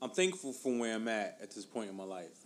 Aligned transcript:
I'm 0.00 0.10
thankful 0.10 0.52
for 0.52 0.78
where 0.78 0.94
I'm 0.94 1.08
at 1.08 1.38
at 1.42 1.50
this 1.50 1.64
point 1.64 1.90
in 1.90 1.96
my 1.96 2.04
life. 2.04 2.38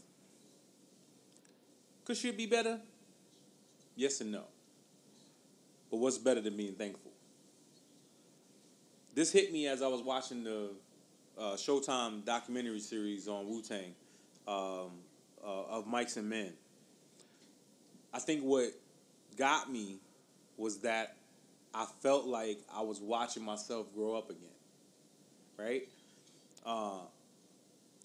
Could 2.05 2.17
shit 2.17 2.37
be 2.37 2.47
better? 2.47 2.81
Yes 3.95 4.21
and 4.21 4.33
no. 4.33 4.45
But 5.91 5.99
what's 5.99 6.19
better 6.19 6.41
than 6.41 6.57
being 6.57 6.75
thankful? 6.75 7.13
This 9.15 9.31
hit 9.31 9.53
me 9.53 9.67
as 9.67 9.83
I 9.83 9.89
was 9.89 10.01
watching 10.01 10.43
the 10.43 10.71
uh, 11.39 11.53
Showtime 11.53 12.25
documentary 12.25 12.81
series 12.81 13.29
on 13.29 13.47
Wu 13.47 13.61
Tang 13.63 13.95
um, 14.49 14.91
uh, 15.45 15.77
of 15.77 15.87
Mics 15.87 16.17
and 16.17 16.29
Men. 16.29 16.55
I 18.15 18.19
think 18.19 18.43
what 18.43 18.71
got 19.37 19.71
me 19.71 19.99
was 20.57 20.79
that 20.79 21.17
I 21.75 21.87
felt 22.01 22.27
like 22.27 22.59
I 22.75 22.83
was 22.83 23.01
watching 23.01 23.43
myself 23.43 23.93
grow 23.95 24.17
up 24.17 24.31
again. 24.31 24.49
Right? 25.59 25.89
Uh, 26.65 27.01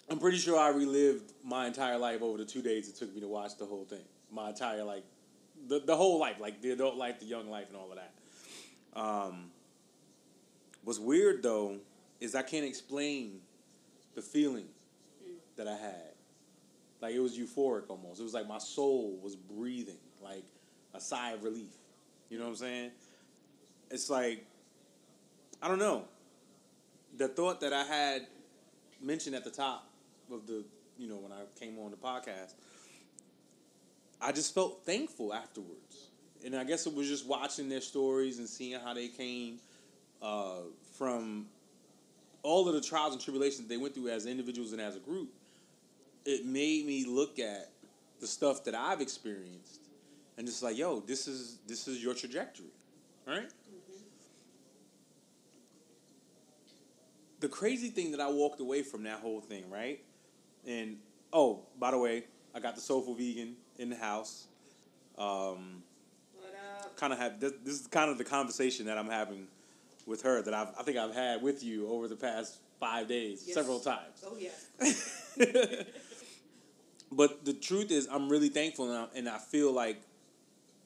I'm 0.09 0.19
pretty 0.19 0.37
sure 0.37 0.57
I 0.57 0.69
relived 0.69 1.33
my 1.43 1.67
entire 1.67 1.97
life 1.97 2.21
over 2.21 2.37
the 2.37 2.45
two 2.45 2.61
days 2.61 2.87
it 2.87 2.95
took 2.95 3.13
me 3.13 3.21
to 3.21 3.27
watch 3.27 3.57
the 3.57 3.65
whole 3.65 3.83
thing. 3.83 4.03
My 4.31 4.49
entire 4.49 4.83
like, 4.83 5.03
the 5.67 5.79
the 5.79 5.95
whole 5.95 6.19
life, 6.19 6.39
like 6.39 6.61
the 6.61 6.71
adult 6.71 6.95
life, 6.95 7.19
the 7.19 7.25
young 7.25 7.49
life, 7.49 7.67
and 7.67 7.75
all 7.75 7.91
of 7.91 7.97
that. 7.97 8.99
Um, 8.99 9.51
what's 10.83 10.99
weird 10.99 11.43
though 11.43 11.77
is 12.21 12.35
I 12.35 12.41
can't 12.41 12.65
explain 12.65 13.41
the 14.15 14.21
feeling 14.21 14.67
that 15.57 15.67
I 15.67 15.75
had. 15.75 16.13
Like 17.01 17.13
it 17.13 17.19
was 17.19 17.37
euphoric 17.37 17.89
almost. 17.89 18.19
It 18.19 18.23
was 18.23 18.33
like 18.33 18.47
my 18.47 18.59
soul 18.59 19.19
was 19.21 19.35
breathing, 19.35 19.99
like 20.23 20.43
a 20.93 21.01
sigh 21.01 21.31
of 21.31 21.43
relief. 21.43 21.73
You 22.29 22.37
know 22.37 22.45
what 22.45 22.51
I'm 22.51 22.55
saying? 22.57 22.91
It's 23.91 24.09
like 24.09 24.45
I 25.61 25.67
don't 25.67 25.79
know. 25.79 26.05
The 27.17 27.27
thought 27.27 27.61
that 27.61 27.73
I 27.73 27.83
had 27.83 28.27
mentioned 29.01 29.35
at 29.35 29.43
the 29.43 29.51
top 29.51 29.86
of 30.31 30.47
the, 30.47 30.63
you 30.97 31.07
know, 31.07 31.17
when 31.17 31.31
I 31.31 31.41
came 31.59 31.77
on 31.79 31.91
the 31.91 31.97
podcast, 31.97 32.53
I 34.21 34.31
just 34.31 34.53
felt 34.53 34.85
thankful 34.85 35.33
afterwards. 35.33 36.09
And 36.45 36.55
I 36.55 36.63
guess 36.63 36.85
it 36.85 36.93
was 36.93 37.07
just 37.07 37.25
watching 37.27 37.69
their 37.69 37.81
stories 37.81 38.39
and 38.39 38.47
seeing 38.47 38.79
how 38.79 38.93
they 38.93 39.07
came 39.07 39.59
uh, 40.21 40.61
from 40.97 41.47
all 42.43 42.67
of 42.67 42.75
the 42.75 42.81
trials 42.81 43.13
and 43.13 43.21
tribulations 43.21 43.67
they 43.67 43.77
went 43.77 43.93
through 43.93 44.09
as 44.09 44.25
individuals 44.25 44.71
and 44.71 44.81
as 44.81 44.95
a 44.95 44.99
group. 44.99 45.29
It 46.25 46.45
made 46.45 46.85
me 46.85 47.05
look 47.05 47.39
at 47.39 47.69
the 48.19 48.27
stuff 48.27 48.63
that 48.65 48.75
I've 48.75 49.01
experienced 49.01 49.81
and 50.37 50.45
just 50.45 50.61
like, 50.61 50.77
yo, 50.77 50.99
this 51.01 51.27
is 51.27 51.57
this 51.67 51.87
is 51.87 52.03
your 52.03 52.13
trajectory, 52.13 52.65
right? 53.25 53.49
The 57.39 57.47
crazy 57.47 57.89
thing 57.89 58.11
that 58.11 58.19
I 58.19 58.29
walked 58.29 58.59
away 58.59 58.81
from 58.81 59.03
that 59.03 59.19
whole 59.19 59.41
thing, 59.41 59.69
right? 59.69 59.99
And 60.67 60.97
oh, 61.31 61.61
by 61.79 61.91
the 61.91 61.97
way, 61.97 62.25
I 62.53 62.59
got 62.59 62.75
the 62.75 62.81
soulful 62.81 63.15
vegan 63.15 63.55
in 63.77 63.89
the 63.89 63.95
house. 63.95 64.47
Um, 65.17 65.83
kind 66.95 67.13
of 67.13 67.19
have 67.19 67.39
this, 67.39 67.53
this 67.63 67.81
is 67.81 67.87
kind 67.87 68.09
of 68.11 68.17
the 68.17 68.23
conversation 68.23 68.85
that 68.87 68.97
I'm 68.97 69.09
having 69.09 69.47
with 70.05 70.21
her 70.23 70.41
that 70.41 70.53
I've, 70.53 70.69
I 70.77 70.83
think 70.83 70.97
I've 70.97 71.13
had 71.13 71.41
with 71.41 71.63
you 71.63 71.87
over 71.89 72.07
the 72.07 72.15
past 72.15 72.59
five 72.79 73.07
days, 73.07 73.43
Yes. 73.45 73.55
several 73.55 73.79
times. 73.79 74.23
Oh 74.25 74.37
yeah. 74.37 74.49
but 77.11 77.45
the 77.45 77.53
truth 77.53 77.91
is, 77.91 78.07
I'm 78.11 78.29
really 78.29 78.49
thankful, 78.49 78.89
and 78.89 78.97
I, 78.97 79.17
and 79.17 79.29
I 79.29 79.37
feel 79.37 79.71
like, 79.71 80.01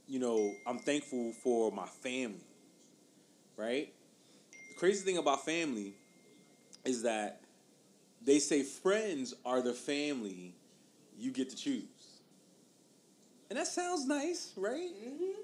you 0.07 0.19
know, 0.19 0.53
I'm 0.67 0.79
thankful 0.79 1.33
for 1.43 1.71
my 1.71 1.85
family. 1.85 2.45
Right. 3.57 3.93
The 4.69 4.75
crazy 4.75 5.05
thing 5.05 5.17
about 5.17 5.45
family 5.45 5.93
is 6.83 7.03
that 7.03 7.40
they 8.23 8.39
say 8.39 8.63
friends 8.63 9.33
are 9.45 9.61
the 9.61 9.73
family 9.73 10.53
you 11.17 11.31
get 11.31 11.49
to 11.49 11.55
choose, 11.55 11.85
and 13.49 13.57
that 13.57 13.67
sounds 13.67 14.05
nice, 14.07 14.53
right? 14.55 14.91
Mm-hmm. 15.05 15.41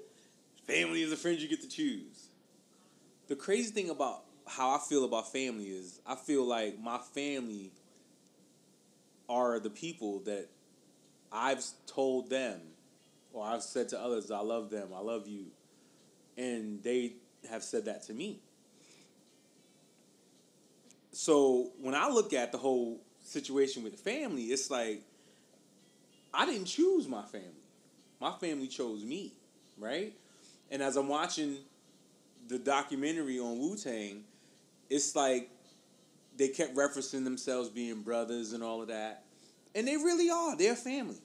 Family 0.66 1.02
is 1.02 1.10
the 1.10 1.16
friends 1.16 1.42
you 1.42 1.48
get 1.48 1.62
to 1.62 1.68
choose. 1.68 2.28
The 3.28 3.36
crazy 3.36 3.70
thing 3.70 3.90
about 3.90 4.24
how 4.46 4.70
I 4.70 4.78
feel 4.78 5.04
about 5.04 5.30
family 5.32 5.66
is 5.66 6.00
I 6.06 6.14
feel 6.14 6.44
like 6.44 6.78
my 6.80 6.98
family 6.98 7.72
are 9.28 9.60
the 9.60 9.70
people 9.70 10.20
that 10.20 10.48
I've 11.30 11.62
told 11.86 12.30
them 12.30 12.60
or 13.32 13.46
I've 13.46 13.62
said 13.62 13.90
to 13.90 14.00
others, 14.00 14.30
I 14.30 14.40
love 14.40 14.70
them, 14.70 14.88
I 14.94 15.00
love 15.00 15.28
you. 15.28 15.46
And 16.36 16.82
they 16.82 17.14
have 17.50 17.62
said 17.62 17.84
that 17.84 18.04
to 18.04 18.14
me. 18.14 18.40
So 21.20 21.72
when 21.80 21.96
I 21.96 22.08
look 22.08 22.32
at 22.32 22.52
the 22.52 22.58
whole 22.58 23.00
situation 23.24 23.82
with 23.82 23.96
the 23.96 23.98
family, 23.98 24.44
it's 24.44 24.70
like 24.70 25.02
I 26.32 26.46
didn't 26.46 26.66
choose 26.66 27.08
my 27.08 27.22
family. 27.22 27.48
My 28.20 28.30
family 28.30 28.68
chose 28.68 29.02
me, 29.02 29.32
right? 29.78 30.12
And 30.70 30.80
as 30.80 30.96
I'm 30.96 31.08
watching 31.08 31.56
the 32.46 32.56
documentary 32.56 33.40
on 33.40 33.58
Wu 33.58 33.76
Tang, 33.76 34.22
it's 34.88 35.16
like 35.16 35.50
they 36.36 36.46
kept 36.46 36.76
referencing 36.76 37.24
themselves 37.24 37.68
being 37.68 38.02
brothers 38.02 38.52
and 38.52 38.62
all 38.62 38.80
of 38.80 38.86
that. 38.86 39.24
And 39.74 39.88
they 39.88 39.96
really 39.96 40.30
are. 40.30 40.56
They're 40.56 40.76
family. 40.76 41.18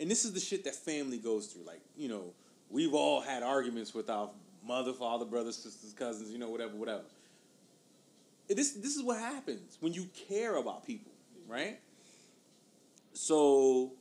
And 0.00 0.10
this 0.10 0.24
is 0.24 0.32
the 0.32 0.40
shit 0.40 0.64
that 0.64 0.74
family 0.74 1.18
goes 1.18 1.46
through. 1.46 1.62
Like, 1.64 1.82
you 1.96 2.08
know, 2.08 2.32
we've 2.68 2.94
all 2.94 3.20
had 3.20 3.44
arguments 3.44 3.94
with 3.94 4.10
our 4.10 4.28
mother, 4.66 4.92
father, 4.92 5.24
brothers, 5.24 5.54
sisters, 5.54 5.92
cousins, 5.92 6.32
you 6.32 6.38
know, 6.38 6.50
whatever, 6.50 6.74
whatever. 6.74 7.04
This 8.48 8.72
this 8.72 8.96
is 8.96 9.02
what 9.02 9.18
happens 9.18 9.76
when 9.80 9.92
you 9.92 10.08
care 10.28 10.56
about 10.56 10.86
people, 10.86 11.12
right? 11.48 11.80
So 13.12 13.92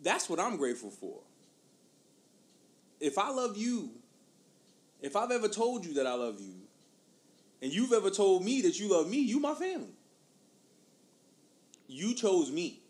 that's 0.00 0.28
what 0.28 0.38
I'm 0.38 0.56
grateful 0.56 0.90
for. 0.90 1.20
If 3.00 3.18
I 3.18 3.30
love 3.30 3.56
you, 3.56 3.90
if 5.00 5.16
I've 5.16 5.30
ever 5.30 5.48
told 5.48 5.84
you 5.84 5.94
that 5.94 6.06
I 6.06 6.14
love 6.14 6.40
you, 6.40 6.54
and 7.60 7.72
you've 7.72 7.92
ever 7.92 8.10
told 8.10 8.44
me 8.44 8.60
that 8.62 8.78
you 8.78 8.88
love 8.88 9.08
me, 9.08 9.18
you 9.18 9.40
my 9.40 9.54
family. 9.54 9.94
You 11.88 12.14
chose 12.14 12.50
me. 12.50 12.80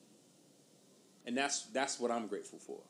And 1.26 1.36
that's 1.36 1.62
that's 1.66 2.00
what 2.00 2.10
I'm 2.10 2.26
grateful 2.26 2.58
for. 2.58 2.80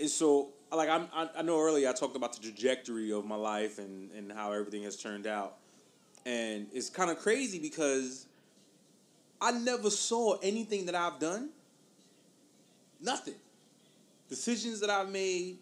And 0.00 0.08
so 0.08 0.50
like 0.76 0.88
I'm, 0.88 1.08
I, 1.14 1.28
I 1.38 1.42
know 1.42 1.60
earlier 1.60 1.88
I 1.88 1.92
talked 1.92 2.16
about 2.16 2.34
the 2.34 2.42
trajectory 2.42 3.12
of 3.12 3.24
my 3.24 3.36
life 3.36 3.78
and, 3.78 4.10
and 4.12 4.30
how 4.30 4.52
everything 4.52 4.82
has 4.82 4.96
turned 4.96 5.26
out. 5.26 5.56
And 6.26 6.66
it's 6.72 6.90
kind 6.90 7.10
of 7.10 7.18
crazy 7.18 7.58
because 7.58 8.26
I 9.40 9.52
never 9.52 9.90
saw 9.90 10.36
anything 10.42 10.86
that 10.86 10.94
I've 10.94 11.18
done. 11.18 11.50
Nothing. 13.00 13.36
Decisions 14.28 14.80
that 14.80 14.90
I've 14.90 15.10
made, 15.10 15.58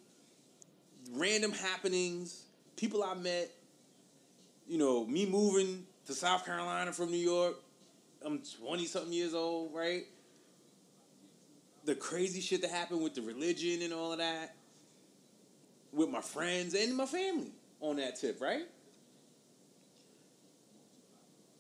random 1.13 1.53
happenings, 1.53 2.45
people 2.77 3.05
I 3.05 3.15
met, 3.15 3.51
you 4.67 4.79
know, 4.79 5.07
me 5.07 5.27
moving 5.27 5.87
to 6.07 6.15
South 6.15 6.45
Carolina 6.45 6.93
from 6.93 7.11
New 7.11 7.17
York. 7.17 7.57
I'm 8.25 8.43
20 8.61 8.87
something 8.87 9.13
years 9.13 9.35
old, 9.35 9.73
right? 9.73 10.05
The 11.85 11.95
crazy 11.95 12.41
shit 12.41 12.63
that 12.63 12.71
happened 12.71 13.03
with 13.03 13.15
the 13.15 13.23
religion 13.23 13.83
and 13.83 13.93
all 13.93 14.11
of 14.11 14.19
that, 14.19 14.56
with 15.97 16.11
my 16.11 16.21
friends 16.21 16.75
and 16.75 16.95
my 16.95 17.07
family 17.07 17.51
on 17.81 17.97
that 17.97 18.17
tip, 18.21 18.41
right? 18.41 18.67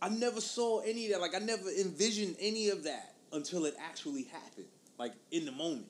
I 0.00 0.10
never 0.10 0.42
saw 0.42 0.80
any 0.80 1.06
of 1.06 1.12
that. 1.12 1.20
Like, 1.20 1.34
I 1.34 1.38
never 1.38 1.70
envisioned 1.70 2.36
any 2.38 2.68
of 2.68 2.84
that 2.84 3.14
until 3.32 3.64
it 3.64 3.74
actually 3.80 4.24
happened, 4.24 4.66
like 4.98 5.14
in 5.32 5.46
the 5.46 5.52
moment. 5.52 5.86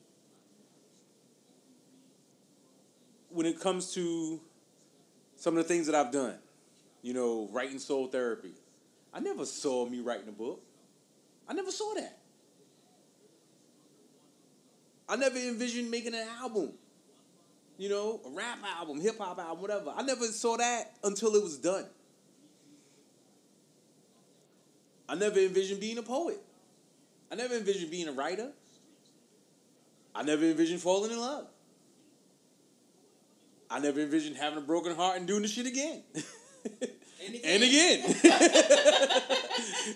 When 3.29 3.45
it 3.45 3.59
comes 3.59 3.93
to 3.93 4.39
some 5.35 5.57
of 5.57 5.63
the 5.63 5.67
things 5.67 5.85
that 5.87 5.95
I've 5.95 6.11
done, 6.11 6.35
you 7.01 7.13
know, 7.13 7.49
writing 7.51 7.79
soul 7.79 8.07
therapy, 8.07 8.53
I 9.13 9.19
never 9.19 9.45
saw 9.45 9.85
me 9.85 9.99
writing 9.99 10.29
a 10.29 10.31
book. 10.31 10.61
I 11.47 11.53
never 11.53 11.71
saw 11.71 11.93
that. 11.95 12.17
I 15.09 15.17
never 15.17 15.37
envisioned 15.37 15.91
making 15.91 16.15
an 16.15 16.27
album, 16.41 16.73
you 17.77 17.89
know, 17.89 18.19
a 18.25 18.29
rap 18.29 18.59
album, 18.79 18.99
hip 18.99 19.17
hop 19.17 19.39
album, 19.39 19.61
whatever. 19.61 19.93
I 19.95 20.01
never 20.03 20.25
saw 20.25 20.57
that 20.57 20.97
until 21.03 21.35
it 21.35 21.43
was 21.43 21.57
done. 21.57 21.85
I 25.09 25.15
never 25.15 25.39
envisioned 25.39 25.79
being 25.79 25.97
a 25.97 26.03
poet. 26.03 26.39
I 27.31 27.35
never 27.35 27.55
envisioned 27.55 27.91
being 27.91 28.07
a 28.07 28.11
writer. 28.11 28.51
I 30.15 30.23
never 30.23 30.45
envisioned 30.45 30.81
falling 30.81 31.11
in 31.11 31.19
love. 31.19 31.47
I 33.69 33.79
never 33.79 33.99
envisioned 33.99 34.37
having 34.37 34.57
a 34.57 34.61
broken 34.61 34.95
heart 34.95 35.17
and 35.17 35.27
doing 35.27 35.41
the 35.41 35.47
shit 35.47 35.65
again. 35.65 36.03
And 37.29 37.63
again. 37.63 38.03
and 38.05 38.15
again. 38.15 38.31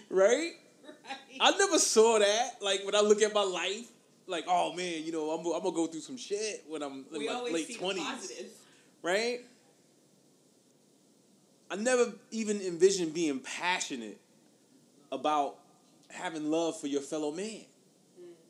right? 0.09 0.51
Right. 0.51 0.51
I 1.39 1.57
never 1.57 1.79
saw 1.79 2.19
that. 2.19 2.61
Like 2.61 2.83
when 2.85 2.95
I 2.95 3.01
look 3.01 3.21
at 3.21 3.33
my 3.33 3.43
life, 3.43 3.87
like, 4.31 4.45
oh 4.47 4.73
man, 4.73 5.03
you 5.03 5.11
know, 5.11 5.29
I'm, 5.31 5.45
I'm 5.45 5.61
gonna 5.61 5.75
go 5.75 5.87
through 5.87 6.01
some 6.01 6.17
shit 6.17 6.63
when 6.67 6.81
I'm 6.81 7.05
in 7.13 7.19
we 7.19 7.27
my 7.27 7.41
late 7.41 7.77
twenties, 7.77 8.33
right? 9.03 9.41
I 11.69 11.75
never 11.75 12.11
even 12.31 12.59
envisioned 12.61 13.13
being 13.13 13.39
passionate 13.39 14.19
about 15.11 15.55
having 16.09 16.49
love 16.49 16.79
for 16.79 16.87
your 16.87 17.01
fellow 17.01 17.31
man. 17.31 17.61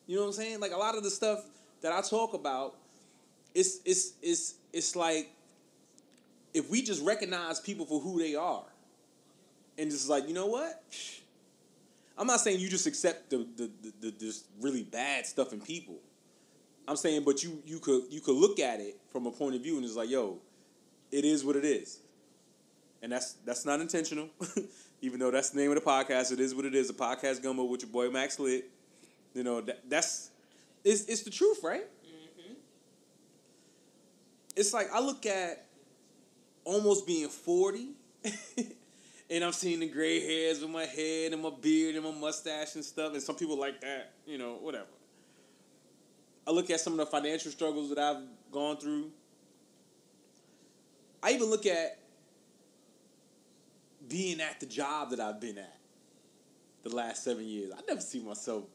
You 0.08 0.16
know 0.16 0.22
what 0.22 0.28
I'm 0.30 0.34
saying? 0.34 0.60
Like 0.60 0.72
a 0.72 0.78
lot 0.78 0.96
of 0.96 1.04
the 1.04 1.12
stuff 1.12 1.46
that 1.82 1.92
I 1.92 2.02
talk 2.02 2.34
about, 2.34 2.76
it's 3.54 3.80
it's 3.86 4.14
it's 4.22 4.56
it's 4.74 4.96
like 4.96 5.30
if 6.54 6.70
we 6.70 6.82
just 6.82 7.04
recognize 7.04 7.60
people 7.60 7.86
for 7.86 8.00
who 8.00 8.20
they 8.20 8.36
are, 8.36 8.64
and 9.78 9.92
just 9.92 10.10
like 10.10 10.28
you 10.28 10.34
know 10.34 10.48
what, 10.48 10.84
I'm 12.22 12.28
not 12.28 12.40
saying 12.40 12.60
you 12.60 12.70
just 12.70 12.86
accept 12.86 13.32
the 13.32 13.38
the 13.58 13.72
the, 13.82 13.94
the 14.00 14.12
this 14.12 14.44
really 14.60 14.84
bad 14.84 15.26
stuff 15.26 15.54
in 15.54 15.60
people. 15.60 15.98
I'm 16.88 16.96
saying, 16.96 17.24
but 17.26 17.44
you 17.44 17.64
you 17.66 17.80
could 17.80 18.04
you 18.12 18.22
could 18.22 18.36
look 18.36 18.60
at 18.60 18.80
it 18.80 19.00
from 19.12 19.26
a 19.26 19.32
point 19.32 19.56
of 19.56 19.64
view 19.64 19.76
and 19.78 19.84
it's 19.84 19.96
like, 19.96 20.08
yo, 20.08 20.38
it 21.12 21.26
is 21.26 21.44
what 21.44 21.56
it 21.56 21.66
is, 21.66 21.98
and 23.02 23.12
that's 23.12 23.34
that's 23.44 23.66
not 23.66 23.82
intentional. 23.82 24.30
Even 25.02 25.20
though 25.20 25.32
that's 25.32 25.50
the 25.50 25.60
name 25.60 25.72
of 25.72 25.84
the 25.84 25.90
podcast, 25.90 26.32
it 26.32 26.40
is 26.40 26.54
what 26.54 26.64
it 26.66 26.76
is. 26.76 26.92
A 26.92 26.94
podcast 26.94 27.42
gumbo 27.42 27.64
with 27.64 27.82
your 27.82 27.90
boy 27.90 28.12
Max 28.12 28.38
Lit. 28.38 28.70
You 29.34 29.44
know 29.44 29.60
that 29.62 29.90
that's 29.90 30.30
it's 30.84 31.06
it's 31.06 31.24
the 31.24 31.32
truth, 31.32 31.62
right? 31.64 31.88
Mm-hmm. 32.06 32.54
It's 34.56 34.76
like 34.76 34.94
I 34.94 35.00
look 35.00 35.26
at 35.26 35.66
almost 36.66 37.08
being 37.08 37.30
forty, 37.30 37.94
and 39.32 39.46
I'm 39.46 39.54
seeing 39.54 39.80
the 39.80 39.88
gray 39.88 40.20
hairs 40.20 40.60
with 40.60 40.70
my 40.70 40.84
head 40.84 41.32
and 41.32 41.42
my 41.42 41.52
beard 41.62 41.96
and 41.96 42.04
my 42.04 42.12
mustache 42.12 42.76
and 42.76 42.84
stuff. 42.84 43.14
And 43.14 43.24
some 43.24 43.38
people 43.38 43.58
like 43.58 43.80
that, 43.80 44.12
you 44.26 44.38
know, 44.38 44.56
whatever. 44.56 44.90
I 46.46 46.52
look 46.52 46.70
at 46.70 46.82
some 46.82 46.94
of 46.94 47.00
the 47.00 47.06
financial 47.06 47.50
struggles 47.50 47.90
that 47.90 47.98
I've 47.98 48.24
gone 48.52 48.76
through. 48.76 49.10
I 51.24 51.32
even 51.32 51.50
look 51.50 51.66
at 51.66 51.98
being 54.10 54.42
at 54.42 54.60
the 54.60 54.66
job 54.66 55.12
that 55.12 55.22
I've 55.22 55.40
been 55.40 55.58
at 55.58 55.78
the 56.84 56.94
last 56.94 57.24
seven 57.24 57.48
years. 57.48 57.72
I 57.72 57.80
never 57.88 58.02
see 58.02 58.20
myself. 58.20 58.66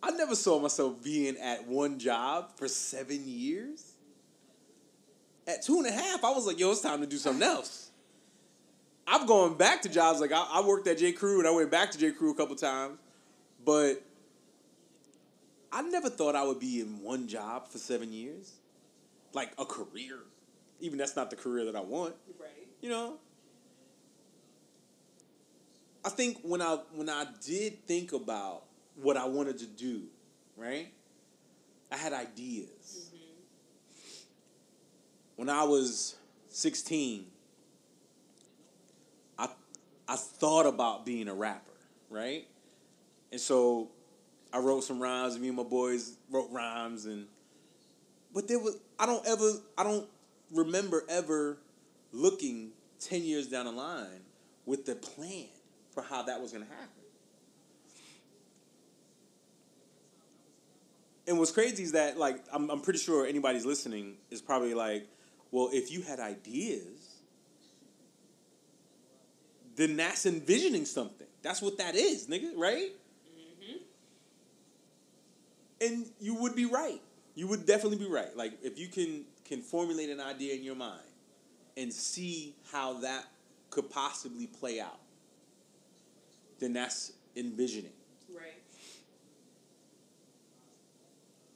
I 0.00 0.12
never 0.12 0.36
saw 0.36 0.60
myself 0.60 1.02
being 1.02 1.36
at 1.38 1.66
one 1.66 1.98
job 1.98 2.52
for 2.56 2.68
seven 2.68 3.22
years. 3.26 3.94
At 5.48 5.62
two 5.62 5.78
and 5.78 5.86
a 5.86 5.90
half, 5.90 6.22
I 6.22 6.30
was 6.30 6.46
like, 6.46 6.60
"Yo, 6.60 6.70
it's 6.70 6.80
time 6.80 7.00
to 7.00 7.06
do 7.06 7.16
something 7.16 7.42
else." 7.42 7.89
I've 9.10 9.26
gone 9.26 9.54
back 9.54 9.82
to 9.82 9.88
jobs 9.88 10.20
like 10.20 10.30
I, 10.30 10.46
I 10.52 10.64
worked 10.64 10.86
at 10.86 10.98
J 10.98 11.10
Crew 11.10 11.40
and 11.40 11.48
I 11.48 11.50
went 11.50 11.68
back 11.68 11.90
to 11.90 11.98
J 11.98 12.12
Crew 12.12 12.30
a 12.30 12.34
couple 12.34 12.54
times, 12.54 12.96
but 13.64 14.02
I 15.72 15.82
never 15.82 16.08
thought 16.08 16.36
I 16.36 16.44
would 16.44 16.60
be 16.60 16.80
in 16.80 17.02
one 17.02 17.26
job 17.26 17.68
for 17.68 17.78
seven 17.78 18.12
years, 18.12 18.52
like 19.32 19.50
a 19.58 19.64
career. 19.64 20.20
Even 20.78 20.96
that's 20.96 21.16
not 21.16 21.28
the 21.28 21.36
career 21.36 21.64
that 21.64 21.74
I 21.74 21.80
want. 21.80 22.14
Right. 22.40 22.50
You 22.80 22.90
know. 22.90 23.14
I 26.04 26.08
think 26.08 26.38
when 26.42 26.62
I 26.62 26.78
when 26.94 27.08
I 27.08 27.26
did 27.44 27.84
think 27.86 28.12
about 28.12 28.62
what 28.94 29.16
I 29.16 29.26
wanted 29.26 29.58
to 29.58 29.66
do, 29.66 30.02
right? 30.56 30.92
I 31.90 31.96
had 31.96 32.12
ideas. 32.12 33.10
Mm-hmm. 33.12 33.16
When 35.34 35.48
I 35.48 35.64
was 35.64 36.14
16, 36.48 37.26
I 37.26 37.29
I 40.10 40.16
thought 40.16 40.66
about 40.66 41.06
being 41.06 41.28
a 41.28 41.34
rapper, 41.34 41.70
right? 42.10 42.44
And 43.30 43.40
so 43.40 43.90
I 44.52 44.58
wrote 44.58 44.82
some 44.82 45.00
rhymes, 45.00 45.38
me 45.38 45.46
and 45.46 45.56
my 45.56 45.62
boys 45.62 46.16
wrote 46.28 46.48
rhymes 46.50 47.06
and 47.06 47.28
but 48.34 48.48
there 48.48 48.58
was 48.58 48.76
I 48.98 49.06
don't 49.06 49.24
ever 49.24 49.52
I 49.78 49.84
don't 49.84 50.08
remember 50.52 51.04
ever 51.08 51.58
looking 52.12 52.70
10 52.98 53.22
years 53.22 53.46
down 53.46 53.66
the 53.66 53.72
line 53.72 54.24
with 54.66 54.84
the 54.84 54.96
plan 54.96 55.46
for 55.92 56.02
how 56.02 56.22
that 56.22 56.40
was 56.40 56.50
going 56.50 56.64
to 56.64 56.70
happen. 56.70 56.88
And 61.28 61.38
what's 61.38 61.52
crazy 61.52 61.84
is 61.84 61.92
that 61.92 62.18
like 62.18 62.42
I'm 62.52 62.68
I'm 62.68 62.80
pretty 62.80 62.98
sure 62.98 63.26
anybody's 63.26 63.64
listening 63.64 64.16
is 64.32 64.42
probably 64.42 64.74
like, 64.74 65.06
well, 65.52 65.70
if 65.72 65.92
you 65.92 66.02
had 66.02 66.18
ideas, 66.18 66.99
then 69.80 69.96
that's 69.96 70.26
envisioning 70.26 70.84
something. 70.84 71.26
That's 71.42 71.62
what 71.62 71.78
that 71.78 71.94
is, 71.94 72.26
nigga, 72.26 72.50
right? 72.54 72.90
Mm-hmm. 73.64 73.76
And 75.80 76.06
you 76.20 76.34
would 76.34 76.54
be 76.54 76.66
right. 76.66 77.00
You 77.34 77.46
would 77.46 77.64
definitely 77.64 77.96
be 77.96 78.08
right. 78.08 78.36
Like 78.36 78.52
if 78.62 78.78
you 78.78 78.88
can 78.88 79.24
can 79.46 79.62
formulate 79.62 80.10
an 80.10 80.20
idea 80.20 80.54
in 80.54 80.62
your 80.62 80.74
mind 80.74 81.00
and 81.76 81.90
see 81.92 82.54
how 82.70 83.00
that 83.00 83.24
could 83.70 83.88
possibly 83.90 84.46
play 84.46 84.80
out, 84.80 85.00
then 86.58 86.74
that's 86.74 87.12
envisioning. 87.34 87.92
Right. 88.32 88.60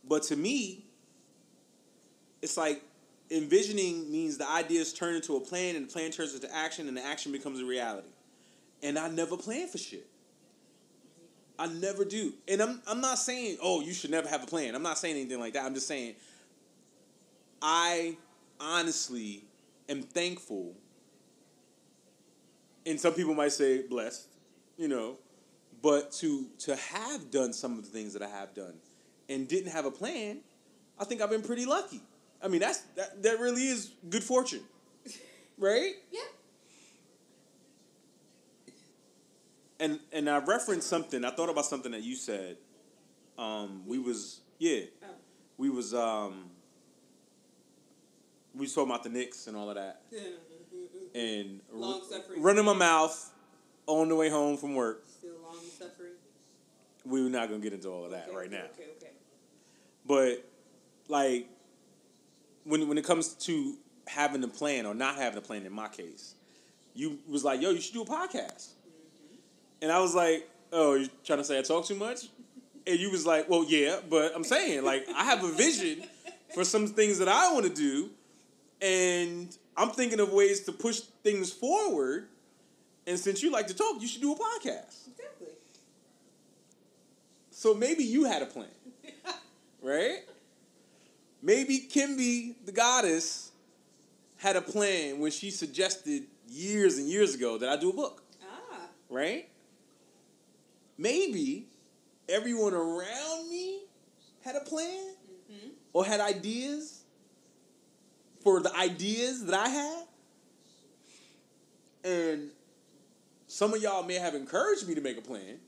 But 0.08 0.22
to 0.24 0.36
me, 0.36 0.86
it's 2.40 2.56
like 2.56 2.82
envisioning 3.30 4.10
means 4.10 4.38
the 4.38 4.48
ideas 4.48 4.92
turn 4.94 5.14
into 5.14 5.36
a 5.36 5.40
plan 5.40 5.76
and 5.76 5.86
the 5.86 5.92
plan 5.92 6.10
turns 6.10 6.34
into 6.34 6.52
action 6.54 6.88
and 6.88 6.96
the 6.96 7.04
action 7.04 7.32
becomes 7.32 7.60
a 7.60 7.64
reality. 7.64 8.08
And 8.84 8.98
I 8.98 9.08
never 9.08 9.36
plan 9.36 9.66
for 9.66 9.78
shit. 9.78 10.06
I 11.58 11.66
never 11.66 12.04
do. 12.04 12.34
And 12.46 12.60
I'm 12.60 12.82
I'm 12.86 13.00
not 13.00 13.18
saying, 13.18 13.58
oh, 13.62 13.80
you 13.80 13.94
should 13.94 14.10
never 14.10 14.28
have 14.28 14.44
a 14.44 14.46
plan. 14.46 14.74
I'm 14.74 14.82
not 14.82 14.98
saying 14.98 15.16
anything 15.16 15.40
like 15.40 15.54
that. 15.54 15.64
I'm 15.64 15.74
just 15.74 15.88
saying 15.88 16.14
I 17.62 18.16
honestly 18.60 19.44
am 19.88 20.02
thankful. 20.02 20.74
And 22.86 23.00
some 23.00 23.14
people 23.14 23.34
might 23.34 23.52
say 23.52 23.82
blessed, 23.82 24.28
you 24.76 24.88
know, 24.88 25.16
but 25.80 26.12
to 26.12 26.46
to 26.58 26.76
have 26.76 27.30
done 27.30 27.54
some 27.54 27.78
of 27.78 27.84
the 27.84 27.90
things 27.90 28.12
that 28.12 28.22
I 28.22 28.28
have 28.28 28.52
done 28.52 28.74
and 29.30 29.48
didn't 29.48 29.72
have 29.72 29.86
a 29.86 29.90
plan, 29.90 30.40
I 30.98 31.04
think 31.04 31.22
I've 31.22 31.30
been 31.30 31.42
pretty 31.42 31.64
lucky. 31.64 32.02
I 32.42 32.48
mean, 32.48 32.60
that's 32.60 32.80
that, 32.96 33.22
that 33.22 33.40
really 33.40 33.66
is 33.66 33.92
good 34.08 34.22
fortune. 34.22 34.62
Right? 35.56 35.92
Yeah. 36.10 36.20
And 39.84 40.00
and 40.12 40.30
I 40.30 40.38
referenced 40.38 40.88
something. 40.88 41.24
I 41.24 41.30
thought 41.30 41.50
about 41.50 41.66
something 41.66 41.92
that 41.92 42.02
you 42.02 42.14
said. 42.16 42.56
Um, 43.36 43.82
we 43.86 43.98
was 43.98 44.40
yeah, 44.58 44.80
Oh. 45.02 45.06
we 45.58 45.68
was 45.68 45.92
um, 45.92 46.50
we 48.54 48.60
was 48.62 48.74
talking 48.74 48.90
about 48.90 49.02
the 49.02 49.10
Knicks 49.10 49.46
and 49.46 49.56
all 49.56 49.68
of 49.68 49.74
that, 49.76 50.00
and 51.14 51.60
Long 51.72 52.00
suffering. 52.08 52.40
running 52.42 52.64
my 52.64 52.72
mouth 52.72 53.32
on 53.86 54.08
the 54.08 54.14
way 54.16 54.30
home 54.30 54.56
from 54.56 54.74
work. 54.74 55.04
Still 55.06 55.32
long 55.42 55.58
suffering. 55.78 56.12
We 57.04 57.22
were 57.22 57.28
not 57.28 57.48
gonna 57.50 57.60
get 57.60 57.72
into 57.74 57.88
all 57.90 58.04
of 58.06 58.12
that 58.12 58.28
Okay, 58.28 58.36
right 58.36 58.46
okay, 58.46 58.56
now. 58.56 58.64
Okay. 58.72 58.88
Okay. 58.96 59.12
But 60.06 60.48
like 61.08 61.48
when 62.64 62.88
when 62.88 62.96
it 62.96 63.04
comes 63.04 63.34
to 63.34 63.74
having 64.06 64.42
a 64.44 64.48
plan 64.48 64.86
or 64.86 64.94
not 64.94 65.16
having 65.16 65.38
a 65.38 65.42
plan 65.42 65.66
in 65.66 65.72
my 65.72 65.88
case, 65.88 66.34
you 66.94 67.18
was 67.28 67.42
like, 67.44 67.60
yo, 67.60 67.70
you 67.70 67.80
should 67.80 67.94
do 67.94 68.02
a 68.02 68.06
podcast. 68.06 68.68
And 69.84 69.92
I 69.92 70.00
was 70.00 70.14
like, 70.14 70.48
Oh, 70.72 70.94
you 70.94 71.08
trying 71.24 71.40
to 71.40 71.44
say 71.44 71.58
I 71.58 71.62
talk 71.62 71.84
too 71.84 71.94
much? 71.94 72.28
And 72.86 72.98
you 72.98 73.10
was 73.10 73.26
like, 73.26 73.50
Well, 73.50 73.66
yeah, 73.68 73.98
but 74.08 74.32
I'm 74.34 74.42
saying, 74.42 74.82
like, 74.82 75.06
I 75.14 75.24
have 75.24 75.44
a 75.44 75.52
vision 75.52 76.04
for 76.54 76.64
some 76.64 76.86
things 76.86 77.18
that 77.18 77.28
I 77.28 77.52
want 77.52 77.66
to 77.66 77.72
do, 77.72 78.08
and 78.80 79.54
I'm 79.76 79.90
thinking 79.90 80.20
of 80.20 80.32
ways 80.32 80.60
to 80.64 80.72
push 80.72 81.00
things 81.22 81.52
forward. 81.52 82.28
And 83.06 83.18
since 83.18 83.42
you 83.42 83.52
like 83.52 83.66
to 83.66 83.74
talk, 83.74 84.00
you 84.00 84.08
should 84.08 84.22
do 84.22 84.32
a 84.32 84.36
podcast. 84.36 85.08
Exactly. 85.08 85.48
So 87.50 87.74
maybe 87.74 88.04
you 88.04 88.24
had 88.24 88.40
a 88.40 88.46
plan. 88.46 88.68
right? 89.82 90.20
Maybe 91.42 91.86
Kimby, 91.92 92.54
the 92.64 92.72
goddess, 92.72 93.52
had 94.38 94.56
a 94.56 94.62
plan 94.62 95.20
when 95.20 95.30
she 95.30 95.50
suggested 95.50 96.24
years 96.48 96.96
and 96.96 97.06
years 97.06 97.34
ago 97.34 97.58
that 97.58 97.68
I 97.68 97.76
do 97.76 97.90
a 97.90 97.92
book, 97.92 98.22
ah. 98.42 98.78
right? 99.10 99.46
Maybe 100.98 101.66
everyone 102.28 102.74
around 102.74 103.50
me 103.50 103.80
had 104.44 104.56
a 104.56 104.60
plan 104.60 105.10
Mm-hmm. 105.52 105.68
or 105.92 106.06
had 106.06 106.20
ideas 106.20 107.02
for 108.42 108.60
the 108.60 108.74
ideas 108.74 109.44
that 109.44 109.54
I 109.54 109.68
had. 109.68 110.04
And 112.02 112.50
some 113.46 113.74
of 113.74 113.82
y'all 113.82 114.02
may 114.02 114.14
have 114.14 114.34
encouraged 114.34 114.88
me 114.88 114.94
to 114.94 115.02
make 115.02 115.18
a 115.18 115.20
plan, 115.20 115.58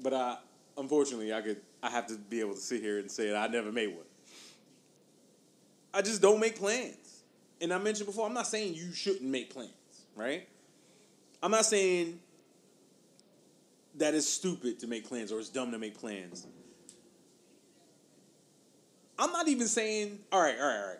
but 0.00 0.14
I 0.14 0.38
unfortunately 0.78 1.32
I 1.34 1.42
could 1.42 1.60
I 1.82 1.90
have 1.90 2.06
to 2.06 2.16
be 2.16 2.40
able 2.40 2.54
to 2.54 2.60
sit 2.60 2.80
here 2.80 2.98
and 2.98 3.10
say 3.10 3.28
that 3.28 3.36
I 3.36 3.52
never 3.52 3.70
made 3.70 3.88
one. 3.88 4.06
I 5.92 6.00
just 6.00 6.22
don't 6.22 6.40
make 6.40 6.56
plans. 6.56 7.22
And 7.60 7.72
I 7.72 7.78
mentioned 7.78 8.06
before, 8.06 8.26
I'm 8.26 8.34
not 8.34 8.46
saying 8.46 8.74
you 8.74 8.92
shouldn't 8.92 9.24
make 9.30 9.52
plans, 9.52 9.70
right? 10.16 10.48
I'm 11.42 11.50
not 11.50 11.66
saying 11.66 12.18
that 13.96 14.14
it's 14.14 14.26
stupid 14.28 14.78
to 14.80 14.86
make 14.86 15.08
plans 15.08 15.30
or 15.32 15.38
it's 15.38 15.48
dumb 15.48 15.70
to 15.72 15.78
make 15.78 15.98
plans. 15.98 16.46
I'm 19.18 19.30
not 19.32 19.48
even 19.48 19.68
saying, 19.68 20.18
all 20.32 20.40
right, 20.40 20.56
all 20.58 20.66
right, 20.66 20.78
all 20.80 20.88
right. 20.88 20.98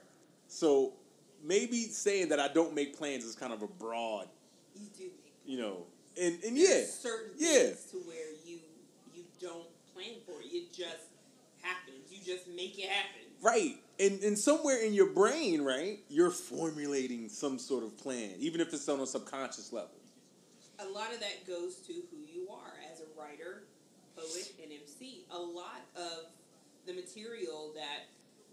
So 0.48 0.92
maybe 1.42 1.84
saying 1.84 2.28
that 2.28 2.38
I 2.38 2.48
don't 2.48 2.74
make 2.74 2.96
plans 2.96 3.24
is 3.24 3.34
kind 3.34 3.52
of 3.52 3.62
a 3.62 3.66
broad, 3.66 4.28
You 4.74 4.86
do 4.96 5.04
make. 5.04 5.32
you 5.46 5.58
know, 5.58 5.86
And 6.20 6.38
and 6.44 6.56
yeah, 6.56 6.84
certain 6.84 7.32
yeah. 7.38 7.48
things 7.64 7.84
to 7.92 7.96
where 7.98 8.30
you 8.44 8.58
you 9.14 9.24
don't 9.40 9.66
plan 9.94 10.14
for 10.26 10.40
it. 10.42 10.46
It 10.54 10.72
just 10.72 11.08
happens. 11.62 12.10
You 12.10 12.18
just 12.24 12.46
make 12.48 12.78
it 12.78 12.88
happen. 12.90 13.22
Right. 13.40 13.76
And 13.98 14.22
and 14.22 14.38
somewhere 14.38 14.82
in 14.84 14.92
your 14.94 15.08
brain, 15.10 15.62
right, 15.62 15.98
you're 16.08 16.30
formulating 16.30 17.28
some 17.28 17.58
sort 17.58 17.82
of 17.82 17.96
plan, 17.96 18.32
even 18.38 18.60
if 18.60 18.72
it's 18.74 18.88
on 18.88 19.00
a 19.00 19.06
subconscious 19.06 19.72
level. 19.72 19.90
A 20.78 20.86
lot 20.88 21.12
of 21.14 21.20
that 21.20 21.46
goes 21.46 21.76
to 21.86 21.92
who 21.92 22.16
you 22.32 22.48
are 22.50 22.72
writer, 23.22 23.64
poet, 24.16 24.52
and 24.62 24.72
MC. 24.72 25.24
A 25.30 25.38
lot 25.38 25.82
of 25.96 26.26
the 26.86 26.92
material 26.92 27.72
that 27.74 28.10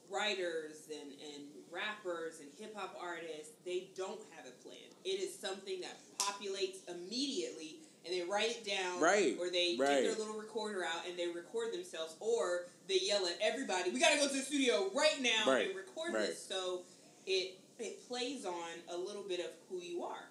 writers 0.09 0.87
and, 0.91 1.11
and 1.11 1.43
rappers 1.71 2.39
and 2.39 2.49
hip 2.59 2.75
hop 2.75 2.95
artists, 3.01 3.53
they 3.65 3.89
don't 3.95 4.21
have 4.35 4.45
a 4.45 4.63
plan. 4.63 4.77
It 5.05 5.21
is 5.21 5.37
something 5.37 5.81
that 5.81 5.97
populates 6.17 6.77
immediately 6.87 7.77
and 8.05 8.13
they 8.13 8.23
write 8.29 8.49
it 8.49 8.65
down 8.65 9.01
Right, 9.01 9.35
or 9.39 9.49
they 9.49 9.75
right. 9.79 9.87
get 9.87 10.03
their 10.03 10.25
little 10.25 10.39
recorder 10.39 10.83
out 10.83 11.07
and 11.07 11.17
they 11.19 11.27
record 11.27 11.73
themselves 11.73 12.15
or 12.19 12.67
they 12.87 12.99
yell 13.01 13.25
at 13.25 13.37
everybody, 13.41 13.91
we 13.91 13.99
gotta 13.99 14.17
go 14.17 14.27
to 14.27 14.33
the 14.33 14.41
studio 14.41 14.89
right 14.95 15.21
now 15.21 15.51
Right, 15.51 15.67
and 15.67 15.75
record 15.75 16.13
right. 16.13 16.27
this. 16.27 16.43
So 16.43 16.81
it 17.27 17.59
it 17.77 18.05
plays 18.07 18.45
on 18.45 18.69
a 18.91 18.97
little 18.97 19.23
bit 19.23 19.39
of 19.39 19.51
who 19.69 19.79
you 19.79 20.03
are. 20.03 20.27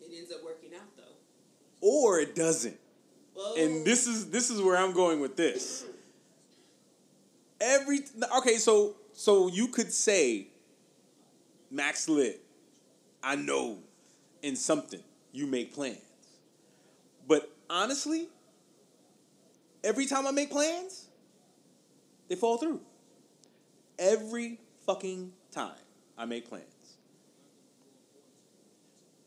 It 0.00 0.10
ends 0.16 0.32
up 0.32 0.42
working 0.44 0.70
out 0.74 0.96
though. 0.96 1.17
Or 1.80 2.18
it 2.18 2.34
doesn't. 2.34 2.78
Whoa. 3.34 3.54
And 3.56 3.84
this 3.84 4.06
is 4.06 4.30
this 4.30 4.50
is 4.50 4.60
where 4.60 4.76
I'm 4.76 4.92
going 4.92 5.20
with 5.20 5.36
this. 5.36 5.84
Every 7.60 8.00
okay, 8.38 8.56
so 8.56 8.96
so 9.12 9.48
you 9.48 9.68
could 9.68 9.92
say 9.92 10.48
Max 11.70 12.08
Lit, 12.08 12.40
I 13.22 13.36
know 13.36 13.78
in 14.42 14.56
something 14.56 15.02
you 15.32 15.46
make 15.46 15.74
plans. 15.74 15.98
But 17.26 17.50
honestly, 17.68 18.28
every 19.84 20.06
time 20.06 20.26
I 20.26 20.30
make 20.30 20.50
plans, 20.50 21.08
they 22.28 22.34
fall 22.34 22.58
through. 22.58 22.80
Every 23.98 24.58
fucking 24.86 25.32
time 25.50 25.72
I 26.16 26.24
make 26.24 26.48
plans. 26.48 26.64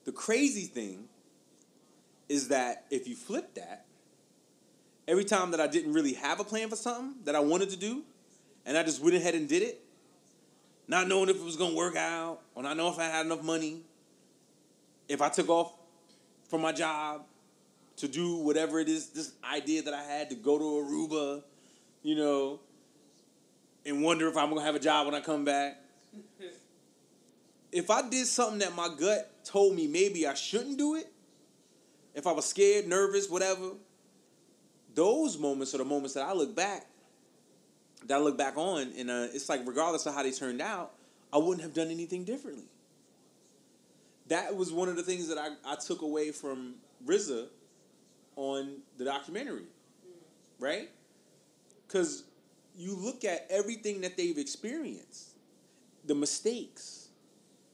The 0.05 0.11
crazy 0.11 0.65
thing 0.65 1.07
is 2.31 2.47
that 2.47 2.85
if 2.89 3.09
you 3.09 3.15
flip 3.15 3.53
that, 3.55 3.85
every 5.05 5.25
time 5.25 5.51
that 5.51 5.59
I 5.59 5.67
didn't 5.67 5.91
really 5.91 6.13
have 6.13 6.39
a 6.39 6.45
plan 6.45 6.69
for 6.69 6.77
something 6.77 7.15
that 7.25 7.35
I 7.35 7.41
wanted 7.41 7.69
to 7.71 7.75
do, 7.75 8.03
and 8.65 8.77
I 8.77 8.83
just 8.83 9.01
went 9.01 9.15
ahead 9.15 9.35
and 9.35 9.49
did 9.49 9.61
it, 9.61 9.81
not 10.87 11.09
knowing 11.09 11.27
if 11.27 11.35
it 11.35 11.43
was 11.43 11.57
gonna 11.57 11.75
work 11.75 11.97
out, 11.97 12.39
or 12.55 12.63
not 12.63 12.77
knowing 12.77 12.93
if 12.93 12.99
I 12.99 13.03
had 13.03 13.25
enough 13.25 13.43
money, 13.43 13.81
if 15.09 15.21
I 15.21 15.27
took 15.27 15.49
off 15.49 15.73
from 16.47 16.61
my 16.61 16.71
job 16.71 17.25
to 17.97 18.07
do 18.07 18.37
whatever 18.37 18.79
it 18.79 18.87
is, 18.87 19.07
this 19.07 19.33
idea 19.43 19.81
that 19.81 19.93
I 19.93 20.01
had 20.01 20.29
to 20.29 20.35
go 20.35 20.57
to 20.57 20.63
Aruba, 20.63 21.43
you 22.01 22.15
know, 22.15 22.61
and 23.85 24.01
wonder 24.01 24.29
if 24.29 24.37
I'm 24.37 24.49
gonna 24.49 24.63
have 24.63 24.75
a 24.75 24.79
job 24.79 25.05
when 25.05 25.15
I 25.15 25.19
come 25.19 25.43
back. 25.43 25.81
if 27.73 27.89
I 27.89 28.07
did 28.07 28.25
something 28.25 28.59
that 28.59 28.73
my 28.73 28.87
gut 28.97 29.43
told 29.43 29.75
me 29.75 29.87
maybe 29.87 30.25
I 30.25 30.33
shouldn't 30.33 30.77
do 30.77 30.95
it, 30.95 31.11
if 32.13 32.27
I 32.27 32.31
was 32.31 32.45
scared, 32.45 32.87
nervous, 32.87 33.29
whatever, 33.29 33.71
those 34.93 35.37
moments 35.37 35.73
are 35.73 35.77
the 35.77 35.85
moments 35.85 36.13
that 36.13 36.27
I 36.27 36.33
look 36.33 36.55
back, 36.55 36.87
that 38.05 38.15
I 38.15 38.19
look 38.19 38.37
back 38.37 38.57
on, 38.57 38.91
and 38.97 39.09
uh, 39.09 39.27
it's 39.33 39.47
like 39.47 39.61
regardless 39.65 40.05
of 40.05 40.13
how 40.13 40.23
they 40.23 40.31
turned 40.31 40.61
out, 40.61 40.93
I 41.31 41.37
wouldn't 41.37 41.61
have 41.61 41.73
done 41.73 41.89
anything 41.89 42.23
differently. 42.25 42.65
That 44.27 44.55
was 44.55 44.71
one 44.71 44.89
of 44.89 44.95
the 44.95 45.03
things 45.03 45.27
that 45.29 45.37
I, 45.37 45.49
I 45.65 45.75
took 45.75 46.01
away 46.01 46.31
from 46.31 46.75
RZA 47.05 47.47
on 48.35 48.77
the 48.97 49.05
documentary, 49.05 49.65
right? 50.59 50.89
Because 51.87 52.23
you 52.77 52.95
look 52.95 53.23
at 53.23 53.45
everything 53.49 54.01
that 54.01 54.17
they've 54.17 54.37
experienced, 54.37 55.31
the 56.05 56.15
mistakes, 56.15 57.09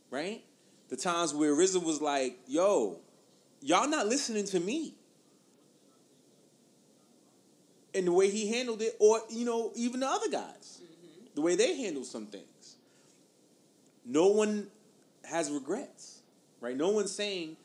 right? 0.09 0.43
The 0.89 0.97
times 0.97 1.33
where 1.33 1.55
RZA 1.55 1.83
was 1.83 2.01
like, 2.01 2.39
yo, 2.47 2.99
y'all 3.61 3.87
not 3.87 4.07
listening 4.07 4.45
to 4.45 4.59
me. 4.59 4.93
And 7.93 8.05
the 8.05 8.11
way 8.11 8.29
he 8.29 8.49
handled 8.49 8.81
it, 8.81 8.95
or, 8.99 9.21
you 9.29 9.45
know, 9.45 9.71
even 9.75 10.01
the 10.01 10.07
other 10.07 10.29
guys, 10.29 10.81
mm-hmm. 10.83 11.25
the 11.35 11.41
way 11.41 11.55
they 11.55 11.75
handled 11.81 12.05
some 12.05 12.27
things. 12.27 12.75
No 14.05 14.27
one 14.27 14.67
has 15.25 15.49
regrets, 15.51 16.21
right? 16.61 16.77
No 16.77 16.89
one's 16.89 17.11
saying, 17.11 17.57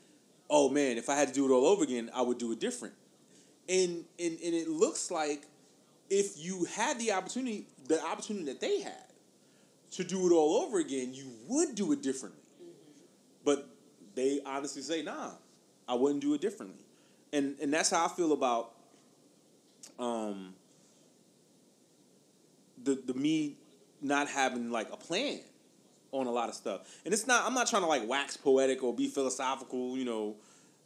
oh 0.49 0.69
man, 0.69 0.97
if 0.97 1.09
I 1.09 1.17
had 1.17 1.29
to 1.29 1.35
do 1.35 1.47
it 1.47 1.53
all 1.55 1.67
over 1.67 1.85
again, 1.85 2.11
I 2.15 2.23
would 2.23 2.39
do 2.39 2.51
it 2.53 2.61
different. 2.61 2.95
And, 3.69 4.05
and, 4.19 4.39
and 4.43 4.55
it 4.55 4.69
looks 4.69 5.11
like 5.11 5.47
if 6.09 6.39
you 6.39 6.65
had 6.65 6.99
the 6.99 7.13
opportunity, 7.13 7.67
the 7.87 8.03
opportunity 8.05 8.47
that 8.47 8.61
they 8.61 8.81
had 8.81 9.07
to 9.93 10.05
do 10.05 10.27
it 10.27 10.33
all 10.33 10.63
over 10.63 10.79
again, 10.79 11.15
you 11.15 11.31
would 11.47 11.75
do 11.75 11.93
it 11.93 12.03
differently. 12.03 12.43
Mm-hmm. 12.61 13.03
But 13.45 13.69
they 14.15 14.41
honestly 14.45 14.83
say, 14.83 15.03
nah, 15.03 15.33
I 15.89 15.95
wouldn't 15.95 16.21
do 16.21 16.35
it 16.35 16.41
differently. 16.41 16.85
And 17.33 17.57
and 17.61 17.73
that's 17.73 17.91
how 17.91 18.05
I 18.05 18.09
feel 18.09 18.33
about 18.33 18.73
um 19.99 20.55
the 22.83 22.95
the 22.95 23.15
me 23.15 23.57
not 24.01 24.29
having 24.29 24.71
like 24.71 24.93
a 24.93 24.97
plan 24.97 25.41
on 26.13 26.27
a 26.27 26.31
lot 26.31 26.49
of 26.49 26.55
stuff. 26.55 26.81
And 27.05 27.15
it's 27.15 27.27
not 27.27 27.45
I'm 27.47 27.55
not 27.55 27.69
trying 27.69 27.83
to 27.83 27.89
like 27.89 28.07
wax 28.09 28.37
poetic 28.37 28.83
or 28.83 28.95
be 28.95 29.09
philosophical, 29.09 29.97
you 29.97 30.05
know, 30.05 30.37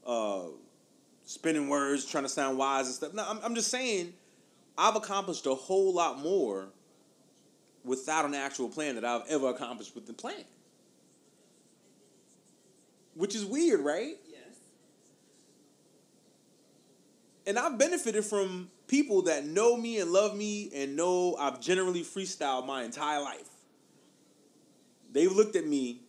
uh 0.07 0.49
spinning 1.25 1.69
words, 1.69 2.05
trying 2.05 2.25
to 2.25 2.29
sound 2.29 2.59
wise 2.59 2.87
and 2.87 2.95
stuff. 2.95 3.15
No, 3.15 3.25
I'm 3.29 3.41
I'm 3.43 3.55
just 3.55 3.71
saying 3.71 4.13
I've 4.79 4.97
accomplished 4.97 5.47
a 5.47 5.55
whole 5.55 5.93
lot 5.93 6.21
more 6.21 6.69
without 7.85 8.25
an 8.25 8.35
actual 8.35 8.69
plan 8.69 8.97
that 8.97 9.05
I've 9.05 9.23
ever 9.29 9.49
accomplished 9.49 9.95
with 9.95 10.07
the 10.07 10.13
plan. 10.13 10.45
Which 13.15 13.35
is 13.35 13.45
weird, 13.47 13.81
right? 13.81 14.17
Yes. 14.31 14.57
And 17.47 17.59
I've 17.59 17.79
benefited 17.79 18.25
from 18.25 18.71
people 18.89 19.23
that 19.23 19.45
know 19.45 19.77
me 19.77 20.01
and 20.01 20.13
love 20.13 20.37
me 20.37 20.71
and 20.75 20.97
know 20.97 21.37
I've 21.39 21.61
generally 21.61 22.03
freestyled 22.03 22.67
my 22.67 22.83
entire 22.83 23.23
life. 23.23 23.49
They 25.13 25.29
looked 25.29 25.57
at 25.57 25.67
me 25.67 26.01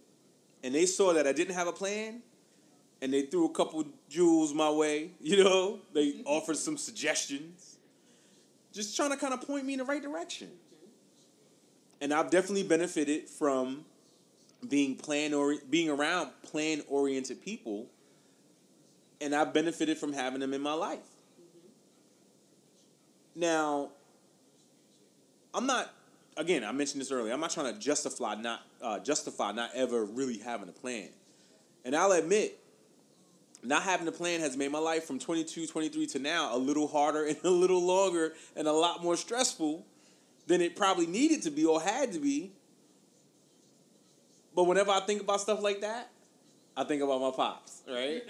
and 0.64 0.74
they 0.74 0.86
saw 0.86 1.14
that 1.14 1.28
I 1.28 1.34
didn't 1.34 1.54
have 1.56 1.68
a 1.68 1.72
plan 1.72 2.22
and 3.02 3.14
they 3.14 3.22
threw 3.22 3.46
a 3.46 3.50
couple 3.50 3.86
jewels 4.10 4.54
my 4.54 4.70
way, 4.70 5.12
you 5.22 5.44
know? 5.44 5.80
They 5.94 6.22
offered 6.26 6.58
some 6.58 6.78
suggestions. 6.78 7.78
Just 8.74 8.96
trying 8.96 9.12
to 9.12 9.18
kind 9.18 9.34
of 9.34 9.42
point 9.42 9.66
me 9.66 9.74
in 9.74 9.80
the 9.80 9.86
right 9.86 10.02
direction. 10.02 10.50
And 12.02 12.14
I've 12.14 12.30
definitely 12.30 12.64
benefited 12.64 13.30
from 13.30 13.86
being 14.68 14.96
plan 14.96 15.34
or 15.34 15.56
being 15.70 15.90
around 15.90 16.32
plan 16.44 16.82
oriented 16.88 17.44
people 17.44 17.88
and 19.22 19.34
I've 19.34 19.54
benefited 19.54 19.98
from 19.98 20.14
having 20.14 20.40
them 20.40 20.54
in 20.54 20.62
my 20.62 20.74
life. 20.74 21.17
Now, 23.38 23.90
I'm 25.54 25.68
not. 25.68 25.94
Again, 26.36 26.64
I 26.64 26.72
mentioned 26.72 27.02
this 27.02 27.12
earlier. 27.12 27.34
I'm 27.34 27.40
not 27.40 27.52
trying 27.52 27.72
to 27.72 27.80
justify 27.80 28.34
not 28.36 28.62
uh, 28.82 29.00
justify 29.00 29.52
not 29.52 29.70
ever 29.76 30.06
really 30.06 30.40
having 30.40 30.68
a 30.68 30.72
plan, 30.72 31.10
and 31.86 31.96
I'll 31.96 32.12
admit, 32.14 32.60
not 33.62 33.84
having 33.84 34.08
a 34.08 34.12
plan 34.12 34.40
has 34.40 34.58
made 34.58 34.72
my 34.72 34.80
life 34.80 35.06
from 35.06 35.20
22, 35.20 35.68
23 35.68 36.08
to 36.08 36.20
now 36.20 36.56
a 36.56 36.58
little 36.58 36.88
harder 36.88 37.26
and 37.26 37.38
a 37.44 37.50
little 37.50 37.86
longer 37.86 38.34
and 38.56 38.68
a 38.68 38.74
lot 38.74 39.04
more 39.04 39.16
stressful 39.16 39.86
than 40.48 40.60
it 40.60 40.76
probably 40.76 41.06
needed 41.06 41.44
to 41.44 41.52
be 41.52 41.64
or 41.64 41.80
had 41.80 42.14
to 42.14 42.20
be. 42.20 42.52
But 44.56 44.64
whenever 44.64 44.90
I 44.90 45.02
think 45.02 45.22
about 45.22 45.42
stuff 45.42 45.62
like 45.62 45.82
that, 45.82 46.10
I 46.78 46.84
think 46.84 47.02
about 47.02 47.20
my 47.20 47.32
pops, 47.32 47.82
right? 47.90 48.22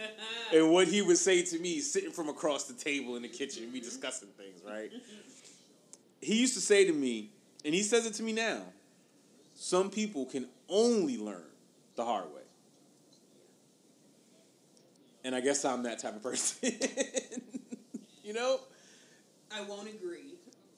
and 0.53 0.71
what 0.71 0.87
he 0.87 1.01
would 1.01 1.17
say 1.17 1.43
to 1.43 1.59
me 1.59 1.81
sitting 1.81 2.11
from 2.11 2.29
across 2.29 2.63
the 2.63 2.73
table 2.73 3.17
in 3.17 3.21
the 3.21 3.27
kitchen, 3.27 3.69
we 3.73 3.81
discussing 3.81 4.29
things, 4.29 4.61
right? 4.65 4.89
He 6.21 6.39
used 6.39 6.53
to 6.53 6.61
say 6.61 6.85
to 6.85 6.93
me, 6.93 7.29
and 7.65 7.75
he 7.75 7.83
says 7.83 8.05
it 8.05 8.13
to 8.15 8.23
me 8.23 8.31
now, 8.31 8.61
some 9.53 9.89
people 9.89 10.25
can 10.25 10.47
only 10.69 11.17
learn 11.17 11.43
the 11.97 12.05
hard 12.05 12.33
way. 12.33 12.41
And 15.25 15.35
I 15.35 15.41
guess 15.41 15.65
I'm 15.65 15.83
that 15.83 15.99
type 15.99 16.15
of 16.15 16.23
person. 16.23 16.71
you 18.23 18.31
know? 18.31 18.61
I 19.53 19.61
won't 19.61 19.89
agree. 19.89 20.35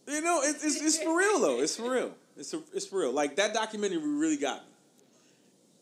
You 0.07 0.21
know, 0.21 0.41
it's, 0.43 0.63
it's, 0.63 0.81
it's 0.81 0.97
for 0.97 1.15
real 1.15 1.39
though. 1.39 1.59
It's 1.61 1.75
for 1.75 1.91
real. 1.91 2.13
It's, 2.35 2.51
a, 2.55 2.61
it's 2.73 2.88
for 2.88 3.01
real. 3.01 3.11
Like 3.11 3.35
that 3.35 3.53
documentary 3.53 3.99
really 3.99 4.38
got 4.38 4.61
me. 4.61 4.71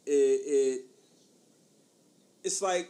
It, 0.07 0.11
it 0.11 0.81
it's 2.47 2.61
like 2.61 2.89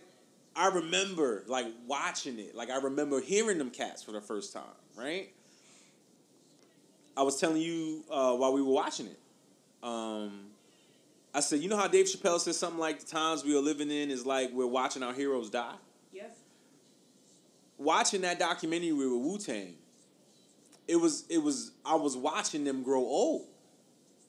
I 0.56 0.70
remember 0.70 1.44
like 1.48 1.66
watching 1.86 2.40
it. 2.40 2.56
Like 2.56 2.70
I 2.70 2.78
remember 2.78 3.20
hearing 3.20 3.58
them 3.58 3.72
cats 3.72 4.02
for 4.02 4.14
the 4.14 4.22
first 4.22 4.54
time, 4.54 4.64
right? 4.96 5.30
I 7.18 7.24
was 7.24 7.40
telling 7.40 7.62
you 7.62 8.06
uh, 8.10 8.34
while 8.36 8.54
we 8.54 8.62
were 8.62 8.72
watching 8.72 9.08
it. 9.08 9.20
Um, 9.84 10.52
I 11.34 11.40
said, 11.40 11.60
you 11.60 11.70
know 11.70 11.78
how 11.78 11.88
Dave 11.88 12.06
Chappelle 12.06 12.40
says 12.40 12.58
something 12.58 12.80
like 12.80 13.00
the 13.00 13.08
times 13.08 13.44
we 13.44 13.56
are 13.58 13.62
living 13.62 13.92
in 13.92 14.12
is 14.12 14.26
like 14.26 14.52
we're 14.54 14.68
watching 14.68 15.04
our 15.04 15.14
heroes 15.14 15.50
die? 15.50 15.76
Yes. 16.14 16.32
Watching 17.78 18.22
that 18.22 18.40
documentary 18.40 18.94
with 18.94 19.08
Wu 19.08 19.38
Tang, 19.40 19.76
it 20.88 20.96
was 20.96 21.26
it 21.30 21.40
was 21.40 21.72
I 21.86 21.96
was 21.96 22.16
watching 22.16 22.64
them 22.64 22.84
grow 22.84 23.02
old. 23.02 23.48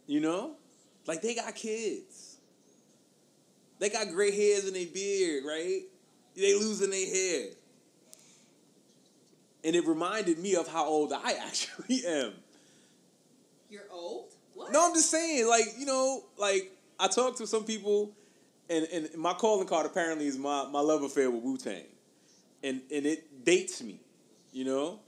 You 0.06 0.20
know, 0.20 0.56
like 1.06 1.20
they 1.20 1.34
got 1.34 1.54
kids. 1.54 2.27
They 3.78 3.88
got 3.88 4.10
gray 4.10 4.30
hairs 4.30 4.66
in 4.66 4.74
their 4.74 4.86
beard, 4.86 5.44
right? 5.46 5.82
They 6.34 6.54
losing 6.54 6.90
their 6.90 7.06
hair. 7.06 7.50
And 9.64 9.76
it 9.76 9.86
reminded 9.86 10.38
me 10.38 10.54
of 10.56 10.68
how 10.68 10.86
old 10.86 11.12
I 11.12 11.32
actually 11.46 12.02
am. 12.06 12.32
You're 13.70 13.82
old. 13.90 14.32
What? 14.54 14.72
No, 14.72 14.88
I'm 14.88 14.94
just 14.94 15.10
saying, 15.10 15.46
like, 15.48 15.66
you 15.78 15.86
know, 15.86 16.24
like 16.36 16.72
I 16.98 17.08
talked 17.08 17.38
to 17.38 17.46
some 17.46 17.64
people 17.64 18.12
and, 18.70 18.86
and 18.92 19.08
my 19.16 19.32
calling 19.32 19.66
card 19.66 19.86
apparently 19.86 20.26
is 20.26 20.36
my, 20.36 20.66
my 20.70 20.80
love 20.80 21.02
affair 21.02 21.30
with 21.30 21.42
Wu 21.42 21.56
Tang. 21.56 21.84
And 22.62 22.82
and 22.92 23.06
it 23.06 23.44
dates 23.44 23.82
me. 23.82 24.00
You 24.52 24.64
know? 24.64 25.00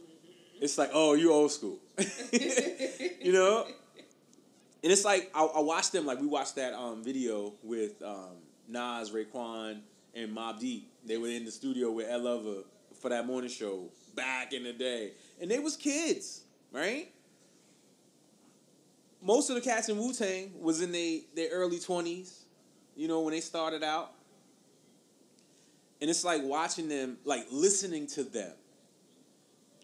It's 0.60 0.78
like, 0.78 0.90
oh, 0.92 1.14
you 1.14 1.32
old 1.32 1.50
school. 1.50 1.78
you 2.32 3.32
know? 3.32 3.66
And 4.82 4.92
it's 4.92 5.04
like 5.04 5.30
I, 5.34 5.44
I 5.44 5.60
watched 5.60 5.92
them 5.92 6.06
like 6.06 6.20
we 6.20 6.26
watched 6.26 6.56
that 6.56 6.74
um, 6.74 7.02
video 7.02 7.54
with 7.62 8.00
um, 8.02 8.36
Nas, 8.70 9.10
Raekwon, 9.10 9.80
and 10.14 10.36
Mobb 10.36 10.60
Deep. 10.60 10.90
They 11.04 11.16
were 11.16 11.28
in 11.28 11.44
the 11.44 11.50
studio 11.50 11.90
with 11.90 12.08
Ed 12.08 12.22
Lover 12.22 12.62
for 13.00 13.08
that 13.08 13.26
morning 13.26 13.50
show 13.50 13.88
back 14.14 14.52
in 14.52 14.64
the 14.64 14.72
day, 14.72 15.12
and 15.40 15.50
they 15.50 15.58
was 15.58 15.76
kids, 15.76 16.42
right? 16.72 17.10
Most 19.22 19.50
of 19.50 19.56
the 19.56 19.60
cats 19.60 19.88
in 19.88 19.98
Wu 19.98 20.12
Tang 20.12 20.52
was 20.60 20.80
in 20.80 20.92
their 20.92 21.20
their 21.34 21.50
early 21.50 21.78
twenties, 21.78 22.44
you 22.96 23.08
know, 23.08 23.20
when 23.20 23.32
they 23.32 23.40
started 23.40 23.82
out. 23.82 24.12
And 26.00 26.08
it's 26.08 26.24
like 26.24 26.42
watching 26.42 26.88
them, 26.88 27.18
like 27.24 27.46
listening 27.50 28.06
to 28.08 28.24
them, 28.24 28.52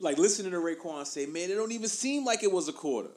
like 0.01 0.17
listening 0.17 0.53
to 0.53 0.59
Raekwon 0.59 1.07
say, 1.07 1.27
"Man, 1.27 1.51
it 1.51 1.55
don't 1.55 1.73
even 1.73 1.89
seem 1.89 2.25
like 2.25 2.43
it 2.43 2.53
was 2.53 2.69
a 2.69 2.73
quarter." 2.73 3.11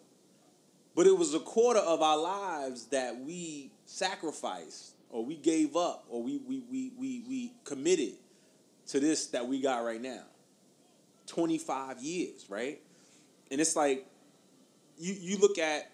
But 0.96 1.08
it 1.08 1.18
was 1.18 1.34
a 1.34 1.40
quarter 1.40 1.80
of 1.80 2.02
our 2.02 2.18
lives 2.18 2.88
that 2.88 3.18
we 3.22 3.72
sacrificed 3.86 4.96
or 5.10 5.26
we 5.26 5.36
gave 5.36 5.76
up 5.76 6.06
or 6.10 6.22
we, 6.22 6.38
we, 6.48 6.62
we, 6.70 6.92
we, 6.98 7.24
we 7.28 7.54
committed 7.64 8.14
to 8.88 9.00
this 9.00 9.28
that 9.28 9.48
we 9.48 9.62
got 9.62 9.84
right 9.84 10.02
now. 10.02 10.24
25 11.28 12.02
years, 12.02 12.46
right? 12.50 12.80
And 13.52 13.62
it's 13.62 13.76
like 13.76 14.06
you, 14.98 15.16
you 15.20 15.38
look 15.38 15.58
at, 15.58 15.92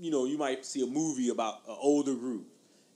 you 0.00 0.10
know, 0.10 0.24
you 0.24 0.38
might 0.38 0.64
see 0.64 0.82
a 0.82 0.86
movie 0.86 1.28
about 1.28 1.60
an 1.68 1.76
older 1.80 2.14
group 2.14 2.46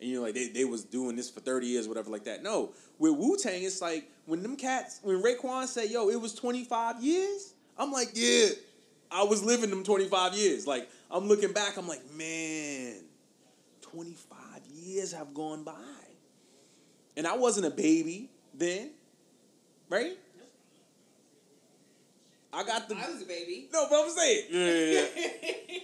and 0.00 0.10
you're 0.10 0.22
like, 0.22 0.34
they, 0.34 0.48
they 0.48 0.64
was 0.64 0.84
doing 0.84 1.16
this 1.16 1.30
for 1.30 1.40
30 1.40 1.66
years, 1.66 1.88
whatever 1.88 2.10
like 2.10 2.24
that. 2.24 2.42
No, 2.42 2.72
with 2.98 3.12
Wu 3.12 3.36
Tang, 3.36 3.62
it's 3.62 3.80
like 3.80 4.10
when 4.26 4.42
them 4.42 4.56
cats, 4.56 5.00
when 5.02 5.22
Raekwon 5.22 5.66
said, 5.66 5.90
yo, 5.90 6.10
it 6.10 6.20
was 6.20 6.34
25 6.34 7.02
years, 7.02 7.54
I'm 7.78 7.92
like, 7.92 8.10
yeah, 8.14 8.48
I 9.10 9.22
was 9.24 9.42
living 9.42 9.70
them 9.70 9.84
25 9.84 10.34
years. 10.34 10.66
Like, 10.66 10.88
I'm 11.10 11.26
looking 11.26 11.52
back, 11.52 11.76
I'm 11.76 11.88
like, 11.88 12.02
man, 12.14 12.96
25 13.82 14.38
years 14.74 15.12
have 15.12 15.32
gone 15.34 15.64
by. 15.64 15.72
And 17.16 17.26
I 17.26 17.36
wasn't 17.36 17.66
a 17.66 17.70
baby 17.70 18.28
then, 18.52 18.90
right? 19.88 20.16
I 22.52 22.64
got 22.64 22.88
the. 22.88 22.96
I 22.96 23.10
was 23.10 23.22
a 23.22 23.26
baby. 23.26 23.68
No, 23.72 23.86
but 23.90 24.04
I'm 24.04 24.10
saying. 24.10 24.44
Yeah, 24.50 24.66
yeah, 24.66 25.06
yeah. 25.16 25.78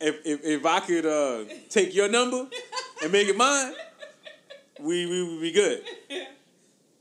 if, 0.08 0.26
if, 0.26 0.44
if 0.44 0.66
I 0.66 0.80
could 0.80 1.06
uh, 1.06 1.44
take 1.70 1.94
your 1.94 2.08
number 2.08 2.46
and 3.02 3.12
make 3.12 3.28
it 3.28 3.36
mine, 3.36 3.72
we, 4.80 5.06
we 5.06 5.22
would 5.22 5.40
be 5.40 5.52
good. 5.52 5.82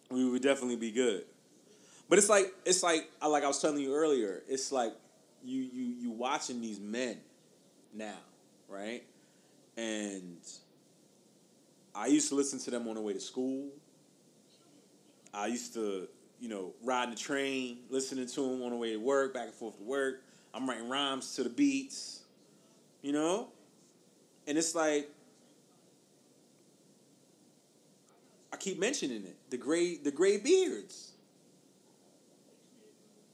We 0.10 0.30
would 0.30 0.42
definitely 0.42 0.78
be 0.78 0.92
good. 0.92 1.26
But 2.10 2.18
it's 2.18 2.30
like 2.30 2.54
it's 2.66 2.84
like 2.84 3.10
like 3.22 3.44
I 3.44 3.48
was 3.48 3.62
telling 3.62 3.80
you 3.80 3.94
earlier. 3.94 4.42
It's 4.48 4.72
like 4.72 4.94
you 5.44 5.62
you 5.62 5.84
you 6.00 6.12
watching 6.12 6.62
these 6.62 6.80
men 6.80 7.18
now, 7.94 8.16
right? 8.70 9.04
And 9.78 10.40
I 11.96 12.08
used 12.08 12.30
to 12.30 12.36
listen 12.36 12.60
to 12.60 12.72
them 12.72 12.88
on 12.88 12.96
the 12.96 13.02
way 13.02 13.14
to 13.14 13.20
school. 13.20 13.70
I 15.34 15.48
used 15.48 15.76
to, 15.76 16.08
you 16.40 16.50
know, 16.50 16.74
riding 16.84 17.14
the 17.14 17.20
train, 17.20 17.80
listening 17.90 18.28
to 18.28 18.42
them 18.42 18.64
on 18.64 18.72
the 18.72 18.76
way 18.76 18.94
to 18.94 18.98
work, 18.98 19.36
back 19.36 19.46
and 19.46 19.54
forth 19.54 19.78
to 19.78 19.84
work. 19.84 20.24
I'm 20.54 20.68
writing 20.68 20.90
rhymes 20.90 21.36
to 21.36 21.44
the 21.44 21.50
beats, 21.50 22.22
you 23.04 23.12
know? 23.12 23.50
And 24.48 24.58
it's 24.58 24.74
like 24.74 25.10
I 28.52 28.58
keep 28.58 28.80
mentioning 28.80 29.24
it. 29.24 29.36
The 29.52 29.58
gray 29.58 29.98
the 29.98 30.12
gray 30.12 30.38
beards. 30.38 31.12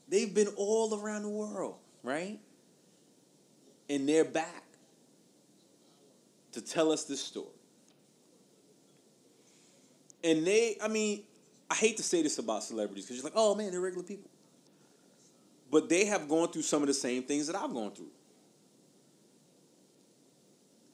They've 0.08 0.32
been 0.32 0.48
all 0.56 1.00
around 1.00 1.22
the 1.22 1.30
world, 1.30 1.76
right? 2.02 2.38
And 3.88 4.06
they're 4.06 4.24
back 4.24 4.63
to 6.54 6.60
tell 6.60 6.90
us 6.90 7.04
this 7.04 7.20
story. 7.20 7.46
And 10.22 10.46
they, 10.46 10.76
I 10.82 10.88
mean, 10.88 11.22
I 11.70 11.74
hate 11.74 11.96
to 11.98 12.02
say 12.02 12.22
this 12.22 12.38
about 12.38 12.64
celebrities 12.64 13.04
because 13.04 13.16
you're 13.16 13.24
like, 13.24 13.34
oh 13.36 13.54
man, 13.54 13.70
they're 13.70 13.80
regular 13.80 14.04
people. 14.04 14.30
But 15.70 15.88
they 15.88 16.04
have 16.06 16.28
gone 16.28 16.48
through 16.48 16.62
some 16.62 16.82
of 16.82 16.88
the 16.88 16.94
same 16.94 17.24
things 17.24 17.48
that 17.48 17.56
I've 17.56 17.72
gone 17.72 17.90
through. 17.90 18.10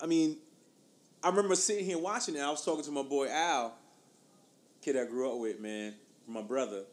I 0.02 0.06
mean, 0.06 0.38
I 1.22 1.28
remember 1.28 1.54
sitting 1.54 1.84
here 1.84 1.98
watching 1.98 2.34
it. 2.34 2.40
I 2.40 2.50
was 2.50 2.64
talking 2.64 2.84
to 2.84 2.90
my 2.90 3.02
boy 3.02 3.28
Al, 3.28 3.74
kid 4.80 4.96
I 4.96 5.04
grew 5.04 5.30
up 5.30 5.38
with, 5.38 5.60
man, 5.60 5.94
my 6.26 6.40
brother. 6.40 6.84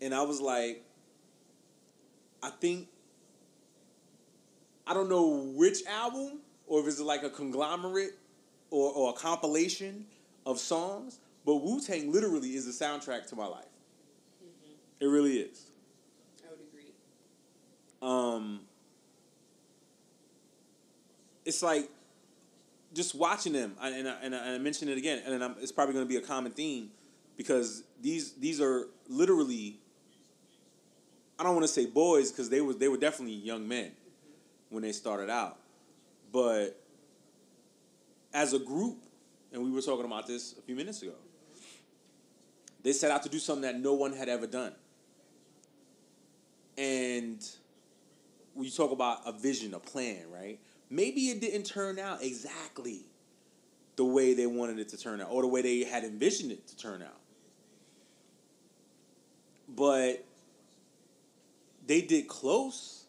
And 0.00 0.12
I 0.12 0.22
was 0.22 0.40
like, 0.40 0.84
I 2.42 2.50
think 2.50 2.88
I 4.86 4.94
don't 4.94 5.08
know 5.08 5.52
which 5.54 5.86
album 5.86 6.40
or 6.72 6.80
if 6.80 6.86
it's 6.86 6.98
like 6.98 7.22
a 7.22 7.28
conglomerate 7.28 8.14
or, 8.70 8.90
or 8.92 9.10
a 9.10 9.12
compilation 9.12 10.06
of 10.46 10.58
songs, 10.58 11.18
but 11.44 11.56
Wu 11.56 11.82
Tang 11.82 12.10
literally 12.10 12.54
is 12.54 12.64
the 12.64 12.84
soundtrack 12.84 13.26
to 13.26 13.36
my 13.36 13.44
life. 13.44 13.66
Mm-hmm. 14.42 15.04
It 15.04 15.06
really 15.06 15.34
is. 15.34 15.66
I 16.42 16.48
would 16.48 16.60
agree. 16.66 16.94
Um, 18.00 18.60
it's 21.44 21.62
like 21.62 21.90
just 22.94 23.14
watching 23.14 23.52
them, 23.52 23.74
I- 23.78 23.90
and 23.90 24.08
I, 24.08 24.16
and 24.22 24.34
I, 24.34 24.38
and 24.38 24.54
I 24.54 24.58
mentioned 24.58 24.90
it 24.90 24.96
again, 24.96 25.22
and 25.26 25.44
I'm, 25.44 25.56
it's 25.60 25.72
probably 25.72 25.92
going 25.92 26.06
to 26.06 26.08
be 26.08 26.16
a 26.16 26.26
common 26.26 26.52
theme 26.52 26.88
because 27.36 27.82
these 28.00 28.32
these 28.32 28.62
are 28.62 28.86
literally. 29.10 29.76
I 31.38 31.42
don't 31.42 31.54
want 31.54 31.66
to 31.66 31.72
say 31.72 31.84
boys 31.84 32.30
because 32.30 32.48
they 32.48 32.62
were 32.62 32.72
they 32.72 32.88
were 32.88 32.96
definitely 32.96 33.34
young 33.34 33.68
men 33.68 33.92
when 34.70 34.82
they 34.82 34.92
started 34.92 35.28
out, 35.28 35.58
but 36.32 36.82
as 38.32 38.54
a 38.54 38.58
group, 38.58 38.98
and 39.52 39.62
we 39.62 39.70
were 39.70 39.82
talking 39.82 40.06
about 40.06 40.26
this 40.26 40.54
a 40.58 40.62
few 40.62 40.74
minutes 40.74 41.02
ago. 41.02 41.12
They 42.82 42.92
set 42.92 43.10
out 43.10 43.22
to 43.22 43.28
do 43.28 43.38
something 43.38 43.62
that 43.62 43.78
no 43.78 43.92
one 43.92 44.12
had 44.12 44.28
ever 44.28 44.46
done. 44.46 44.72
And 46.76 47.46
you 48.58 48.70
talk 48.70 48.90
about 48.90 49.20
a 49.26 49.32
vision, 49.32 49.74
a 49.74 49.78
plan, 49.78 50.24
right? 50.32 50.58
Maybe 50.90 51.28
it 51.28 51.40
didn't 51.40 51.64
turn 51.64 51.98
out 51.98 52.22
exactly 52.22 53.02
the 53.96 54.04
way 54.04 54.34
they 54.34 54.46
wanted 54.46 54.78
it 54.78 54.88
to 54.88 54.96
turn 54.96 55.20
out 55.20 55.28
or 55.30 55.42
the 55.42 55.48
way 55.48 55.62
they 55.62 55.84
had 55.84 56.02
envisioned 56.02 56.50
it 56.50 56.66
to 56.68 56.76
turn 56.76 57.02
out. 57.02 57.20
But 59.68 60.24
they 61.86 62.00
did 62.00 62.26
close 62.26 63.04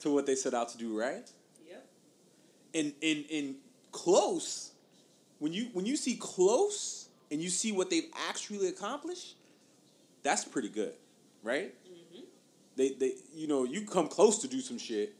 to 0.00 0.10
what 0.10 0.26
they 0.26 0.34
set 0.34 0.54
out 0.54 0.70
to 0.70 0.78
do, 0.78 0.98
right? 0.98 1.30
In 2.72 2.94
in 3.00 3.24
in 3.28 3.56
close 3.92 4.72
when 5.38 5.52
you 5.52 5.68
when 5.72 5.86
you 5.86 5.96
see 5.96 6.16
close 6.16 7.08
and 7.30 7.40
you 7.40 7.48
see 7.48 7.72
what 7.72 7.90
they've 7.90 8.10
actually 8.28 8.68
accomplished 8.68 9.34
that's 10.22 10.44
pretty 10.44 10.68
good 10.68 10.94
right? 11.42 11.74
Mm-hmm. 11.86 12.24
they 12.76 12.90
they 12.90 13.14
you 13.34 13.46
know 13.46 13.64
you 13.64 13.82
come 13.82 14.08
close 14.08 14.38
to 14.38 14.48
do 14.48 14.60
some 14.60 14.78
shit 14.78 15.14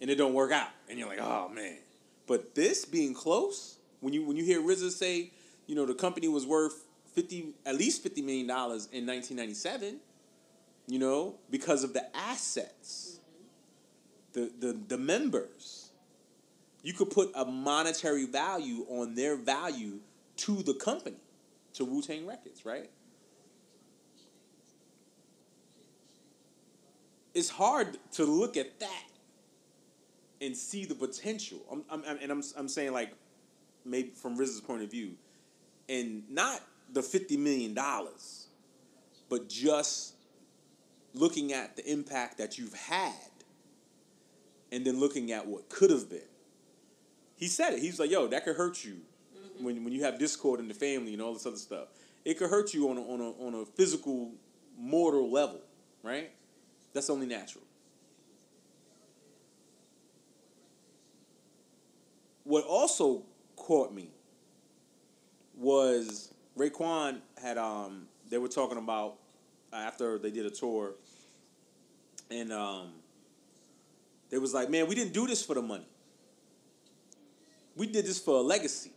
and 0.00 0.10
it 0.10 0.16
don't 0.16 0.34
work 0.34 0.52
out 0.52 0.68
and 0.88 0.98
you're 0.98 1.08
like 1.08 1.20
oh 1.20 1.48
man. 1.48 1.78
But 2.26 2.56
this 2.56 2.84
being 2.84 3.14
close 3.14 3.78
when 4.00 4.12
you 4.12 4.24
when 4.24 4.36
you 4.36 4.44
hear 4.44 4.60
RZA 4.60 4.90
say 4.90 5.30
you 5.66 5.74
know 5.74 5.86
the 5.86 5.94
company 5.94 6.28
was 6.28 6.46
worth 6.46 6.84
50 7.14 7.54
at 7.64 7.76
least 7.76 8.02
50 8.02 8.22
million 8.22 8.46
dollars 8.46 8.88
in 8.92 9.06
1997 9.06 9.98
you 10.86 10.98
know 10.98 11.36
because 11.50 11.82
of 11.82 11.92
the 11.92 12.04
assets 12.16 13.20
the, 14.32 14.50
the 14.58 14.76
the 14.88 14.98
members 14.98 15.85
you 16.86 16.92
could 16.92 17.10
put 17.10 17.32
a 17.34 17.44
monetary 17.44 18.26
value 18.26 18.86
on 18.88 19.16
their 19.16 19.34
value 19.34 19.98
to 20.36 20.62
the 20.62 20.72
company, 20.72 21.16
to 21.74 21.84
Wu 21.84 22.00
Tang 22.00 22.24
Records, 22.24 22.64
right? 22.64 22.88
It's 27.34 27.50
hard 27.50 27.98
to 28.12 28.24
look 28.24 28.56
at 28.56 28.78
that 28.78 29.04
and 30.40 30.56
see 30.56 30.84
the 30.84 30.94
potential. 30.94 31.58
I'm, 31.72 31.82
I'm, 31.90 32.18
and 32.22 32.30
I'm, 32.30 32.42
I'm 32.56 32.68
saying 32.68 32.92
like, 32.92 33.10
maybe 33.84 34.10
from 34.10 34.38
RZA's 34.38 34.60
point 34.60 34.84
of 34.84 34.90
view, 34.92 35.16
and 35.88 36.22
not 36.30 36.60
the 36.92 37.02
fifty 37.02 37.36
million 37.36 37.74
dollars, 37.74 38.46
but 39.28 39.48
just 39.48 40.14
looking 41.14 41.52
at 41.52 41.74
the 41.74 41.84
impact 41.90 42.38
that 42.38 42.58
you've 42.58 42.74
had, 42.74 43.12
and 44.70 44.84
then 44.84 45.00
looking 45.00 45.32
at 45.32 45.44
what 45.48 45.68
could 45.68 45.90
have 45.90 46.08
been. 46.08 46.20
He 47.36 47.48
said 47.48 47.74
it. 47.74 47.80
He's 47.80 48.00
like, 48.00 48.10
"Yo, 48.10 48.26
that 48.28 48.44
could 48.44 48.56
hurt 48.56 48.84
you 48.84 48.96
when 49.60 49.84
when 49.84 49.92
you 49.92 50.02
have 50.04 50.18
discord 50.18 50.60
in 50.60 50.68
the 50.68 50.74
family 50.74 51.12
and 51.12 51.22
all 51.22 51.32
this 51.32 51.46
other 51.46 51.56
stuff. 51.56 51.88
It 52.24 52.38
could 52.38 52.50
hurt 52.50 52.74
you 52.74 52.88
on 52.90 52.98
a, 52.98 53.02
on 53.02 53.20
a 53.20 53.30
on 53.46 53.54
a 53.54 53.64
physical, 53.64 54.32
mortal 54.76 55.30
level, 55.30 55.60
right? 56.02 56.30
That's 56.92 57.10
only 57.10 57.26
natural." 57.26 57.64
What 62.44 62.64
also 62.64 63.22
caught 63.56 63.92
me 63.92 64.08
was 65.56 66.32
Raekwon 66.56 67.18
had 67.42 67.58
um 67.58 68.06
they 68.30 68.38
were 68.38 68.48
talking 68.48 68.78
about 68.78 69.16
after 69.72 70.18
they 70.18 70.30
did 70.30 70.46
a 70.46 70.50
tour 70.50 70.92
and 72.30 72.52
um 72.52 72.92
they 74.30 74.38
was 74.38 74.54
like, 74.54 74.70
man, 74.70 74.86
we 74.88 74.94
didn't 74.94 75.12
do 75.12 75.26
this 75.26 75.44
for 75.44 75.54
the 75.54 75.62
money. 75.62 75.86
We 77.76 77.86
did 77.86 78.06
this 78.06 78.18
for 78.18 78.36
a 78.36 78.40
legacy. 78.40 78.90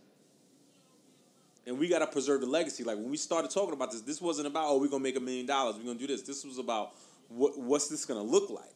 And 1.66 1.78
we 1.78 1.88
gotta 1.88 2.06
preserve 2.06 2.40
the 2.40 2.46
legacy. 2.46 2.82
Like 2.82 2.96
when 2.96 3.10
we 3.10 3.16
started 3.16 3.50
talking 3.50 3.74
about 3.74 3.92
this, 3.92 4.00
this 4.00 4.20
wasn't 4.20 4.46
about, 4.46 4.64
oh, 4.68 4.78
we're 4.78 4.88
gonna 4.88 5.02
make 5.02 5.16
a 5.16 5.20
million 5.20 5.46
dollars, 5.46 5.76
we're 5.76 5.84
gonna 5.84 5.98
do 5.98 6.06
this. 6.06 6.22
This 6.22 6.44
was 6.44 6.58
about 6.58 6.92
what 7.28 7.58
what's 7.58 7.88
this 7.88 8.04
gonna 8.04 8.22
look 8.22 8.50
like? 8.50 8.72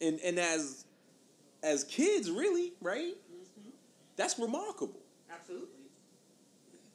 And 0.00 0.18
and 0.20 0.38
as 0.38 0.84
as 1.62 1.84
kids, 1.84 2.30
really, 2.30 2.72
right? 2.80 3.14
Mm-hmm. 3.14 3.70
That's 4.16 4.38
remarkable 4.38 5.00
Absolutely. 5.32 5.68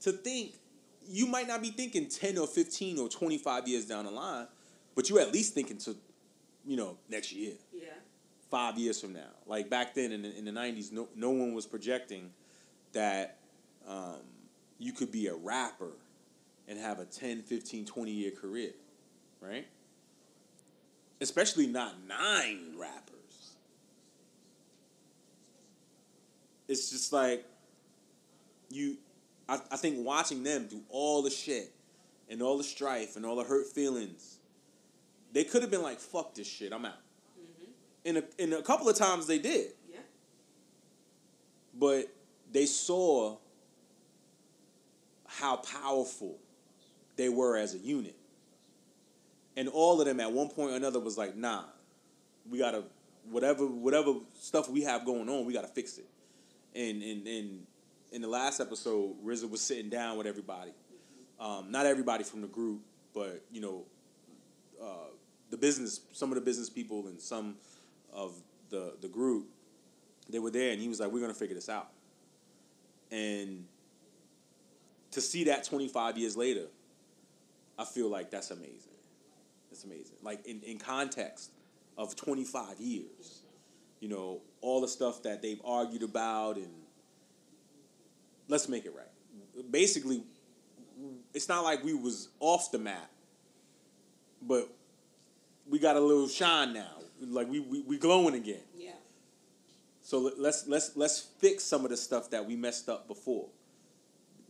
to 0.02 0.12
think 0.12 0.56
you 1.10 1.26
might 1.26 1.48
not 1.48 1.62
be 1.62 1.70
thinking 1.70 2.10
10 2.10 2.38
or 2.38 2.48
15 2.48 3.00
or 3.00 3.08
25 3.08 3.68
years 3.68 3.86
down 3.86 4.06
the 4.06 4.12
line, 4.12 4.46
but 4.94 5.10
you're 5.10 5.22
at 5.22 5.32
least 5.32 5.54
thinking 5.54 5.78
to, 5.78 5.96
you 6.66 6.76
know, 6.76 6.98
next 7.10 7.32
year, 7.32 7.54
Yeah. 7.74 7.86
Five 8.50 8.78
years 8.78 9.00
from 9.00 9.14
now. 9.14 9.30
Like 9.46 9.70
back 9.70 9.94
then 9.94 10.12
in 10.12 10.22
the, 10.22 10.38
in 10.38 10.46
the 10.46 10.52
90s, 10.52 10.92
no, 10.92 11.08
no 11.16 11.30
one 11.32 11.54
was 11.54 11.66
projecting 11.66 12.32
that 12.94 13.38
um, 13.88 14.22
you 14.80 14.92
could 14.92 15.12
be 15.12 15.28
a 15.28 15.36
rapper 15.36 15.92
and 16.68 16.80
have 16.80 17.00
a 17.00 17.06
10, 17.06 17.42
15, 17.42 17.86
20 17.86 18.12
year 18.12 18.32
career, 18.32 18.72
right? 19.42 19.68
Especially 21.22 21.68
not 21.68 21.96
nine 22.08 22.74
rappers. 22.78 23.56
It's 26.68 26.92
just 26.92 27.14
like 27.14 27.46
you 28.70 28.98
I, 29.50 29.60
I 29.72 29.78
think 29.78 30.06
watching 30.06 30.44
them 30.44 30.68
do 30.70 30.82
all 30.90 31.22
the 31.22 31.30
shit 31.30 31.72
and 32.30 32.42
all 32.42 32.58
the 32.58 32.64
strife 32.64 33.16
and 33.16 33.26
all 33.26 33.36
the 33.36 33.44
hurt 33.44 33.68
feelings, 33.68 34.38
they 35.32 35.44
could 35.44 35.62
have 35.62 35.72
been 35.72 35.84
like, 35.84 36.00
fuck 36.00 36.36
this 36.36 36.48
shit, 36.48 36.74
I'm 36.74 36.86
out. 36.86 36.94
And 38.08 38.18
a, 38.18 38.24
and 38.40 38.54
a 38.54 38.62
couple 38.62 38.88
of 38.88 38.96
times 38.96 39.28
they 39.28 39.38
did. 39.38 39.74
Yeah. 39.92 40.00
But 41.78 42.08
they 42.52 42.66
saw 42.66 43.38
how 45.28 45.58
powerful 45.58 46.40
they 47.18 47.30
were 47.30 47.58
as 47.58 47.76
a 47.76 47.78
unit. 47.78 48.16
And 49.56 49.68
all 49.68 50.00
of 50.00 50.08
them 50.08 50.20
at 50.20 50.32
one 50.32 50.50
point 50.50 50.72
or 50.72 50.76
another 50.76 51.00
was 51.00 51.18
like, 51.18 51.36
nah, 51.36 51.64
we 52.50 52.60
gotta 52.60 52.84
whatever 53.30 53.66
whatever 53.66 54.14
stuff 54.40 54.70
we 54.70 54.84
have 54.84 55.06
going 55.06 55.28
on, 55.28 55.46
we 55.46 55.54
gotta 55.54 55.68
fix 55.68 55.98
it. 55.98 56.08
And 56.76 57.04
and 57.04 57.28
and 57.28 57.68
in 58.12 58.22
the 58.22 58.28
last 58.28 58.60
episode, 58.60 59.16
RZA 59.26 59.50
was 59.50 59.62
sitting 59.62 59.90
down 59.90 60.18
with 60.18 60.28
everybody. 60.28 60.72
Um, 61.40 61.72
not 61.72 61.86
everybody 61.86 62.24
from 62.24 62.42
the 62.42 62.48
group, 62.48 62.82
but 63.14 63.44
you 63.52 63.62
know, 63.62 63.84
uh, 64.82 65.10
the 65.50 65.58
business, 65.58 66.02
some 66.14 66.30
of 66.32 66.36
the 66.36 66.42
business 66.42 66.70
people 66.70 67.08
and 67.08 67.20
some 67.20 67.56
of 68.18 68.34
the 68.70 68.96
the 69.00 69.08
group, 69.08 69.48
they 70.30 70.40
were 70.40 70.52
there, 70.52 70.72
and 70.72 70.82
he 70.82 70.90
was 70.90 71.00
like, 71.00 71.12
"We're 71.12 71.22
gonna 71.22 71.34
figure 71.34 71.56
this 71.56 71.70
out." 71.70 71.92
And 73.12 73.66
to 75.12 75.22
see 75.22 75.46
that 75.46 75.64
twenty 75.64 75.88
five 75.88 76.18
years 76.18 76.36
later, 76.36 76.66
I 77.78 77.86
feel 77.86 78.10
like 78.10 78.32
that's 78.32 78.52
amazing. 78.52 78.98
That's 79.70 79.86
amazing. 79.86 80.18
Like 80.22 80.46
in, 80.46 80.62
in 80.64 80.80
context 80.80 81.52
of 81.98 82.16
twenty 82.16 82.44
five 82.44 82.80
years, 82.80 83.44
you 84.00 84.10
know, 84.10 84.42
all 84.62 84.82
the 84.82 84.88
stuff 84.88 85.24
that 85.24 85.42
they've 85.42 85.62
argued 85.64 86.04
about 86.04 86.58
and 86.58 86.72
let's 88.50 88.68
make 88.68 88.86
it 88.86 88.94
right. 88.96 89.72
Basically, 89.72 90.24
it's 91.34 91.48
not 91.48 91.64
like 91.64 91.84
we 91.84 91.94
was 91.94 92.30
off 92.40 92.72
the 92.72 92.80
map, 92.80 93.10
but 94.42 94.70
we 95.70 95.80
got 95.80 95.96
a 95.96 96.00
little 96.00 96.28
shine 96.28 96.74
now. 96.74 96.97
Like 97.22 97.50
we 97.50 97.60
we, 97.60 97.82
we 97.82 97.98
glowing 97.98 98.36
again. 98.36 98.62
Yeah. 98.76 98.92
So 100.02 100.20
let- 100.20 100.40
let's 100.40 100.68
let's 100.68 100.96
let's 100.96 101.20
fix 101.40 101.64
some 101.64 101.84
of 101.84 101.90
the 101.92 101.98
stuff 101.98 102.30
that 102.30 102.46
we 102.46 102.56
messed 102.56 102.90
up 102.90 103.08
before. 103.08 103.48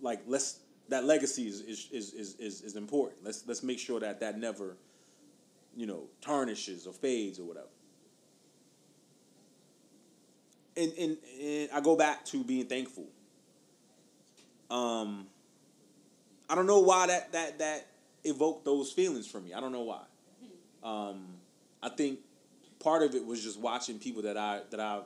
Like 0.02 0.22
let's 0.28 0.60
that 0.90 1.06
legacy 1.06 1.48
is 1.48 1.62
is 1.62 1.88
is 1.92 2.14
is, 2.14 2.36
is, 2.36 2.62
is 2.62 2.76
important. 2.76 3.24
Let's 3.24 3.44
let's 3.48 3.64
make 3.64 3.80
sure 3.80 4.00
that 4.00 4.20
that 4.20 4.38
never, 4.38 4.78
you 5.76 5.86
know, 5.88 6.04
tarnishes 6.22 6.86
or 6.88 6.94
fades 6.94 7.40
or 7.40 7.46
whatever. 7.46 7.68
And 10.76 10.94
and, 10.98 11.18
and 11.42 11.70
I 11.74 11.82
go 11.82 11.96
back 11.96 12.24
to 12.26 12.44
being 12.44 12.68
thankful. 12.68 13.08
Um, 14.70 15.28
I 16.50 16.56
don't 16.56 16.68
know 16.68 16.80
why 16.80 17.08
that 17.08 17.32
that 17.32 17.60
that 17.60 17.88
evoked 18.24 18.66
those 18.66 18.92
feelings 18.92 19.26
for 19.28 19.40
me. 19.40 19.54
I 19.54 19.60
don't 19.60 19.72
know 19.72 19.84
why. 19.84 20.02
Um, 20.84 21.26
I 21.82 21.90
think 21.90 22.20
part 22.88 23.04
of 23.04 23.16
it 23.16 23.26
was 23.26 23.44
just 23.44 23.60
watching 23.60 24.00
people 24.00 24.22
that 24.22 24.38
I 24.38 24.62
that 24.72 24.80
I 24.80 25.02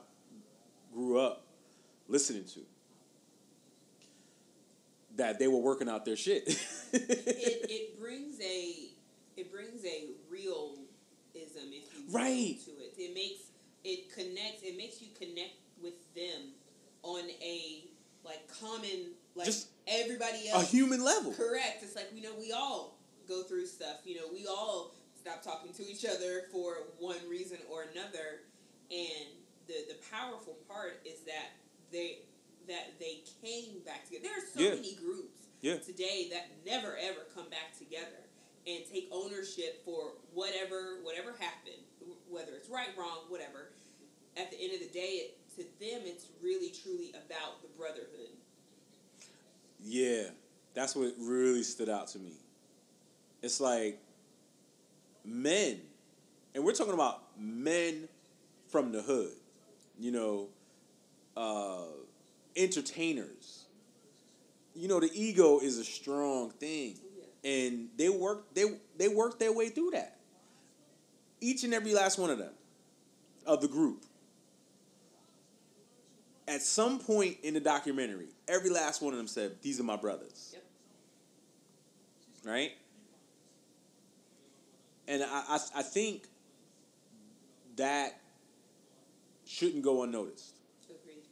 grew 0.92 1.18
up 1.18 1.44
listening 2.06 2.44
to. 2.54 2.60
That 5.16 5.38
they 5.40 5.48
were 5.48 5.58
working 5.58 5.88
out 5.88 6.04
their 6.04 6.16
shit. 6.16 6.44
it, 6.92 7.66
it 7.68 8.00
brings 8.00 8.40
a 8.40 8.90
it 9.36 9.50
brings 9.50 9.84
a 9.84 10.10
realism 10.30 10.76
if 11.72 11.92
you 11.92 12.04
Right. 12.10 12.56
to 12.64 12.70
it. 12.70 12.94
It 12.96 13.14
makes 13.14 13.42
it 13.84 14.14
connects 14.14 14.62
it 14.62 14.76
makes 14.76 15.02
you 15.02 15.08
connect 15.18 15.56
with 15.82 16.14
them 16.14 16.52
on 17.02 17.22
a 17.42 17.84
like 18.24 18.46
common 18.60 19.10
like 19.34 19.46
Just 19.46 19.68
everybody 19.88 20.48
else 20.48 20.62
a 20.62 20.66
human 20.66 21.02
level. 21.04 21.32
correct. 21.32 21.82
It's 21.82 21.96
like 21.96 22.10
we 22.14 22.20
know 22.20 22.30
we 22.38 22.52
all 22.52 22.96
go 23.26 23.42
through 23.42 23.66
stuff. 23.66 23.96
You 24.04 24.16
know, 24.16 24.26
we 24.32 24.46
all 24.46 24.94
stop 25.22 25.42
talking 25.42 25.72
to 25.72 25.86
each 25.86 26.04
other 26.04 26.42
for 26.50 26.88
one 26.98 27.16
reason 27.30 27.58
or 27.70 27.86
another. 27.92 28.42
And 28.90 29.30
the 29.66 29.86
the 29.88 29.96
powerful 30.10 30.58
part 30.68 31.00
is 31.06 31.20
that 31.24 31.54
they 31.92 32.18
that 32.68 32.98
they 32.98 33.22
came 33.42 33.80
back 33.86 34.04
together. 34.04 34.24
There 34.24 34.38
are 34.38 34.46
so 34.54 34.60
Yeah. 34.60 34.74
many 34.74 34.94
groups 34.94 35.48
Yeah. 35.62 35.78
today 35.78 36.28
that 36.30 36.50
never 36.64 36.96
ever 36.96 37.26
come 37.34 37.48
back 37.48 37.76
together 37.78 38.28
and 38.66 38.84
take 38.86 39.08
ownership 39.10 39.84
for 39.84 40.14
whatever 40.32 41.00
whatever 41.02 41.32
happened, 41.38 41.82
whether 42.28 42.54
it's 42.56 42.68
right, 42.68 42.96
wrong, 42.96 43.26
whatever. 43.28 43.72
At 44.36 44.50
the 44.50 44.58
end 44.58 44.72
of 44.72 44.80
the 44.80 44.88
day, 44.88 45.28
it, 45.28 45.38
to 45.56 45.62
them, 45.78 46.02
it's 46.04 46.26
really 46.40 46.70
truly 46.70 47.10
about 47.10 47.60
the 47.60 47.68
brotherhood. 47.76 48.30
Yeah, 49.78 50.30
that's 50.74 50.96
what 50.96 51.14
really 51.18 51.62
stood 51.62 51.88
out 51.90 52.08
to 52.08 52.18
me. 52.18 52.32
It's 53.42 53.60
like 53.60 54.00
men, 55.24 55.80
and 56.54 56.64
we're 56.64 56.72
talking 56.72 56.94
about 56.94 57.22
men 57.38 58.08
from 58.68 58.92
the 58.92 59.02
hood, 59.02 59.32
you 59.98 60.10
know, 60.10 60.48
uh, 61.36 61.84
entertainers. 62.56 63.66
You 64.74 64.88
know, 64.88 65.00
the 65.00 65.10
ego 65.12 65.58
is 65.60 65.78
a 65.78 65.84
strong 65.84 66.50
thing, 66.50 66.96
and 67.44 67.88
they 67.96 68.08
work 68.08 68.54
they 68.54 68.64
they 68.96 69.08
work 69.08 69.38
their 69.38 69.52
way 69.52 69.68
through 69.68 69.90
that. 69.90 70.16
Each 71.40 71.64
and 71.64 71.74
every 71.74 71.92
last 71.92 72.18
one 72.18 72.30
of 72.30 72.38
them, 72.38 72.52
of 73.46 73.60
the 73.60 73.68
group. 73.68 74.04
At 76.48 76.62
some 76.62 76.98
point 76.98 77.38
in 77.42 77.54
the 77.54 77.60
documentary, 77.60 78.28
every 78.48 78.70
last 78.70 79.00
one 79.02 79.12
of 79.12 79.18
them 79.18 79.28
said, 79.28 79.60
"These 79.62 79.78
are 79.80 79.84
my 79.84 79.96
brothers." 79.96 80.50
Yep. 80.52 80.64
Right. 82.44 82.72
And 85.12 85.22
I, 85.22 85.26
I, 85.46 85.58
I 85.76 85.82
think 85.82 86.26
that 87.76 88.18
shouldn't 89.44 89.82
go 89.82 90.04
unnoticed 90.04 90.54
Agreed. 90.88 91.26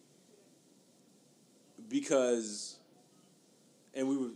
because, 1.88 2.76
and 3.94 4.06
we 4.06 4.18
were, 4.18 4.28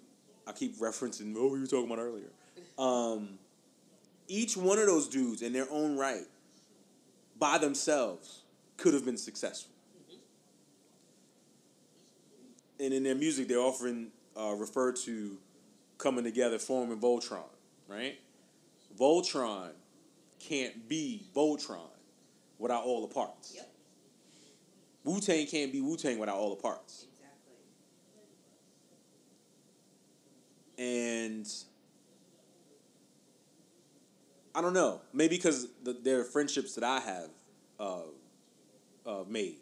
I 0.46 0.52
keep 0.52 0.78
referencing 0.78 1.34
what 1.34 1.52
we 1.52 1.60
were 1.60 1.66
talking 1.66 1.84
about 1.84 1.98
earlier. 1.98 2.30
Um, 2.78 3.38
each 4.28 4.56
one 4.56 4.78
of 4.78 4.86
those 4.86 5.08
dudes, 5.08 5.42
in 5.42 5.52
their 5.52 5.66
own 5.70 5.98
right, 5.98 6.24
by 7.38 7.58
themselves, 7.58 8.44
could 8.78 8.94
have 8.94 9.04
been 9.04 9.18
successful. 9.18 9.72
and 12.80 12.94
in 12.94 13.02
their 13.02 13.14
music, 13.14 13.48
they're 13.48 13.58
often 13.58 14.08
uh, 14.40 14.54
refer 14.54 14.92
to 14.92 15.36
coming 15.98 16.24
together, 16.24 16.58
forming 16.58 16.98
Voltron, 16.98 17.44
right? 17.88 18.18
Voltron 18.98 19.70
can't 20.38 20.88
be 20.88 21.26
Voltron 21.34 21.90
without 22.58 22.84
all 22.84 23.06
the 23.06 23.12
parts. 23.12 23.52
Yep. 23.54 23.70
Wu 25.04 25.20
Tang 25.20 25.46
can't 25.46 25.72
be 25.72 25.80
Wu 25.80 25.96
Tang 25.96 26.18
without 26.18 26.36
all 26.36 26.50
the 26.50 26.62
parts. 26.62 27.06
Exactly. 27.12 27.54
And 30.78 31.46
I 34.54 34.60
don't 34.60 34.72
know, 34.72 35.00
maybe 35.12 35.36
because 35.36 35.68
the, 35.82 35.92
there 35.92 36.20
are 36.20 36.24
friendships 36.24 36.74
that 36.76 36.84
I 36.84 37.00
have 37.00 37.30
uh, 37.80 38.02
uh, 39.04 39.24
made 39.28 39.56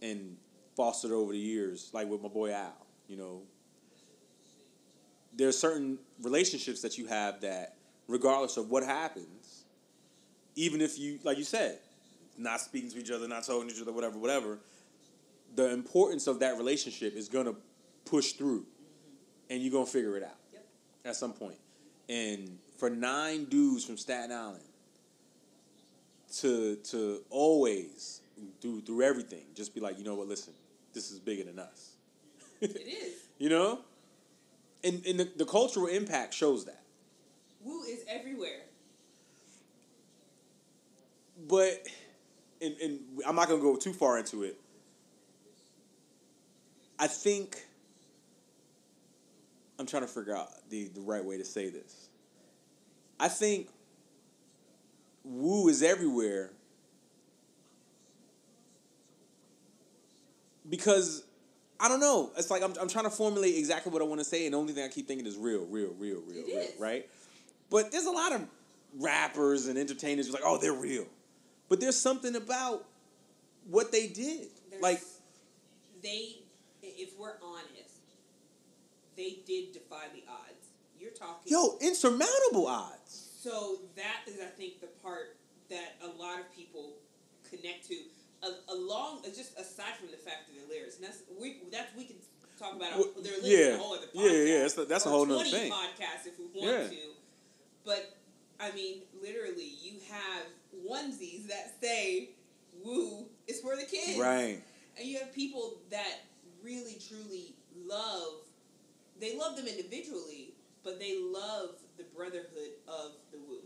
and 0.00 0.36
fostered 0.74 1.12
over 1.12 1.32
the 1.32 1.38
years, 1.38 1.90
like 1.92 2.08
with 2.08 2.22
my 2.22 2.28
boy 2.28 2.52
Al. 2.52 2.86
You 3.08 3.18
know, 3.18 3.42
there 5.36 5.48
are 5.48 5.52
certain 5.52 5.98
relationships 6.22 6.80
that 6.80 6.96
you 6.96 7.06
have 7.06 7.42
that, 7.42 7.76
regardless 8.08 8.56
of 8.56 8.70
what 8.70 8.84
happens, 8.84 9.64
even 10.56 10.80
if 10.80 10.98
you, 10.98 11.18
like 11.24 11.38
you 11.38 11.44
said, 11.44 11.78
not 12.38 12.60
speaking 12.60 12.90
to 12.90 12.98
each 12.98 13.10
other, 13.10 13.26
not 13.28 13.44
talking 13.44 13.68
to 13.68 13.74
each 13.74 13.80
other, 13.82 13.92
whatever, 13.92 14.18
whatever, 14.18 14.58
the 15.54 15.70
importance 15.72 16.26
of 16.26 16.40
that 16.40 16.56
relationship 16.56 17.14
is 17.14 17.28
gonna 17.28 17.54
push 18.04 18.32
through, 18.32 18.66
and 19.50 19.62
you're 19.62 19.72
gonna 19.72 19.86
figure 19.86 20.16
it 20.16 20.22
out 20.22 20.36
Yep. 20.52 20.66
at 21.04 21.16
some 21.16 21.32
point. 21.32 21.58
And 22.08 22.58
for 22.76 22.90
nine 22.90 23.44
dudes 23.44 23.84
from 23.84 23.96
Staten 23.96 24.32
Island 24.32 24.64
to 26.38 26.76
to 26.76 27.22
always 27.30 28.20
through 28.60 28.80
through 28.82 29.02
everything, 29.02 29.44
just 29.54 29.74
be 29.74 29.80
like, 29.80 29.96
you 29.98 30.04
know 30.04 30.14
what, 30.16 30.26
listen, 30.28 30.52
this 30.92 31.10
is 31.10 31.18
bigger 31.18 31.44
than 31.44 31.58
us. 31.58 31.92
It 32.60 32.76
is. 32.76 33.14
You 33.36 33.48
know? 33.48 33.80
And 34.84 35.04
and 35.06 35.18
the, 35.18 35.28
the 35.36 35.44
cultural 35.44 35.86
impact 35.88 36.34
shows 36.34 36.66
that. 36.66 36.83
Wu 37.64 37.82
is 37.84 38.04
everywhere. 38.08 38.60
But 41.48 41.86
and, 42.62 42.76
and 42.82 43.00
I'm 43.26 43.34
not 43.34 43.48
gonna 43.48 43.60
go 43.60 43.76
too 43.76 43.92
far 43.92 44.18
into 44.18 44.44
it. 44.44 44.60
I 46.98 47.06
think 47.08 47.64
I'm 49.78 49.86
trying 49.86 50.02
to 50.02 50.08
figure 50.08 50.36
out 50.36 50.48
the, 50.70 50.84
the 50.88 51.00
right 51.00 51.24
way 51.24 51.36
to 51.38 51.44
say 51.44 51.68
this. 51.68 52.08
I 53.18 53.28
think 53.28 53.68
Wu 55.24 55.68
is 55.68 55.82
everywhere 55.82 56.50
because 60.68 61.24
I 61.80 61.88
don't 61.88 62.00
know. 62.00 62.30
It's 62.36 62.50
like 62.50 62.62
I'm, 62.62 62.74
I'm 62.80 62.88
trying 62.88 63.04
to 63.04 63.10
formulate 63.10 63.56
exactly 63.56 63.90
what 63.92 64.00
I 64.00 64.04
want 64.04 64.20
to 64.20 64.24
say, 64.24 64.44
and 64.46 64.54
the 64.54 64.58
only 64.58 64.72
thing 64.72 64.84
I 64.84 64.88
keep 64.88 65.08
thinking 65.08 65.26
is 65.26 65.36
real, 65.36 65.66
real, 65.66 65.92
real, 65.98 66.20
real, 66.26 66.38
It 66.38 66.46
real, 66.46 66.58
is. 66.58 66.72
right? 66.78 67.08
But 67.74 67.90
there's 67.90 68.06
a 68.06 68.10
lot 68.12 68.30
of 68.30 68.46
rappers 69.00 69.66
and 69.66 69.76
entertainers 69.76 70.26
who's 70.26 70.34
like, 70.34 70.44
oh, 70.46 70.58
they're 70.58 70.72
real. 70.72 71.06
But 71.68 71.80
there's 71.80 71.98
something 71.98 72.36
about 72.36 72.84
what 73.68 73.90
they 73.90 74.06
did. 74.06 74.46
There's- 74.70 74.80
Like, 74.80 75.02
they, 76.00 76.36
if 76.82 77.18
we're 77.18 77.34
honest, 77.42 77.98
they 79.16 79.38
did 79.44 79.72
defy 79.72 80.04
the 80.14 80.22
odds. 80.30 80.68
You're 81.00 81.10
talking. 81.10 81.50
yo, 81.50 81.76
insurmountable 81.80 82.68
odds. 82.68 83.30
So 83.42 83.78
that 83.96 84.20
is, 84.28 84.40
I 84.40 84.46
think, 84.56 84.80
the 84.80 84.86
part 85.02 85.36
that 85.68 85.96
a 86.00 86.06
lot 86.16 86.38
of 86.38 86.54
people 86.54 86.92
connect 87.50 87.88
to. 87.88 87.96
A, 88.44 88.72
along, 88.72 89.22
just 89.34 89.58
aside 89.58 89.96
from 89.98 90.12
the 90.12 90.16
fact 90.16 90.48
of 90.48 90.54
their 90.54 90.68
lyrics, 90.78 90.96
and 90.96 91.06
that's 91.06 91.22
we 91.40 91.56
that's 91.72 91.88
we 91.96 92.04
can 92.04 92.16
talk 92.58 92.76
about 92.76 92.92
Well, 92.96 93.08
their 93.22 93.32
lyrics 93.40 93.48
yeah. 93.48 93.66
in 93.68 93.74
a 93.74 93.78
whole 93.78 93.94
other 93.94 94.06
podcast. 94.06 94.32
Yeah, 94.32 94.52
yeah, 94.52 94.58
that's 94.60 94.74
that's 94.74 95.06
a 95.06 95.08
whole 95.08 95.24
other 95.32 95.44
thing. 95.44 95.72
Podcast 95.72 96.26
if 96.26 96.38
we 96.38 96.44
want 96.54 96.70
Yeah. 96.70 96.88
to, 96.88 97.13
but 97.84 98.16
I 98.60 98.70
mean, 98.72 99.02
literally, 99.20 99.72
you 99.82 99.94
have 100.10 100.44
onesies 100.88 101.48
that 101.48 101.74
say 101.82 102.30
"Wu" 102.84 103.26
is 103.46 103.60
for 103.60 103.76
the 103.76 103.84
kids, 103.84 104.18
Right. 104.18 104.62
and 104.96 105.06
you 105.06 105.18
have 105.18 105.32
people 105.32 105.78
that 105.90 106.20
really 106.62 106.98
truly 107.08 107.54
love 107.86 108.40
they 109.20 109.36
love 109.36 109.56
them 109.56 109.66
individually 109.66 110.54
but 110.84 111.00
they 111.00 111.18
love 111.18 111.70
the 111.96 112.04
brotherhood 112.14 112.72
of 112.86 113.12
the 113.32 113.38
Wu. 113.38 113.58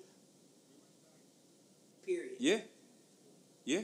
Period. 2.07 2.37
Yeah. 2.39 2.59
Yeah. 3.65 3.81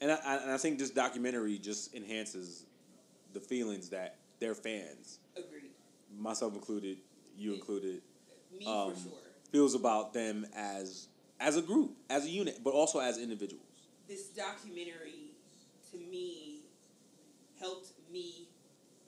And 0.00 0.12
I, 0.12 0.36
and 0.42 0.50
I 0.52 0.58
think 0.58 0.78
this 0.78 0.90
documentary 0.90 1.58
just 1.58 1.94
enhances 1.94 2.66
the 3.32 3.40
feelings 3.40 3.88
that 3.88 4.18
their 4.38 4.54
fans, 4.54 5.18
agreed. 5.36 5.70
Myself 6.16 6.54
included, 6.54 6.98
you 7.36 7.54
included, 7.54 8.02
me 8.58 8.66
um, 8.66 8.92
for 8.94 9.00
sure 9.00 9.12
feels 9.52 9.74
about 9.74 10.12
them 10.12 10.46
as 10.54 11.08
as 11.40 11.56
a 11.56 11.62
group, 11.62 11.92
as 12.10 12.24
a 12.26 12.28
unit, 12.28 12.58
but 12.64 12.74
also 12.74 12.98
as 12.98 13.16
individuals. 13.16 13.62
this 14.08 14.24
documentary 14.28 15.30
to 15.92 15.96
me 15.98 16.62
helped 17.60 17.92
me 18.12 18.48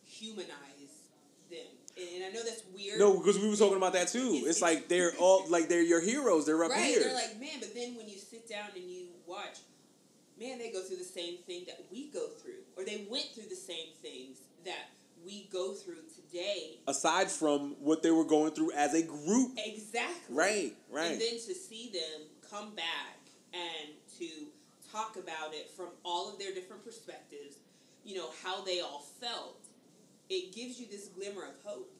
humanize 0.05 1.09
them 1.51 1.67
and, 1.97 2.07
and 2.17 2.25
i 2.25 2.29
know 2.29 2.43
that's 2.45 2.63
weird 2.75 2.99
No, 2.99 3.19
because 3.19 3.39
we 3.39 3.49
were 3.49 3.57
talking 3.57 3.77
about 3.77 3.93
that 3.95 4.09
too. 4.09 4.19
It's- 4.43 4.45
It's, 4.47 4.63
like 4.63 4.89
they're 4.89 5.13
all 5.19 5.47
like 5.49 5.69
they're 5.69 5.83
your 5.83 6.01
heroes. 6.01 6.47
They're 6.47 6.63
up 6.65 6.71
right 6.71 6.85
here. 6.85 7.01
they're 7.01 7.15
like 7.15 7.39
man 7.41 7.59
but 7.61 7.75
then 7.75 7.97
when 7.97 8.09
you 8.09 8.19
sit 8.19 8.49
down 8.49 8.69
and 8.75 8.85
you 8.85 9.07
watch 9.27 9.59
man 10.39 10.59
they 10.59 10.71
go 10.71 10.83
through 10.83 10.97
the 10.99 11.05
same 11.05 11.39
thing 11.47 11.65
that 11.67 11.85
we 11.91 12.09
go 12.11 12.29
through 12.41 12.63
or 12.77 12.85
they 12.85 13.07
went 13.11 13.27
through 13.35 13.49
the 13.49 13.57
same 13.57 13.89
things 14.03 14.39
that 14.65 14.89
we 15.25 15.49
go 15.53 15.73
through 15.73 16.03
today 16.15 16.79
Aside 16.87 17.31
from 17.31 17.77
what 17.81 18.03
they 18.03 18.11
were 18.11 18.25
going 18.25 18.53
through 18.53 18.73
as 18.73 18.95
a 18.95 19.03
group. 19.03 19.53
exactly 19.59 20.35
Right, 20.37 20.73
right. 20.91 21.13
and 21.13 21.21
then 21.21 21.35
to 21.35 21.55
see 21.55 21.91
them 21.93 22.27
come 22.51 22.75
back 22.75 23.19
and 23.53 23.91
to 24.19 24.27
talk 24.93 25.17
about 25.17 25.55
it 25.55 25.71
from 25.71 25.89
all 26.05 26.33
of 26.33 26.39
their 26.39 26.53
different 26.55 26.85
perspectives 26.85 27.57
you 28.05 28.17
know 28.17 28.29
how 28.43 28.65
they 28.65 28.81
all 28.81 29.05
felt 29.21 29.59
it 30.29 30.55
gives 30.55 30.81
you 30.81 30.87
this 30.91 31.09
glimmer 31.09 31.43
of 31.45 31.55
hope 31.65 31.91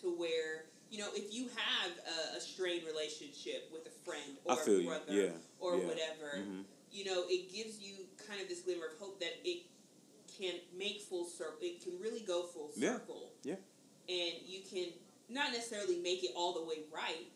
to 0.00 0.08
where 0.18 0.64
you 0.90 0.98
know 0.98 1.08
if 1.14 1.32
you 1.34 1.48
have 1.56 1.92
a, 2.34 2.36
a 2.36 2.40
strained 2.40 2.84
relationship 2.86 3.68
with 3.72 3.86
a 3.86 3.90
friend 4.04 4.36
or 4.44 4.52
a 4.54 4.84
brother 4.84 5.02
Yeah, 5.12 5.28
or 5.60 5.76
yeah. 5.76 5.84
whatever 5.86 6.38
Mhm. 6.38 6.64
you 6.92 7.04
know 7.04 7.24
it 7.28 7.52
gives 7.52 7.80
you 7.80 8.06
kind 8.28 8.40
of 8.40 8.48
this 8.48 8.60
glimmer 8.60 8.86
of 8.86 8.98
hope 8.98 9.20
that 9.20 9.34
it 9.44 9.62
can 10.38 10.54
make 10.76 11.00
full 11.00 11.24
circle 11.24 11.58
it 11.62 11.82
can 11.82 11.92
really 12.00 12.20
go 12.20 12.44
full 12.44 12.70
circle 12.70 13.30
yeah. 13.42 13.54
yeah. 14.08 14.14
and 14.14 14.34
you 14.46 14.60
can 14.68 14.88
not 15.28 15.52
necessarily 15.52 15.96
make 15.98 16.22
it 16.24 16.30
all 16.36 16.52
the 16.54 16.62
way 16.62 16.76
right 16.94 17.32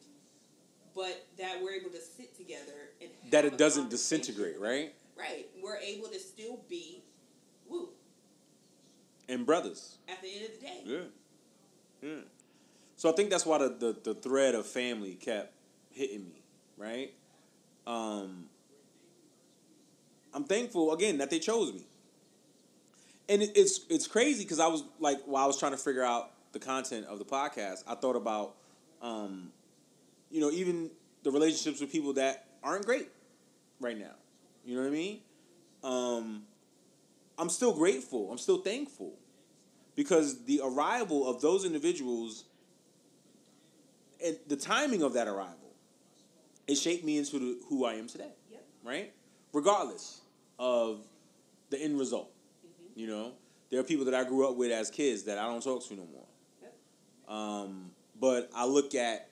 but 0.94 1.26
that 1.38 1.62
we're 1.62 1.72
able 1.72 1.90
to 1.90 2.00
sit 2.00 2.36
together 2.36 2.90
and 3.00 3.10
That 3.30 3.44
it 3.44 3.56
doesn't 3.56 3.90
disintegrate, 3.90 4.58
right? 4.60 4.92
right 5.16 5.46
we're 5.62 5.76
able 5.78 6.08
to 6.08 6.18
still 6.18 6.60
be 6.68 7.02
Wu 7.68 7.88
And 9.28 9.46
brothers. 9.46 9.98
at 10.08 10.20
the 10.22 10.28
end 10.28 10.44
of 10.46 10.60
the 10.60 10.66
day 10.66 10.80
Yeah. 10.84 12.08
Yeah. 12.08 12.20
So 12.96 13.10
I 13.10 13.12
think 13.12 13.30
that's 13.30 13.46
why 13.46 13.58
the, 13.58 13.68
the, 13.68 14.12
the 14.12 14.14
thread 14.14 14.54
of 14.54 14.66
family 14.66 15.14
kept 15.14 15.54
hitting 15.90 16.26
me, 16.28 16.42
right? 16.76 17.12
Um, 17.86 18.46
I'm 20.34 20.44
thankful 20.44 20.92
again 20.92 21.18
that 21.18 21.30
they 21.30 21.38
chose 21.38 21.72
me. 21.72 21.86
And 23.30 23.42
it, 23.42 23.52
it's 23.54 23.86
it's 23.88 24.06
crazy 24.06 24.44
because 24.44 24.60
I 24.60 24.66
was 24.66 24.84
like 24.98 25.22
while 25.24 25.44
I 25.44 25.46
was 25.46 25.58
trying 25.58 25.72
to 25.72 25.78
figure 25.78 26.04
out 26.04 26.32
the 26.52 26.58
content 26.58 27.06
of 27.06 27.18
the 27.18 27.24
podcast, 27.24 27.84
I 27.86 27.94
thought 27.94 28.16
about 28.16 28.56
um, 29.00 29.52
you 30.30 30.40
know, 30.40 30.50
even 30.50 30.90
the 31.22 31.30
relationships 31.30 31.80
with 31.80 31.90
people 31.90 32.12
that 32.14 32.46
aren't 32.62 32.84
great 32.84 33.08
right 33.80 33.98
now. 33.98 34.14
You 34.64 34.76
know 34.76 34.82
what 34.82 34.88
I 34.88 34.90
mean? 34.90 35.20
Um, 35.82 36.42
I'm 37.38 37.48
still 37.48 37.72
grateful. 37.72 38.30
I'm 38.30 38.38
still 38.38 38.58
thankful 38.58 39.14
because 39.94 40.44
the 40.44 40.60
arrival 40.62 41.26
of 41.26 41.40
those 41.40 41.64
individuals 41.64 42.44
and 44.24 44.36
the 44.48 44.56
timing 44.56 45.02
of 45.02 45.14
that 45.14 45.26
arrival 45.26 45.56
it 46.66 46.76
shaped 46.76 47.04
me 47.04 47.18
into 47.18 47.38
the, 47.38 47.58
who 47.68 47.84
I 47.84 47.94
am 47.94 48.06
today. 48.06 48.32
Yep. 48.50 48.64
Right? 48.84 49.12
Regardless 49.52 50.20
of 50.58 51.00
the 51.70 51.80
end 51.80 51.98
result. 51.98 52.30
You 52.94 53.06
know, 53.06 53.32
there 53.70 53.80
are 53.80 53.84
people 53.84 54.04
that 54.06 54.14
I 54.14 54.24
grew 54.24 54.48
up 54.48 54.56
with 54.56 54.72
as 54.72 54.90
kids 54.90 55.24
that 55.24 55.38
I 55.38 55.46
don't 55.46 55.62
talk 55.62 55.86
to 55.88 55.94
no 55.94 56.06
more. 56.12 56.26
Yep. 56.62 56.74
Um, 57.28 57.90
but 58.18 58.50
I 58.54 58.66
look 58.66 58.94
at 58.94 59.28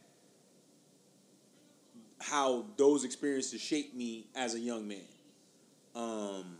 how 2.21 2.67
those 2.77 3.05
experiences 3.05 3.61
shaped 3.61 3.95
me 3.95 4.27
as 4.35 4.55
a 4.55 4.61
young 4.61 4.87
man. 4.89 4.99
Um, 5.95 6.59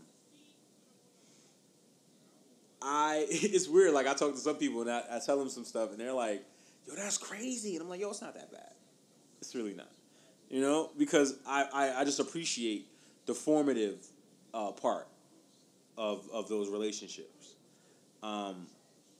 I 2.81 3.25
it's 3.29 3.67
weird. 3.67 3.93
Like 3.93 4.07
I 4.07 4.13
talk 4.13 4.33
to 4.33 4.39
some 4.39 4.55
people 4.55 4.81
and 4.81 4.91
I, 4.91 5.03
I 5.11 5.19
tell 5.25 5.37
them 5.37 5.49
some 5.49 5.65
stuff, 5.65 5.91
and 5.91 5.99
they're 5.99 6.13
like, 6.13 6.43
"Yo, 6.87 6.95
that's 6.95 7.17
crazy," 7.17 7.75
and 7.75 7.83
I'm 7.83 7.89
like, 7.89 8.01
"Yo, 8.01 8.09
it's 8.09 8.21
not 8.21 8.33
that 8.35 8.51
bad. 8.51 8.73
It's 9.41 9.55
really 9.55 9.73
not." 9.73 9.89
You 10.49 10.61
know, 10.61 10.91
because 10.97 11.37
I 11.47 11.67
I, 11.73 12.01
I 12.01 12.05
just 12.05 12.19
appreciate 12.19 12.87
the 13.25 13.33
formative 13.33 14.05
uh, 14.53 14.71
part 14.71 15.07
of 15.99 16.27
of 16.33 16.47
those 16.47 16.69
relationships. 16.69 17.55
Um, 18.23 18.65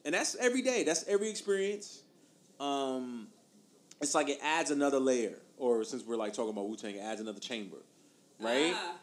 and 0.05 0.15
that's 0.15 0.35
every 0.35 0.63
day. 0.63 0.83
That's 0.83 1.05
every 1.07 1.29
experience. 1.29 2.03
Um, 2.59 3.27
it's 4.01 4.15
like 4.15 4.29
it 4.29 4.39
adds 4.41 4.71
another 4.71 4.99
layer, 4.99 5.35
or 5.57 5.83
since 5.83 6.03
we're 6.03 6.15
like 6.15 6.33
talking 6.33 6.51
about 6.51 6.69
Wu 6.69 6.77
Tang, 6.77 6.95
it 6.95 6.99
adds 7.01 7.21
another 7.21 7.39
chamber, 7.39 7.77
right? 8.39 8.73
Ah, 8.73 8.95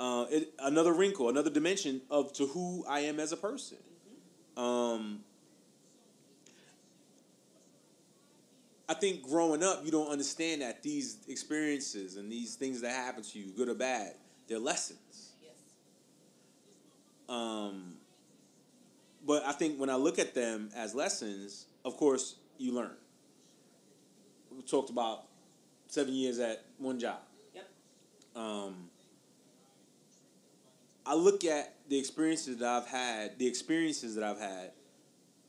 uh, 0.00 0.26
it, 0.30 0.52
another 0.60 0.92
wrinkle, 0.92 1.28
another 1.28 1.50
dimension 1.50 2.02
of 2.10 2.32
to 2.34 2.46
who 2.46 2.84
I 2.88 3.00
am 3.00 3.18
as 3.18 3.32
a 3.32 3.36
person. 3.36 3.78
Um, 4.56 5.20
I 8.88 8.94
think 8.94 9.22
growing 9.22 9.62
up, 9.62 9.84
you 9.84 9.90
don't 9.90 10.10
understand 10.10 10.62
that 10.62 10.82
these 10.82 11.18
experiences 11.28 12.16
and 12.16 12.30
these 12.30 12.54
things 12.54 12.80
that 12.82 12.90
happen 12.90 13.22
to 13.22 13.38
you, 13.38 13.50
good 13.50 13.68
or 13.68 13.74
bad, 13.74 14.14
they're 14.46 14.58
lessons. 14.58 15.27
Um, 17.28 17.94
but 19.26 19.44
I 19.44 19.52
think 19.52 19.78
when 19.78 19.90
I 19.90 19.96
look 19.96 20.18
at 20.18 20.34
them 20.34 20.70
as 20.74 20.94
lessons, 20.94 21.66
of 21.84 21.96
course, 21.96 22.36
you 22.56 22.74
learn. 22.74 22.96
We 24.54 24.62
talked 24.62 24.90
about 24.90 25.24
seven 25.86 26.14
years 26.14 26.38
at 26.38 26.64
one 26.78 26.98
job. 26.98 27.18
Yep. 27.54 27.68
Um, 28.34 28.74
I 31.06 31.14
look 31.14 31.44
at 31.44 31.74
the 31.88 31.98
experiences 31.98 32.58
that 32.58 32.68
I've 32.68 32.88
had, 32.88 33.38
the 33.38 33.46
experiences 33.46 34.14
that 34.14 34.24
I've 34.24 34.38
had 34.38 34.72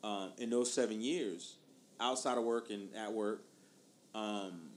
um, 0.04 0.32
in 0.38 0.50
those 0.50 0.72
seven 0.72 1.02
years, 1.02 1.56
outside 2.00 2.38
of 2.38 2.44
work 2.44 2.70
and 2.70 2.88
at 2.96 3.12
work. 3.12 3.42
Um, 4.16 4.70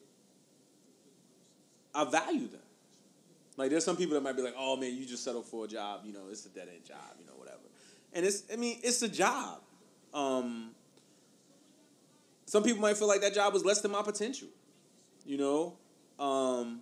I 1.95 2.05
value 2.05 2.49
them. 2.49 2.62
Like 3.57 3.71
there's 3.71 3.85
some 3.85 3.97
people 3.97 4.15
that 4.15 4.23
might 4.23 4.37
be 4.37 4.43
like, 4.43 4.55
"Oh 4.57 4.77
man, 4.77 4.95
you 4.95 5.05
just 5.05 5.25
settled 5.25 5.47
for 5.47 5.65
a 5.65 5.69
job. 5.69 6.03
You 6.05 6.13
know, 6.13 6.29
it's 6.31 6.47
a 6.47 6.49
dead 6.49 6.69
end 6.73 6.85
job. 6.85 7.17
You 7.19 7.27
know, 7.27 7.35
whatever." 7.37 7.59
And 8.13 8.25
it's, 8.27 8.45
I 8.53 8.57
mean, 8.57 8.79
it's 8.83 9.03
a 9.03 9.09
job. 9.09 9.61
Um, 10.13 10.71
some 12.47 12.63
people 12.63 12.81
might 12.81 12.97
feel 12.97 13.09
like 13.09 13.23
that 13.23 13.35
job 13.35 13.53
was 13.53 13.65
less 13.65 13.81
than 13.81 13.91
my 13.91 14.03
potential. 14.03 14.49
You 15.25 15.39
know, 15.39 15.77
um, 16.19 16.81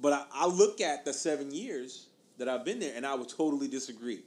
but 0.00 0.12
I, 0.12 0.24
I 0.32 0.46
look 0.46 0.80
at 0.80 1.04
the 1.04 1.12
seven 1.12 1.52
years 1.52 2.06
that 2.38 2.48
I've 2.48 2.64
been 2.64 2.78
there, 2.80 2.92
and 2.96 3.06
I 3.06 3.14
would 3.14 3.28
totally 3.28 3.68
disagree 3.68 4.22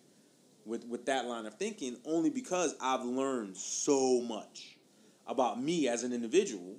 with 0.65 0.85
with 0.85 1.05
that 1.07 1.25
line 1.25 1.45
of 1.45 1.55
thinking, 1.55 1.97
only 2.05 2.29
because 2.29 2.75
I've 2.79 3.03
learned 3.03 3.57
so 3.57 4.21
much 4.21 4.77
about 5.27 5.61
me 5.61 5.87
as 5.87 6.03
an 6.03 6.13
individual, 6.13 6.77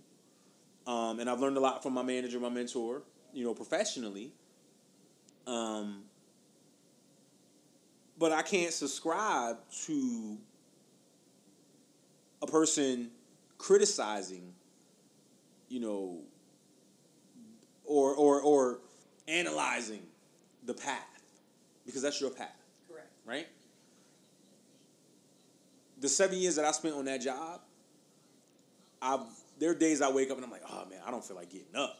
um, 0.86 1.20
and 1.20 1.28
I've 1.28 1.40
learned 1.40 1.56
a 1.56 1.60
lot 1.60 1.82
from 1.82 1.94
my 1.94 2.02
manager, 2.02 2.40
my 2.40 2.48
mentor, 2.48 3.02
you 3.32 3.44
know, 3.44 3.54
professionally. 3.54 4.32
Um, 5.46 6.04
but 8.18 8.32
I 8.32 8.42
can't 8.42 8.72
subscribe 8.72 9.56
to 9.86 10.38
a 12.42 12.46
person 12.46 13.10
criticizing, 13.58 14.52
you 15.68 15.80
know, 15.80 16.18
or 17.84 18.14
or 18.14 18.40
or 18.40 18.78
analyzing 19.26 20.02
the 20.64 20.74
path 20.74 21.22
because 21.86 22.02
that's 22.02 22.20
your 22.20 22.30
path, 22.30 22.56
Correct. 22.88 23.08
right? 23.24 23.48
The 26.00 26.08
seven 26.08 26.38
years 26.38 26.56
that 26.56 26.64
I 26.64 26.72
spent 26.72 26.94
on 26.94 27.04
that 27.06 27.20
job, 27.20 27.60
I 29.02 29.24
there 29.58 29.70
are 29.70 29.74
days 29.74 30.02
I 30.02 30.10
wake 30.10 30.30
up 30.30 30.36
and 30.36 30.44
I'm 30.44 30.50
like, 30.50 30.62
oh 30.70 30.86
man, 30.88 31.00
I 31.06 31.10
don't 31.10 31.24
feel 31.24 31.36
like 31.36 31.50
getting 31.50 31.74
up. 31.74 31.98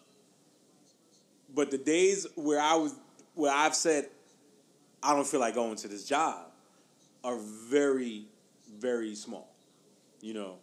But 1.54 1.70
the 1.70 1.78
days 1.78 2.26
where 2.34 2.60
I 2.60 2.74
was 2.74 2.94
where 3.34 3.52
I've 3.52 3.74
said 3.74 4.08
I 5.02 5.14
don't 5.14 5.26
feel 5.26 5.40
like 5.40 5.54
going 5.54 5.76
to 5.76 5.88
this 5.88 6.04
job 6.04 6.46
are 7.24 7.38
very, 7.38 8.26
very 8.78 9.14
small. 9.14 9.54
You 10.20 10.34
know. 10.34 10.56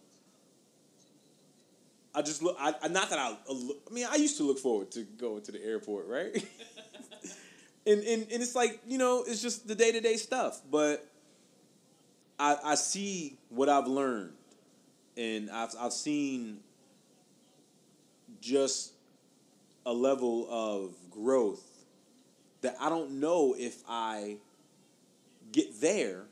I 2.14 2.22
just 2.22 2.42
look. 2.42 2.56
I, 2.58 2.74
I 2.82 2.88
not 2.88 3.10
that 3.10 3.18
I. 3.18 3.36
I 3.48 3.92
mean, 3.92 4.06
I 4.10 4.16
used 4.16 4.36
to 4.38 4.42
look 4.44 4.58
forward 4.58 4.90
to 4.92 5.02
going 5.02 5.42
to 5.42 5.52
the 5.52 5.64
airport, 5.64 6.06
right? 6.06 6.34
and, 7.86 8.02
and 8.02 8.22
and 8.22 8.42
it's 8.42 8.54
like 8.54 8.80
you 8.86 8.98
know, 8.98 9.24
it's 9.26 9.42
just 9.42 9.68
the 9.68 9.74
day 9.74 9.92
to 9.92 10.00
day 10.00 10.16
stuff. 10.16 10.60
But 10.70 11.06
I 12.38 12.56
I 12.64 12.74
see 12.76 13.36
what 13.50 13.68
I've 13.68 13.86
learned, 13.86 14.32
and 15.16 15.50
I've 15.50 15.74
I've 15.78 15.92
seen 15.92 16.60
just 18.40 18.92
a 19.88 19.92
level 19.92 20.46
of 20.50 20.94
growth 21.10 21.64
that 22.60 22.76
I 22.78 22.90
don't 22.90 23.20
know 23.20 23.56
if 23.58 23.82
I 23.88 24.36
get 25.50 25.80
there 25.80 26.24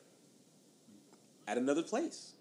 at 1.49 1.57
another 1.57 1.83
place. 1.83 2.33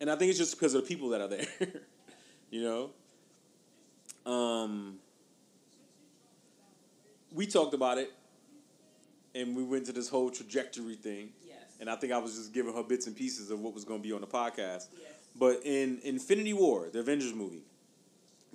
And 0.00 0.10
I 0.10 0.16
think 0.16 0.30
it's 0.30 0.38
just 0.38 0.58
because 0.58 0.74
of 0.74 0.82
the 0.82 0.88
people 0.88 1.10
that 1.10 1.20
are 1.20 1.28
there. 1.28 1.46
you 2.50 2.62
know? 2.64 2.90
Um, 4.30 4.98
we 7.32 7.46
talked 7.46 7.72
about 7.72 7.98
it 7.98 8.12
and 9.36 9.54
we 9.54 9.62
went 9.62 9.86
to 9.86 9.92
this 9.92 10.08
whole 10.08 10.30
trajectory 10.30 10.96
thing. 10.96 11.28
Yes. 11.46 11.58
And 11.78 11.88
I 11.88 11.94
think 11.94 12.12
I 12.12 12.18
was 12.18 12.34
just 12.34 12.52
giving 12.52 12.74
her 12.74 12.82
bits 12.82 13.06
and 13.06 13.14
pieces 13.14 13.52
of 13.52 13.60
what 13.60 13.72
was 13.72 13.84
going 13.84 14.02
to 14.02 14.08
be 14.08 14.12
on 14.12 14.20
the 14.20 14.26
podcast. 14.26 14.88
Yes. 14.98 15.12
But 15.38 15.60
in 15.64 16.00
Infinity 16.02 16.54
War, 16.54 16.88
the 16.92 16.98
Avengers 16.98 17.34
movie, 17.34 17.62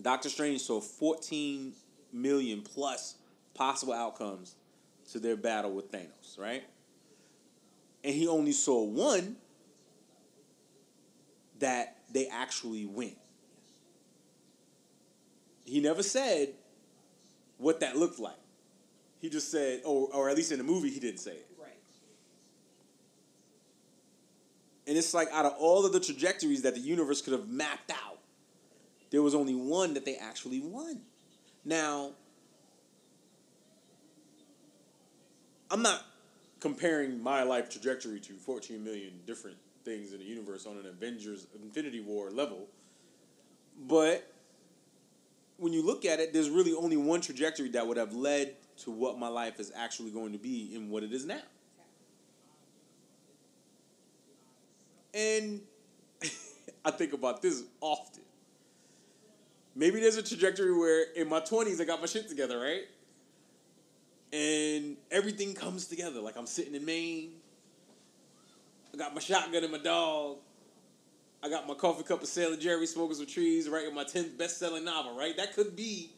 Doctor 0.01 0.29
Strange 0.29 0.61
saw 0.61 0.81
14 0.81 1.73
million 2.11 2.61
plus 2.61 3.15
possible 3.53 3.93
outcomes 3.93 4.55
to 5.11 5.19
their 5.19 5.37
battle 5.37 5.71
with 5.71 5.91
Thanos, 5.91 6.37
right? 6.37 6.63
And 8.03 8.13
he 8.13 8.27
only 8.27 8.51
saw 8.51 8.83
one 8.83 9.37
that 11.59 11.97
they 12.11 12.27
actually 12.27 12.85
win. 12.85 13.15
He 15.63 15.79
never 15.79 16.03
said 16.03 16.53
what 17.57 17.79
that 17.79 17.97
looked 17.97 18.19
like. 18.19 18.35
He 19.19 19.29
just 19.29 19.49
said, 19.49 19.81
or, 19.85 20.09
or 20.13 20.29
at 20.29 20.35
least 20.35 20.51
in 20.51 20.59
the 20.59 20.63
movie, 20.63 20.89
he 20.89 20.99
didn't 20.99 21.19
say 21.19 21.31
it. 21.31 21.47
Right. 21.59 21.71
And 24.85 24.97
it's 24.97 25.13
like 25.13 25.29
out 25.31 25.45
of 25.45 25.53
all 25.57 25.85
of 25.85 25.93
the 25.93 25.99
trajectories 25.99 26.61
that 26.61 26.75
the 26.75 26.81
universe 26.81 27.21
could 27.21 27.33
have 27.33 27.47
mapped 27.47 27.91
out, 27.91 28.14
there 29.15 29.21
was 29.21 29.33
only 29.33 29.55
one 29.55 29.93
that 29.93 30.03
they 30.03 30.17
actually 30.17 30.59
won. 30.59 30.99
Now, 31.63 32.11
I'm 35.71 35.81
not 35.81 36.03
comparing 36.59 37.23
my 37.23 37.43
life 37.43 37.69
trajectory 37.69 38.19
to 38.19 38.33
14 38.33 38.83
million 38.83 39.13
different 39.25 39.55
things 39.85 40.11
in 40.11 40.19
the 40.19 40.25
universe 40.25 40.65
on 40.65 40.75
an 40.75 40.85
Avengers 40.85 41.47
Infinity 41.63 42.01
War 42.01 42.29
level. 42.29 42.67
But 43.87 44.29
when 45.55 45.71
you 45.71 45.81
look 45.81 46.03
at 46.03 46.19
it, 46.19 46.33
there's 46.33 46.49
really 46.49 46.73
only 46.73 46.97
one 46.97 47.21
trajectory 47.21 47.69
that 47.69 47.87
would 47.87 47.95
have 47.95 48.11
led 48.11 48.55
to 48.79 48.91
what 48.91 49.17
my 49.17 49.29
life 49.29 49.61
is 49.61 49.71
actually 49.77 50.11
going 50.11 50.33
to 50.33 50.37
be 50.37 50.73
and 50.75 50.89
what 50.91 51.03
it 51.03 51.13
is 51.13 51.25
now. 51.25 51.39
And 55.13 55.61
I 56.83 56.91
think 56.91 57.13
about 57.13 57.41
this 57.41 57.63
often. 57.79 58.24
Maybe 59.75 59.99
there's 59.99 60.17
a 60.17 60.23
trajectory 60.23 60.73
where 60.73 61.11
in 61.13 61.27
my 61.27 61.41
20s 61.41 61.81
I 61.81 61.85
got 61.85 61.99
my 61.99 62.07
shit 62.07 62.29
together, 62.29 62.59
right? 62.59 62.83
And 64.31 64.97
everything 65.11 65.53
comes 65.53 65.87
together. 65.87 66.21
Like 66.21 66.37
I'm 66.37 66.47
sitting 66.47 66.75
in 66.75 66.85
Maine. 66.85 67.33
I 68.93 68.97
got 68.97 69.13
my 69.13 69.19
shotgun 69.19 69.63
and 69.63 69.71
my 69.71 69.77
dog. 69.77 70.37
I 71.43 71.49
got 71.49 71.67
my 71.67 71.73
coffee 71.73 72.03
cup 72.03 72.23
of 72.23 72.27
Sailor 72.27 72.55
Jerry 72.55 72.87
smoking 72.87 73.17
some 73.17 73.27
trees, 73.27 73.69
writing 73.69 73.93
my 73.93 74.05
10th 74.05 74.37
best 74.37 74.57
selling 74.57 74.85
novel, 74.85 75.15
right? 75.15 75.35
That 75.37 75.53
could 75.53 75.75
be 75.75 76.11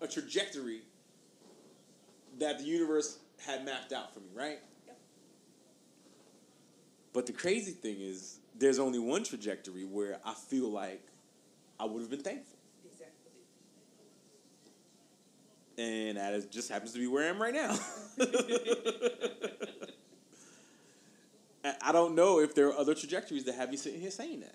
a 0.00 0.08
trajectory 0.08 0.80
that 2.38 2.58
the 2.58 2.64
universe 2.64 3.18
had 3.46 3.64
mapped 3.64 3.92
out 3.92 4.12
for 4.12 4.20
me, 4.20 4.26
right? 4.34 4.58
Yep. 4.86 4.98
But 7.12 7.26
the 7.26 7.32
crazy 7.32 7.72
thing 7.72 8.00
is, 8.00 8.38
there's 8.58 8.78
only 8.78 8.98
one 8.98 9.22
trajectory 9.22 9.84
where 9.84 10.18
I 10.24 10.34
feel 10.34 10.68
like 10.68 11.02
I 11.78 11.84
would 11.84 12.00
have 12.00 12.10
been 12.10 12.22
thankful. 12.22 12.58
Exactly. 12.84 13.32
And 15.78 16.16
that 16.18 16.34
is, 16.34 16.46
just 16.46 16.70
happens 16.70 16.92
to 16.92 16.98
be 16.98 17.06
where 17.06 17.24
I 17.24 17.28
am 17.28 17.40
right 17.40 17.54
now. 17.54 17.78
I- 21.64 21.76
I 21.80 21.92
don't 21.92 22.14
know 22.14 22.40
if 22.40 22.54
there 22.54 22.68
are 22.68 22.76
other 22.76 22.94
trajectories 22.94 23.44
that 23.44 23.54
have 23.54 23.70
me 23.70 23.76
sitting 23.76 24.00
here 24.00 24.10
saying 24.10 24.40
that. 24.40 24.54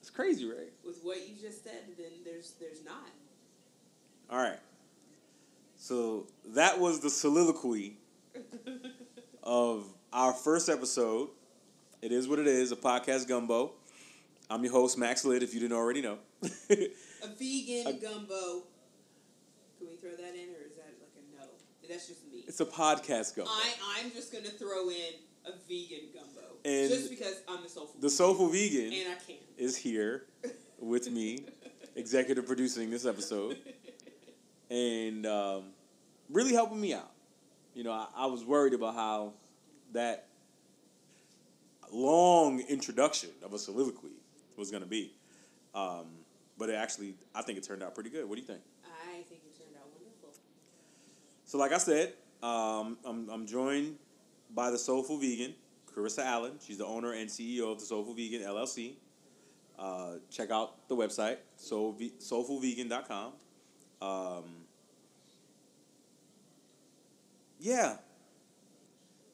It's 0.00 0.10
crazy, 0.10 0.46
right? 0.46 0.72
With 0.84 0.98
what 1.02 1.18
you 1.28 1.34
just 1.40 1.62
said, 1.64 1.82
then 1.96 2.10
there's 2.24 2.52
there's 2.60 2.84
not. 2.84 3.10
All 4.30 4.38
right. 4.38 4.58
So 5.76 6.26
that 6.54 6.78
was 6.80 7.00
the 7.00 7.10
soliloquy 7.10 7.98
of 9.42 9.86
our 10.12 10.32
first 10.32 10.68
episode. 10.68 11.28
It 12.00 12.12
is 12.12 12.26
what 12.28 12.38
it 12.38 12.46
is, 12.46 12.72
a 12.72 12.76
podcast 12.76 13.28
gumbo. 13.28 13.72
I'm 14.50 14.62
your 14.64 14.72
host, 14.72 14.98
Max 14.98 15.24
Litt, 15.24 15.42
if 15.42 15.54
you 15.54 15.60
didn't 15.60 15.76
already 15.76 16.02
know. 16.02 16.18
A 17.22 17.28
vegan 17.28 17.86
A- 17.86 17.92
gumbo. 18.00 18.64
Can 19.78 19.88
we 19.88 19.96
throw 19.96 20.10
that 20.10 20.34
in, 20.34 20.50
or 20.54 20.66
is 20.68 20.76
that 20.76 20.92
like 21.00 21.12
a 21.16 21.36
no? 21.40 21.46
That's 21.88 22.06
just 22.08 22.26
me. 22.30 22.44
It's 22.46 22.60
a 22.60 22.64
podcast 22.66 23.36
gumbo. 23.36 23.50
I 23.50 23.72
I'm 23.98 24.10
just 24.12 24.32
gonna 24.32 24.48
throw 24.50 24.88
in 24.90 25.14
a 25.44 25.52
vegan 25.68 26.08
gumbo 26.14 26.56
And 26.64 26.88
just 26.88 27.10
because 27.10 27.42
I'm 27.48 27.62
the 27.62 27.68
soulful. 27.68 28.00
the 28.00 28.10
Soulful 28.10 28.48
Vegan 28.48 28.92
and 28.92 29.12
I 29.12 29.14
can. 29.26 29.36
is 29.58 29.76
here 29.76 30.26
with 30.78 31.10
me, 31.10 31.40
executive 31.96 32.46
producing 32.46 32.90
this 32.90 33.04
episode, 33.06 33.58
and 34.70 35.26
um, 35.26 35.64
really 36.30 36.52
helping 36.52 36.80
me 36.80 36.94
out. 36.94 37.10
You 37.74 37.82
know, 37.84 37.92
I, 37.92 38.06
I 38.16 38.26
was 38.26 38.44
worried 38.44 38.74
about 38.74 38.94
how 38.94 39.32
that 39.92 40.26
long 41.92 42.60
introduction 42.68 43.30
of 43.44 43.52
a 43.52 43.58
soliloquy 43.58 44.10
was 44.56 44.70
going 44.70 44.82
to 44.82 44.88
be. 44.88 45.12
Um, 45.74 46.06
but 46.58 46.68
it 46.68 46.74
actually, 46.74 47.14
I 47.34 47.42
think 47.42 47.58
it 47.58 47.64
turned 47.64 47.82
out 47.82 47.94
pretty 47.94 48.10
good. 48.10 48.28
What 48.28 48.36
do 48.36 48.40
you 48.40 48.46
think? 48.46 48.60
I 48.84 49.22
think 49.22 49.40
it 49.44 49.58
turned 49.58 49.76
out 49.76 49.88
wonderful. 49.92 50.30
So, 51.44 51.58
like 51.58 51.72
I 51.72 51.78
said, 51.78 52.14
um, 52.42 52.98
I'm, 53.04 53.28
I'm 53.30 53.46
joined 53.46 53.96
by 54.54 54.70
the 54.70 54.78
Soulful 54.78 55.18
Vegan, 55.18 55.54
Carissa 55.94 56.24
Allen. 56.24 56.52
She's 56.64 56.78
the 56.78 56.86
owner 56.86 57.12
and 57.12 57.28
CEO 57.28 57.72
of 57.72 57.80
the 57.80 57.86
Soulful 57.86 58.14
Vegan 58.14 58.42
LLC. 58.42 58.94
Uh, 59.78 60.14
check 60.30 60.50
out 60.50 60.88
the 60.88 60.96
website, 60.96 61.38
soul, 61.56 61.98
soulfulvegan.com. 62.20 63.32
Um, 64.00 64.44
yeah, 67.58 67.96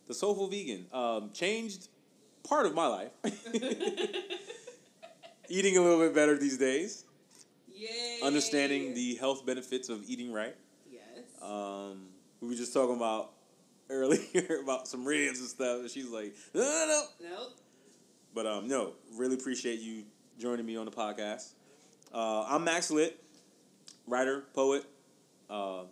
the 0.06 0.14
Soulful 0.14 0.48
Vegan 0.48 0.86
um, 0.92 1.30
changed 1.32 1.88
part 2.44 2.66
of 2.66 2.74
my 2.74 2.86
life. 2.86 3.10
Eating 5.48 5.76
a 5.76 5.82
little 5.82 5.98
bit 5.98 6.14
better 6.14 6.36
these 6.36 6.58
days, 6.58 7.04
Yay! 7.79 8.20
understanding 8.24 8.95
the 8.95 9.14
health 9.16 9.47
benefits 9.47 9.89
of 9.89 10.03
eating 10.09 10.33
right. 10.33 10.57
yes. 10.91 11.03
Um, 11.41 12.09
we 12.41 12.49
were 12.49 12.55
just 12.55 12.72
talking 12.72 12.97
about 12.97 13.33
earlier 13.91 14.61
about 14.62 14.87
some 14.89 15.05
ribs 15.05 15.39
and 15.41 15.49
stuff, 15.49 15.81
and 15.81 15.91
she's 15.91 16.11
like, 16.11 16.35
no, 16.55 16.62
no, 16.62 17.05
no. 17.22 17.29
nope. 17.31 17.59
But 18.35 18.47
um, 18.47 18.68
no, 18.68 18.93
really 19.16 19.35
appreciate 19.35 19.81
you 19.81 20.05
joining 20.39 20.66
me 20.66 20.76
on 20.76 20.85
the 20.85 20.91
podcast. 20.93 21.53
Uh, 22.12 22.45
I'm 22.49 22.64
Max 22.64 22.91
Lit, 22.91 23.22
writer, 24.07 24.45
poet, 24.55 24.85
uh, 25.49 25.85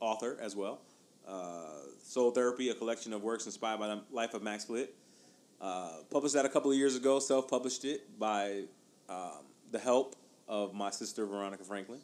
author 0.00 0.36
as 0.40 0.56
well. 0.56 0.80
Uh, 1.26 1.68
Soul 2.02 2.30
Therapy, 2.32 2.68
a 2.68 2.74
collection 2.74 3.12
of 3.12 3.22
works 3.22 3.46
inspired 3.46 3.78
by 3.78 3.88
the 3.88 4.00
life 4.12 4.34
of 4.34 4.42
Max 4.42 4.68
Lit. 4.68 4.94
Uh, 5.60 5.88
published 6.10 6.34
that 6.34 6.44
a 6.44 6.48
couple 6.48 6.70
of 6.70 6.76
years 6.76 6.96
ago. 6.96 7.18
Self 7.18 7.48
published 7.48 7.84
it 7.84 8.18
by 8.18 8.64
um, 9.08 9.44
the 9.70 9.78
help 9.78 10.16
of 10.48 10.74
my 10.74 10.90
sister 10.90 11.26
Veronica 11.26 11.64
Franklin, 11.64 12.00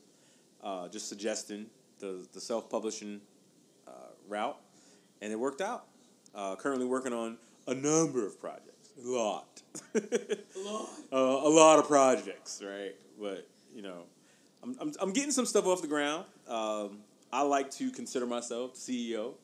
uh, 0.62 0.88
just 0.88 1.08
suggesting 1.08 1.66
the 1.98 2.26
the 2.32 2.40
self 2.40 2.68
publishing 2.68 3.20
uh, 3.86 4.12
route, 4.28 4.58
and 5.20 5.32
it 5.32 5.38
worked 5.38 5.60
out. 5.60 5.86
Uh, 6.34 6.54
currently 6.56 6.86
working 6.86 7.12
on 7.12 7.36
a 7.66 7.74
number 7.74 8.24
of 8.24 8.40
projects, 8.40 8.90
a 9.04 9.08
lot, 9.08 9.62
Lord. 10.56 10.88
uh, 11.12 11.16
a 11.16 11.50
lot 11.50 11.78
of 11.78 11.88
projects, 11.88 12.62
right? 12.64 12.94
But 13.20 13.48
you 13.74 13.82
know, 13.82 14.04
I'm 14.62 14.76
I'm, 14.80 14.92
I'm 15.00 15.12
getting 15.12 15.32
some 15.32 15.46
stuff 15.46 15.66
off 15.66 15.82
the 15.82 15.88
ground. 15.88 16.24
Um, 16.48 16.98
I 17.32 17.42
like 17.42 17.70
to 17.72 17.90
consider 17.90 18.26
myself 18.26 18.74
CEO 18.74 19.34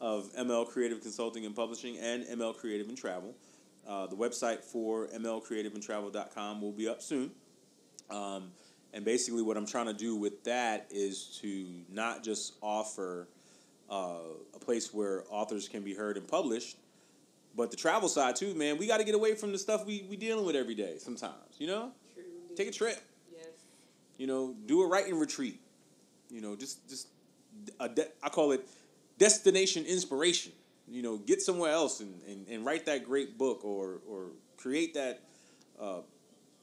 of 0.00 0.30
ML 0.34 0.68
Creative 0.68 1.00
Consulting 1.00 1.46
and 1.46 1.54
Publishing 1.54 1.98
and 1.98 2.24
ML 2.24 2.56
Creative 2.56 2.88
and 2.88 2.96
Travel. 2.96 3.34
Uh, 3.86 4.06
the 4.06 4.16
website 4.16 4.62
for 4.62 5.08
mlcreativeandtravel.com 5.08 6.60
will 6.60 6.72
be 6.72 6.88
up 6.88 7.02
soon. 7.02 7.30
Um, 8.10 8.50
and 8.92 9.04
basically, 9.04 9.42
what 9.42 9.56
I'm 9.56 9.66
trying 9.66 9.86
to 9.86 9.92
do 9.92 10.14
with 10.14 10.44
that 10.44 10.86
is 10.90 11.38
to 11.42 11.66
not 11.90 12.22
just 12.22 12.54
offer 12.62 13.26
uh, 13.90 14.18
a 14.54 14.58
place 14.58 14.94
where 14.94 15.24
authors 15.30 15.68
can 15.68 15.82
be 15.82 15.94
heard 15.94 16.16
and 16.16 16.26
published, 16.26 16.76
but 17.56 17.70
the 17.70 17.76
travel 17.76 18.08
side 18.08 18.36
too, 18.36 18.54
man. 18.54 18.78
We 18.78 18.86
got 18.86 18.98
to 18.98 19.04
get 19.04 19.14
away 19.14 19.34
from 19.34 19.52
the 19.52 19.58
stuff 19.58 19.84
we 19.84 20.06
we 20.08 20.16
dealing 20.16 20.44
with 20.46 20.56
every 20.56 20.74
day. 20.74 20.96
Sometimes, 20.98 21.58
you 21.58 21.66
know, 21.66 21.90
True. 22.14 22.24
take 22.56 22.68
a 22.68 22.72
trip. 22.72 23.00
Yes. 23.32 23.46
You 24.16 24.26
know, 24.26 24.54
do 24.66 24.82
a 24.82 24.86
writing 24.86 25.18
retreat. 25.18 25.60
You 26.30 26.40
know, 26.40 26.56
just 26.56 26.88
just 26.88 27.08
a 27.80 27.88
de- 27.88 28.08
I 28.22 28.28
call 28.28 28.52
it 28.52 28.66
destination 29.18 29.84
inspiration. 29.84 30.52
You 30.88 31.02
know, 31.02 31.16
get 31.16 31.40
somewhere 31.40 31.70
else 31.70 32.00
and, 32.00 32.20
and, 32.28 32.46
and 32.48 32.64
write 32.64 32.86
that 32.86 33.04
great 33.04 33.38
book 33.38 33.64
or 33.64 34.00
or 34.08 34.26
create 34.56 34.94
that 34.94 35.20
uh, 35.80 36.00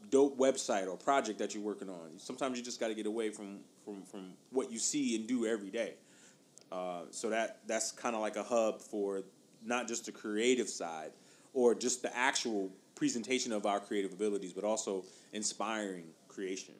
dope 0.10 0.38
website 0.38 0.88
or 0.88 0.98
project 0.98 1.40
that 1.40 1.54
you're 1.54 1.64
working 1.64 1.90
on. 1.90 2.18
Sometimes 2.18 2.58
you 2.58 2.64
just 2.64 2.80
got 2.80 2.88
to 2.90 2.96
get 2.96 3.06
away 3.06 3.30
from, 3.30 3.60
from 3.86 4.04
from 4.04 4.34
what 4.52 4.72
you 4.72 4.80
see 4.80 5.16
and 5.16 5.28
do 5.28 5.46
every 5.46 5.70
day. 5.70 5.94
Uh, 6.72 7.02
so 7.12 7.30
that 7.30 7.60
that's 7.68 7.92
kind 7.92 8.16
of 8.16 8.22
like 8.22 8.36
a 8.36 8.44
hub 8.44 8.82
for 8.82 9.24
not 9.64 9.88
just 9.88 10.06
the 10.06 10.12
creative 10.12 10.68
side 10.70 11.12
or 11.54 11.76
just 11.76 12.02
the 12.02 12.16
actual 12.18 12.72
presentation 12.96 13.52
of 13.52 13.66
our 13.66 13.80
creative 13.80 14.14
abilities, 14.14 14.54
but 14.54 14.64
also 14.64 15.04
inspiring 15.34 16.06
creation. 16.28 16.74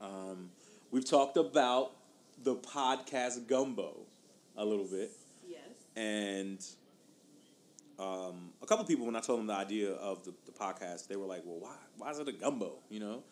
Um, 0.00 0.50
we've 0.90 1.04
talked 1.04 1.36
about 1.36 1.92
the 2.42 2.56
podcast 2.56 3.46
gumbo 3.46 3.96
a 4.56 4.64
little 4.64 4.84
bit, 4.84 5.12
Yes. 5.48 5.60
and 5.96 6.64
um, 8.02 8.50
a 8.62 8.66
couple 8.66 8.84
people 8.84 9.06
when 9.06 9.16
I 9.16 9.20
told 9.20 9.38
them 9.38 9.46
the 9.46 9.54
idea 9.54 9.92
of 9.92 10.24
the, 10.24 10.32
the 10.46 10.52
podcast, 10.52 11.06
they 11.08 11.16
were 11.16 11.26
like, 11.26 11.42
"Well, 11.44 11.60
why 11.60 11.74
why 11.98 12.10
is 12.10 12.18
it 12.18 12.28
a 12.28 12.32
gumbo?" 12.32 12.72
You 12.90 13.00
know, 13.00 13.22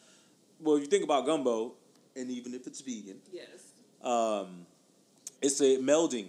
well, 0.61 0.77
if 0.77 0.83
you 0.83 0.89
think 0.89 1.05
about 1.05 1.27
gumbo, 1.27 1.73
and 2.17 2.31
even 2.31 2.55
if 2.55 2.67
it's 2.67 2.81
vegan, 2.81 3.19
Yes. 3.33 3.49
um, 4.03 4.67
it's 5.43 5.61
a 5.61 5.79
melding 5.79 6.29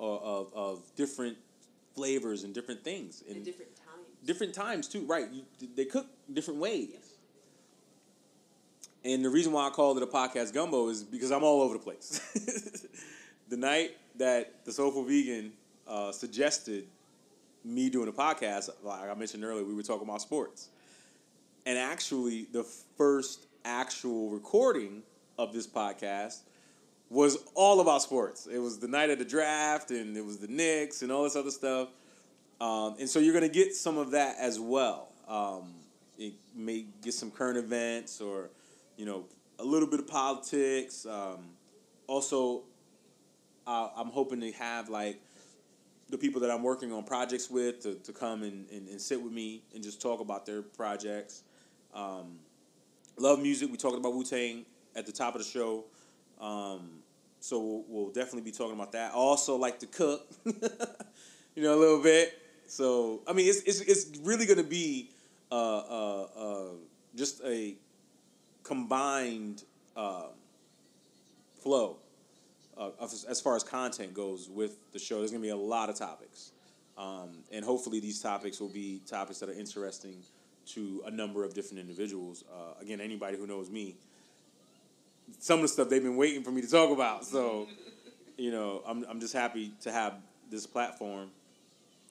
of, 0.00 0.22
of, 0.22 0.46
of 0.54 0.94
different 0.96 1.36
flavors 1.94 2.44
and 2.44 2.54
different 2.54 2.82
things 2.82 3.22
At 3.28 3.36
in 3.36 3.42
different 3.42 3.72
times. 3.76 4.06
different 4.24 4.54
times 4.54 4.88
too. 4.88 5.04
Right? 5.04 5.26
You, 5.30 5.42
they 5.76 5.84
cook 5.84 6.06
different 6.32 6.60
ways. 6.60 6.88
Yes. 6.92 7.04
And 9.04 9.24
the 9.24 9.30
reason 9.30 9.52
why 9.52 9.66
I 9.66 9.70
called 9.70 9.96
it 9.96 10.02
a 10.02 10.06
podcast 10.06 10.52
gumbo 10.52 10.88
is 10.88 11.04
because 11.04 11.30
I'm 11.30 11.44
all 11.44 11.62
over 11.62 11.74
the 11.74 11.82
place. 11.82 12.20
the 13.48 13.56
night 13.56 13.96
that 14.16 14.64
the 14.64 14.72
Soulful 14.72 15.04
Vegan 15.04 15.52
uh, 15.86 16.10
suggested 16.12 16.86
me 17.64 17.90
doing 17.90 18.08
a 18.08 18.12
podcast, 18.12 18.70
like 18.82 19.10
I 19.10 19.14
mentioned 19.14 19.44
earlier, 19.44 19.64
we 19.64 19.74
were 19.74 19.82
talking 19.82 20.08
about 20.08 20.22
sports. 20.22 20.68
And 21.66 21.78
actually, 21.78 22.46
the 22.52 22.64
first 22.96 23.46
actual 23.64 24.30
recording 24.30 25.02
of 25.38 25.52
this 25.52 25.66
podcast 25.66 26.40
was 27.10 27.38
all 27.54 27.80
about 27.80 28.02
sports. 28.02 28.46
It 28.46 28.58
was 28.58 28.78
the 28.78 28.88
night 28.88 29.10
of 29.10 29.18
the 29.18 29.24
draft, 29.24 29.90
and 29.90 30.16
it 30.16 30.24
was 30.24 30.38
the 30.38 30.48
Knicks 30.48 31.02
and 31.02 31.12
all 31.12 31.24
this 31.24 31.36
other 31.36 31.50
stuff. 31.50 31.88
Um, 32.60 32.96
and 32.98 33.08
so 33.08 33.18
you're 33.18 33.32
going 33.32 33.48
to 33.48 33.54
get 33.54 33.74
some 33.74 33.98
of 33.98 34.10
that 34.12 34.36
as 34.38 34.58
well. 34.58 35.08
Um, 35.28 35.74
it 36.18 36.34
may 36.54 36.86
get 37.02 37.14
some 37.14 37.30
current 37.30 37.56
events 37.56 38.20
or, 38.20 38.50
you 38.96 39.06
know, 39.06 39.24
a 39.58 39.64
little 39.64 39.88
bit 39.88 40.00
of 40.00 40.06
politics. 40.06 41.06
Um, 41.06 41.50
also, 42.06 42.62
uh, 43.66 43.90
I'm 43.96 44.08
hoping 44.08 44.40
to 44.40 44.52
have 44.52 44.88
like 44.88 45.20
the 46.10 46.18
people 46.18 46.40
that 46.40 46.50
I'm 46.50 46.62
working 46.62 46.92
on 46.92 47.04
projects 47.04 47.50
with 47.50 47.80
to, 47.82 47.94
to 47.94 48.12
come 48.12 48.42
and, 48.42 48.68
and, 48.70 48.88
and 48.88 49.00
sit 49.00 49.22
with 49.22 49.32
me 49.32 49.62
and 49.74 49.82
just 49.82 50.00
talk 50.00 50.20
about 50.20 50.46
their 50.46 50.62
projects. 50.62 51.42
Um, 51.94 52.38
love 53.18 53.40
music. 53.40 53.70
We 53.70 53.76
talked 53.76 53.96
about 53.96 54.14
Wu 54.14 54.24
Tang 54.24 54.64
at 54.96 55.06
the 55.06 55.12
top 55.12 55.34
of 55.34 55.42
the 55.42 55.48
show. 55.48 55.84
Um, 56.40 57.02
so 57.40 57.60
we'll, 57.60 57.84
we'll 57.88 58.12
definitely 58.12 58.42
be 58.42 58.52
talking 58.52 58.74
about 58.74 58.92
that. 58.92 59.12
I 59.12 59.14
also 59.14 59.56
like 59.56 59.78
to 59.80 59.86
cook, 59.86 60.26
you 60.44 61.62
know, 61.62 61.74
a 61.74 61.80
little 61.80 62.02
bit. 62.02 62.38
So 62.66 63.22
I 63.26 63.32
mean, 63.32 63.48
it's 63.48 63.62
it's, 63.62 63.80
it's 63.80 64.18
really 64.22 64.46
going 64.46 64.58
to 64.58 64.64
be 64.64 65.10
uh, 65.50 65.78
uh, 65.78 66.26
uh, 66.36 66.68
just 67.16 67.42
a 67.44 67.74
combined 68.62 69.64
um, 69.96 70.30
flow 71.60 71.96
uh, 72.78 72.90
as 73.00 73.40
far 73.40 73.56
as 73.56 73.62
content 73.62 74.14
goes 74.14 74.48
with 74.48 74.76
the 74.92 74.98
show. 74.98 75.18
There's 75.18 75.30
going 75.30 75.42
to 75.42 75.46
be 75.46 75.50
a 75.50 75.56
lot 75.56 75.90
of 75.90 75.96
topics, 75.96 76.52
um, 76.96 77.38
and 77.50 77.64
hopefully 77.64 78.00
these 78.00 78.20
topics 78.20 78.60
will 78.60 78.68
be 78.68 79.00
topics 79.06 79.40
that 79.40 79.48
are 79.48 79.58
interesting 79.58 80.22
to 80.66 81.02
a 81.06 81.10
number 81.10 81.44
of 81.44 81.54
different 81.54 81.80
individuals. 81.80 82.44
Uh, 82.52 82.80
again, 82.80 83.00
anybody 83.00 83.36
who 83.36 83.46
knows 83.46 83.70
me, 83.70 83.96
some 85.38 85.56
of 85.56 85.62
the 85.62 85.68
stuff 85.68 85.88
they've 85.88 86.02
been 86.02 86.16
waiting 86.16 86.42
for 86.42 86.50
me 86.50 86.60
to 86.60 86.70
talk 86.70 86.90
about. 86.90 87.24
So, 87.24 87.66
you 88.36 88.50
know, 88.50 88.82
I'm 88.86 89.04
I'm 89.08 89.20
just 89.20 89.34
happy 89.34 89.72
to 89.82 89.92
have 89.92 90.14
this 90.50 90.66
platform 90.66 91.30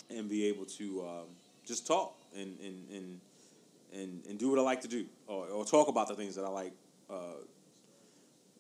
and 0.10 0.30
be 0.30 0.46
able 0.48 0.66
to 0.66 1.02
um, 1.08 1.26
just 1.66 1.88
talk 1.88 2.16
and 2.36 2.58
and, 2.60 2.90
and 2.92 3.20
and 3.94 4.26
and 4.28 4.40
do 4.40 4.50
what 4.50 4.60
I 4.60 4.64
like 4.64 4.82
to 4.82 4.88
do, 4.88 5.06
or, 5.28 5.48
or 5.48 5.66
talk 5.66 5.88
about 5.88 6.08
the 6.08 6.16
things 6.16 6.36
that 6.36 6.44
I 6.44 6.50
like, 6.50 6.74
uh, 7.10 7.40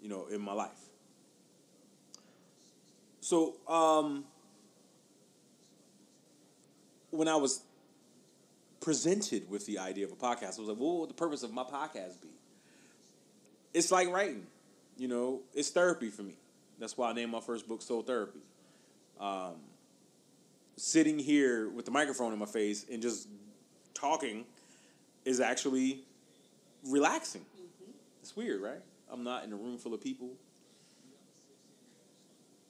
you 0.01 0.10
know, 0.10 0.28
in 0.28 0.41
my 0.41 0.53
life. 0.53 0.87
So, 3.28 3.55
um, 3.67 4.23
when 7.09 7.28
I 7.28 7.36
was 7.36 7.61
presented 8.80 9.49
with 9.49 9.65
the 9.65 9.80
idea 9.80 10.05
of 10.05 10.13
a 10.13 10.15
podcast, 10.15 10.57
I 10.57 10.61
was 10.61 10.69
like, 10.69 10.80
well, 10.80 10.93
"What 10.93 10.99
would 11.01 11.09
the 11.09 11.13
purpose 11.15 11.43
of 11.43 11.51
my 11.51 11.63
podcast 11.63 12.21
be?" 12.21 12.30
It's 13.73 13.91
like 13.91 14.07
writing, 14.07 14.47
you 14.97 15.09
know. 15.09 15.41
It's 15.53 15.67
therapy 15.71 16.09
for 16.09 16.23
me. 16.23 16.36
That's 16.80 16.97
why 16.97 17.09
I 17.09 17.13
named 17.13 17.34
my 17.34 17.41
first 17.41 17.67
book 17.67 17.82
Soul 17.82 18.01
Therapy. 18.01 18.39
Um, 19.19 19.55
sitting 20.78 21.19
here 21.19 21.67
with 21.67 21.84
the 21.84 21.91
microphone 21.91 22.32
in 22.32 22.39
my 22.39 22.45
face 22.45 22.86
and 22.89 23.01
just 23.01 23.28
talking 23.93 24.45
is 25.25 25.41
actually 25.41 26.05
relaxing. 26.86 27.45
It's 28.21 28.38
weird, 28.38 28.61
right? 28.61 28.82
I'm 29.11 29.25
not 29.25 29.43
in 29.43 29.51
a 29.51 29.57
room 29.57 29.78
full 29.78 29.93
of 29.93 29.99
people 29.99 30.30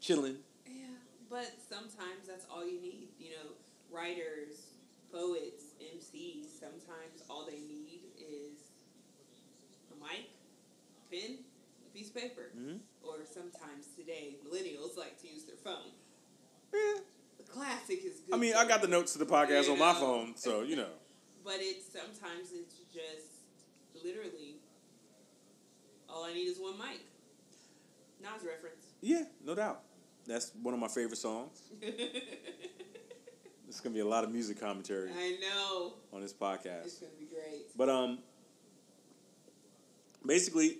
chilling. 0.01 0.37
But 1.29 1.53
sometimes 1.59 2.27
that's 2.27 2.45
all 2.49 2.65
you 2.65 2.81
need. 2.81 3.09
You 3.19 3.31
know, 3.31 3.47
writers, 3.91 4.67
poets, 5.11 5.75
MCs, 5.81 6.47
sometimes 6.59 7.23
all 7.29 7.45
they 7.45 7.59
need 7.59 8.01
is 8.17 8.59
a 9.91 9.95
mic, 10.03 10.29
a 10.31 11.15
pen, 11.15 11.39
a 11.85 11.89
piece 11.97 12.09
of 12.09 12.15
paper. 12.15 12.51
Mhm. 12.55 12.79
Or 13.03 13.25
sometimes 13.25 13.87
today, 13.95 14.37
millennials 14.45 14.97
like 14.97 15.19
to 15.21 15.27
use 15.27 15.43
their 15.45 15.57
phone. 15.57 15.91
Yeah. 16.73 17.01
The 17.37 17.43
classic 17.43 18.03
is 18.03 18.19
good. 18.21 18.35
I 18.35 18.37
mean, 18.37 18.55
I 18.55 18.65
got 18.67 18.81
the 18.81 18.87
notes 18.87 19.13
to 19.13 19.19
the 19.19 19.25
podcast 19.25 19.65
You 19.65 19.73
on 19.73 19.79
my 19.79 19.93
phone, 19.93 20.35
so 20.35 20.61
you 20.61 20.75
know. 20.75 20.91
But 21.43 21.61
it's 21.61 21.85
sometimes 21.87 22.51
it's 22.51 22.75
just 22.91 24.03
literally 24.03 24.59
all 26.09 26.25
I 26.25 26.33
need 26.33 26.47
is 26.47 26.59
one 26.59 26.77
mic. 26.77 26.99
Nas 28.19 28.43
reference. 28.43 28.87
Yeah, 28.99 29.23
no 29.45 29.55
doubt. 29.55 29.86
That's 30.27 30.51
one 30.61 30.73
of 30.73 30.79
my 30.79 30.87
favorite 30.87 31.17
songs. 31.17 31.61
It's 33.69 33.81
gonna 33.81 33.93
be 33.93 33.99
a 33.99 34.05
lot 34.07 34.23
of 34.23 34.31
music 34.31 34.59
commentary 34.61 35.09
I 35.11 35.37
know. 35.41 35.93
on 36.13 36.21
this 36.21 36.31
podcast. 36.33 36.85
It's 36.85 36.99
gonna 36.99 37.11
be 37.19 37.25
great. 37.25 37.65
But 37.77 37.89
um, 37.89 38.19
basically, 40.25 40.77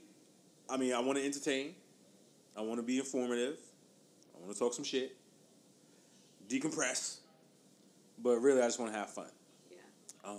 I 0.70 0.78
mean, 0.78 0.93
I 0.93 1.00
want 1.00 1.18
to 1.18 1.26
entertain. 1.26 1.76
I 2.58 2.62
want 2.62 2.80
to 2.80 2.84
be 2.84 2.98
informative. 2.98 3.58
I 4.36 4.39
want 4.41 4.54
to 4.54 4.58
talk 4.58 4.74
some 4.74 4.86
shit. 4.86 5.18
Decompress. 6.48 7.18
But 8.24 8.38
really, 8.38 8.62
I 8.62 8.66
just 8.66 8.80
want 8.80 8.91
to 8.93 8.98
have 8.98 9.10
fun. 9.10 9.28
Yeah. 9.70 9.78
Um, 10.24 10.38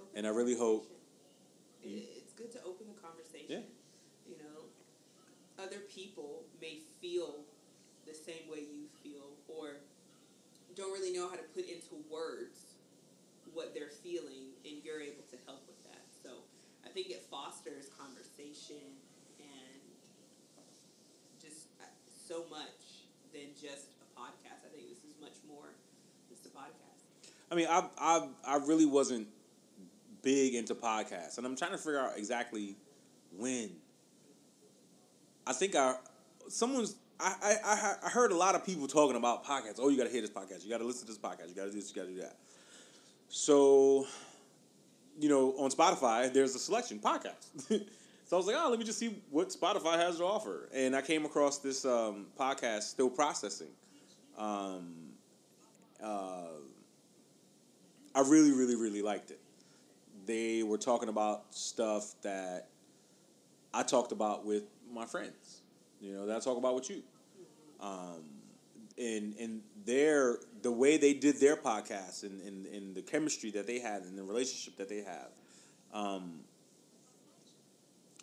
Open 0.00 0.16
And 0.16 0.26
I 0.26 0.30
really 0.30 0.56
hope- 0.56 0.90
It- 1.82 2.08
It's 2.16 2.32
good 2.32 2.50
to 2.52 2.62
open 2.64 2.86
the 2.88 3.00
conversation. 3.00 3.46
Yeah. 3.48 4.28
You 4.28 4.36
know, 4.42 5.62
other 5.64 5.78
people 5.88 6.42
may 6.60 6.80
feel 7.00 7.44
same 8.28 8.44
way 8.52 8.60
you 8.60 8.84
feel, 9.02 9.32
or 9.48 9.80
don't 10.76 10.92
really 10.92 11.16
know 11.16 11.28
how 11.28 11.36
to 11.36 11.48
put 11.56 11.64
into 11.64 11.96
words 12.12 12.76
what 13.54 13.72
they're 13.72 13.88
feeling, 14.04 14.52
and 14.68 14.84
you're 14.84 15.00
able 15.00 15.24
to 15.30 15.36
help 15.46 15.64
with 15.66 15.82
that. 15.84 16.04
So 16.22 16.44
I 16.84 16.90
think 16.90 17.08
it 17.08 17.24
fosters 17.30 17.88
conversation 17.98 18.84
and 19.40 19.80
just 21.40 21.72
uh, 21.80 21.88
so 22.28 22.44
much 22.50 23.08
than 23.32 23.48
just 23.54 23.96
a 24.04 24.20
podcast. 24.20 24.60
I 24.60 24.68
think 24.76 24.88
this 24.88 24.98
is 24.98 25.16
much 25.20 25.40
more 25.48 25.72
just 26.28 26.44
a 26.44 26.50
podcast. 26.50 27.32
I 27.50 27.54
mean, 27.54 27.66
I 27.70 27.88
I 27.98 28.28
I 28.44 28.56
really 28.66 28.86
wasn't 28.86 29.26
big 30.20 30.54
into 30.54 30.74
podcasts, 30.74 31.38
and 31.38 31.46
I'm 31.46 31.56
trying 31.56 31.72
to 31.72 31.78
figure 31.78 31.98
out 31.98 32.18
exactly 32.18 32.76
when. 33.36 33.70
I 35.46 35.54
think 35.54 35.74
I 35.74 35.94
someone's 36.48 36.94
I 37.20 37.56
I 37.64 37.94
I 38.04 38.08
heard 38.08 38.32
a 38.32 38.36
lot 38.36 38.54
of 38.54 38.64
people 38.64 38.86
talking 38.86 39.16
about 39.16 39.44
podcasts. 39.44 39.78
Oh, 39.78 39.88
you 39.88 39.96
got 39.96 40.04
to 40.04 40.10
hear 40.10 40.20
this 40.20 40.30
podcast. 40.30 40.64
You 40.64 40.70
got 40.70 40.78
to 40.78 40.84
listen 40.84 41.06
to 41.06 41.12
this 41.12 41.18
podcast. 41.18 41.48
You 41.48 41.54
got 41.54 41.64
to 41.64 41.70
do 41.70 41.76
this. 41.76 41.90
You 41.94 42.02
got 42.02 42.08
to 42.08 42.14
do 42.14 42.20
that. 42.20 42.36
So, 43.28 44.06
you 45.18 45.28
know, 45.28 45.50
on 45.58 45.70
Spotify, 45.70 46.32
there's 46.32 46.54
a 46.54 46.58
selection 46.58 46.98
podcast. 46.98 47.50
so 47.68 47.76
I 48.32 48.36
was 48.36 48.46
like, 48.46 48.56
oh, 48.58 48.70
let 48.70 48.78
me 48.78 48.84
just 48.84 48.98
see 48.98 49.22
what 49.30 49.50
Spotify 49.50 49.96
has 49.96 50.18
to 50.18 50.24
offer, 50.24 50.68
and 50.72 50.96
I 50.96 51.02
came 51.02 51.24
across 51.24 51.58
this 51.58 51.84
um, 51.84 52.26
podcast, 52.38 52.82
Still 52.82 53.10
Processing. 53.10 53.68
Um, 54.38 54.94
uh, 56.02 56.46
I 58.14 58.20
really, 58.20 58.52
really, 58.52 58.76
really 58.76 59.02
liked 59.02 59.30
it. 59.30 59.40
They 60.26 60.62
were 60.62 60.78
talking 60.78 61.08
about 61.08 61.54
stuff 61.54 62.14
that 62.22 62.68
I 63.74 63.82
talked 63.82 64.12
about 64.12 64.46
with 64.46 64.64
my 64.92 65.04
friends. 65.04 65.62
You 66.00 66.14
know, 66.14 66.26
that 66.26 66.42
talk 66.42 66.56
about 66.56 66.74
with 66.74 66.90
you. 66.90 67.02
Um, 67.80 68.22
and 68.98 69.34
and 69.38 69.62
their 69.84 70.38
the 70.62 70.72
way 70.72 70.96
they 70.96 71.14
did 71.14 71.38
their 71.38 71.56
podcast 71.56 72.24
and, 72.24 72.40
and, 72.42 72.66
and 72.66 72.94
the 72.94 73.02
chemistry 73.02 73.50
that 73.52 73.66
they 73.66 73.78
had 73.78 74.02
and 74.02 74.18
the 74.18 74.24
relationship 74.24 74.76
that 74.76 74.88
they 74.88 75.02
have, 75.02 75.28
um, 75.92 76.40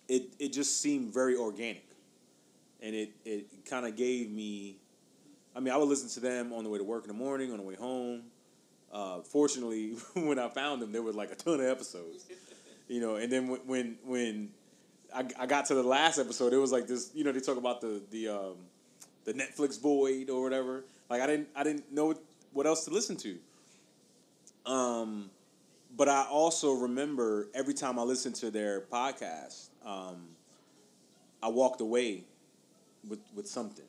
it 0.07 0.33
it 0.39 0.53
just 0.53 0.81
seemed 0.81 1.13
very 1.13 1.35
organic. 1.35 1.83
And 2.81 2.93
it, 2.93 3.13
it 3.23 3.65
kind 3.65 3.87
of 3.87 3.95
gave 3.95 4.29
me 4.29 4.75
I 5.55 5.61
mean, 5.61 5.73
I 5.73 5.77
would 5.77 5.87
listen 5.87 6.09
to 6.09 6.19
them 6.19 6.51
on 6.51 6.63
the 6.65 6.69
way 6.69 6.77
to 6.77 6.83
work 6.83 7.05
in 7.05 7.07
the 7.07 7.13
morning, 7.13 7.51
on 7.51 7.57
the 7.57 7.63
way 7.63 7.75
home. 7.75 8.23
Uh, 8.91 9.21
fortunately, 9.21 9.93
when 10.13 10.37
I 10.37 10.49
found 10.49 10.81
them, 10.81 10.91
there 10.91 11.01
was 11.01 11.15
like 11.15 11.31
a 11.31 11.35
ton 11.35 11.55
of 11.55 11.65
episodes, 11.65 12.25
you 12.89 12.99
know. 12.99 13.15
And 13.15 13.31
then 13.31 13.47
when 13.47 13.59
when, 13.65 13.97
when 14.03 14.49
I, 15.15 15.25
I 15.39 15.45
got 15.45 15.65
to 15.67 15.75
the 15.75 15.83
last 15.83 16.19
episode, 16.19 16.53
it 16.53 16.57
was 16.57 16.71
like 16.71 16.87
this. 16.87 17.11
You 17.13 17.23
know, 17.23 17.31
they 17.31 17.39
talk 17.39 17.57
about 17.57 17.81
the 17.81 18.01
the 18.11 18.29
um, 18.29 18.55
the 19.23 19.33
Netflix 19.33 19.81
void 19.81 20.29
or 20.29 20.43
whatever. 20.43 20.83
Like 21.09 21.21
I 21.21 21.27
didn't 21.27 21.47
I 21.55 21.63
didn't 21.63 21.91
know 21.91 22.15
what, 22.53 22.65
else 22.65 22.85
to 22.85 22.91
listen 22.91 23.17
to. 23.17 23.37
Um, 24.65 25.29
but 25.95 26.09
I 26.09 26.25
also 26.29 26.73
remember 26.73 27.47
every 27.53 27.73
time 27.73 27.99
I 27.99 28.03
listened 28.03 28.35
to 28.35 28.51
their 28.51 28.81
podcast, 28.81 29.69
um, 29.85 30.27
I 31.41 31.47
walked 31.49 31.81
away 31.81 32.23
with 33.07 33.19
with 33.33 33.47
something. 33.47 33.85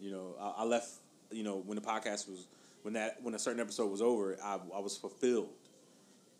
You 0.00 0.10
know, 0.10 0.34
I, 0.40 0.62
I 0.62 0.64
left. 0.64 0.90
You 1.30 1.42
know, 1.42 1.62
when 1.66 1.76
the 1.76 1.82
podcast 1.82 2.28
was 2.28 2.46
when 2.82 2.94
that 2.94 3.18
when 3.22 3.34
a 3.34 3.38
certain 3.38 3.60
episode 3.60 3.90
was 3.90 4.02
over, 4.02 4.36
I 4.42 4.58
I 4.74 4.80
was 4.80 4.96
fulfilled. 4.96 5.50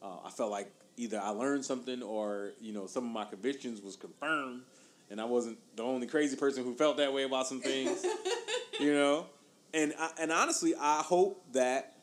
Uh, 0.03 0.18
I 0.26 0.30
felt 0.30 0.51
like 0.51 0.70
either 0.97 1.20
I 1.20 1.30
learned 1.30 1.64
something 1.64 2.03
or 2.03 2.53
you 2.61 2.72
know 2.72 2.86
some 2.86 3.05
of 3.05 3.11
my 3.11 3.24
convictions 3.24 3.80
was 3.80 3.97
confirmed, 3.97 4.62
and 5.11 5.20
I 5.20 5.24
wasn't 5.24 5.59
the 5.76 5.82
only 5.82 6.07
crazy 6.07 6.36
person 6.36 6.64
who 6.64 6.74
felt 6.74 6.97
that 6.99 7.12
way 7.12 7.24
about 7.24 7.47
some 7.47 7.61
things. 7.61 8.05
you 8.80 8.92
know, 8.92 9.26
and 9.72 9.95
I, 9.99 10.11
and 10.20 10.32
honestly, 10.32 10.74
I 10.78 11.03
hope 11.03 11.45
that 11.53 11.97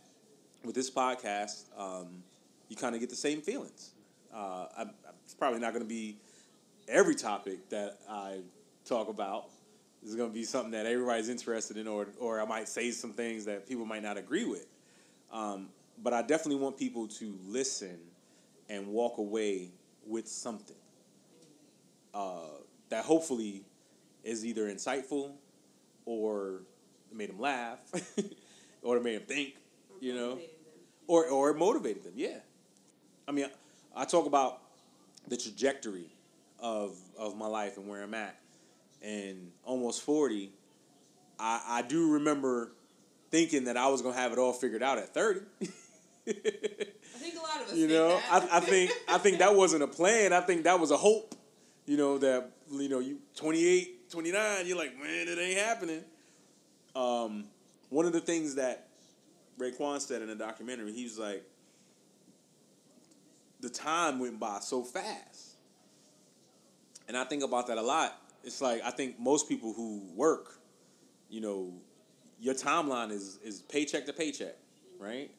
with 0.64 0.76
this 0.76 0.90
podcast, 0.90 1.64
um, 1.78 2.24
you 2.70 2.76
kind 2.76 2.96
of 2.96 3.02
get 3.02 3.10
the 3.10 3.16
same 3.16 3.42
feelings. 3.42 3.92
Uh, 4.34 4.68
I, 4.78 4.86
it's 5.24 5.34
probably 5.34 5.60
not 5.60 5.74
going 5.74 5.84
to 5.84 5.90
be 5.90 6.18
every 6.88 7.16
topic 7.16 7.70
that 7.70 8.00
I 8.10 8.40
talk 8.86 9.10
about. 9.10 9.46
This 10.02 10.12
is 10.12 10.16
going 10.16 10.30
to 10.30 10.34
be 10.34 10.44
something 10.44 10.72
that 10.72 10.86
everybody's 10.86 11.30
interested 11.30 11.78
in, 11.78 11.88
or 11.88 12.08
or 12.20 12.42
I 12.42 12.46
might 12.46 12.68
say 12.68 12.92
some 12.92 13.14
things 13.14 13.46
that 13.46 13.68
people 13.68 13.86
might 13.86 14.04
not 14.04 14.18
agree 14.18 14.46
with. 14.46 14.68
Um, 15.32 15.70
but 16.04 16.14
I 16.14 16.22
definitely 16.22 16.62
want 16.62 16.78
people 16.78 17.08
to 17.08 17.36
listen 17.46 17.98
and 18.72 18.88
walk 18.88 19.18
away 19.18 19.70
with 20.08 20.28
something 20.28 20.78
uh, 22.14 22.48
that 22.90 23.04
hopefully 23.04 23.64
is 24.24 24.46
either 24.46 24.74
insightful 24.74 25.34
or 26.06 26.62
made 27.14 27.30
them 27.30 27.40
laugh 27.40 27.80
or 28.82 29.00
made 29.02 29.16
them 29.18 29.24
think, 29.28 29.56
you 30.00 30.16
know, 30.16 30.40
or, 31.06 31.26
or 31.28 31.54
motivated 31.54 32.04
them. 32.04 32.14
Yeah. 32.16 32.38
I 33.28 33.34
mean, 33.34 33.46
I, 33.94 34.04
I 34.04 34.06
talk 34.06 34.26
about 34.26 34.62
the 35.28 35.36
trajectory 35.36 36.08
of, 36.58 36.96
of 37.20 37.38
my 37.38 37.48
life 37.48 37.76
and 37.76 37.88
where 37.90 38.02
I'm 38.02 38.14
at. 38.14 38.38
And 39.02 39.52
almost 39.66 40.04
40, 40.04 40.50
I, 41.40 41.62
I 41.68 41.82
do 41.82 42.14
remember 42.14 42.72
thinking 43.32 43.66
that 43.66 43.76
I 43.76 43.88
was 43.88 44.02
going 44.02 44.16
to 44.16 44.22
have 44.22 44.32
it 44.32 44.38
all 44.38 44.54
figured 44.54 44.82
out 44.82 44.98
at 44.98 45.14
30. 45.14 45.42
you 47.74 47.88
know. 47.88 48.20
I, 48.30 48.48
I 48.54 48.60
think 48.60 48.92
I 49.08 49.18
think 49.18 49.40
that 49.40 49.56
wasn't 49.56 49.84
a 49.84 49.88
plan. 49.88 50.34
I 50.34 50.42
think 50.42 50.64
that 50.64 50.80
was 50.80 50.92
a 50.92 50.98
hope. 50.98 51.36
You 51.86 51.98
know 51.98 52.18
that 52.20 52.52
you 52.72 52.90
know 52.90 53.00
you 53.00 53.20
28, 53.36 54.10
29, 54.12 54.68
You're 54.68 54.78
like, 54.78 54.98
man, 54.98 55.28
it 55.28 55.38
ain't 55.38 55.60
happening. 55.60 56.04
Um, 56.96 57.46
one 57.90 58.06
of 58.06 58.14
the 58.14 58.20
things 58.20 58.56
that 58.56 58.88
Raekwon 59.60 60.00
said 60.00 60.22
in 60.22 60.28
the 60.28 60.36
documentary, 60.36 60.94
he 60.94 61.04
was 61.04 61.18
like, 61.18 61.44
the 63.60 63.70
time 63.70 64.20
went 64.20 64.40
by 64.40 64.60
so 64.60 64.84
fast, 64.84 65.56
and 67.08 67.18
I 67.18 67.24
think 67.24 67.44
about 67.44 67.68
that 67.68 67.78
a 67.78 67.82
lot. 67.82 68.18
It's 68.44 68.62
like 68.62 68.82
I 68.84 68.92
think 68.92 69.20
most 69.20 69.48
people 69.48 69.74
who 69.74 70.02
work, 70.16 70.60
you 71.30 71.42
know, 71.42 71.74
your 72.40 72.54
timeline 72.54 73.12
is 73.12 73.40
is 73.44 73.62
paycheck 73.62 74.06
to 74.06 74.14
paycheck, 74.14 74.56
right? 75.00 75.32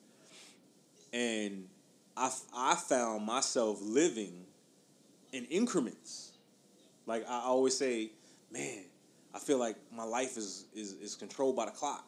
and 1.13 1.69
I, 2.17 2.27
f- 2.27 2.43
I 2.55 2.75
found 2.75 3.25
myself 3.25 3.79
living 3.83 4.45
in 5.33 5.45
increments. 5.47 6.33
Like 7.07 7.25
I 7.29 7.41
always 7.41 7.77
say, 7.77 8.11
man, 8.53 8.85
I 9.35 9.39
feel 9.39 9.59
like 9.59 9.77
my 9.95 10.05
life 10.05 10.37
is 10.37 10.67
is, 10.75 10.93
is 10.93 11.15
controlled 11.15 11.57
by 11.57 11.65
the 11.67 11.71
clock. 11.73 12.07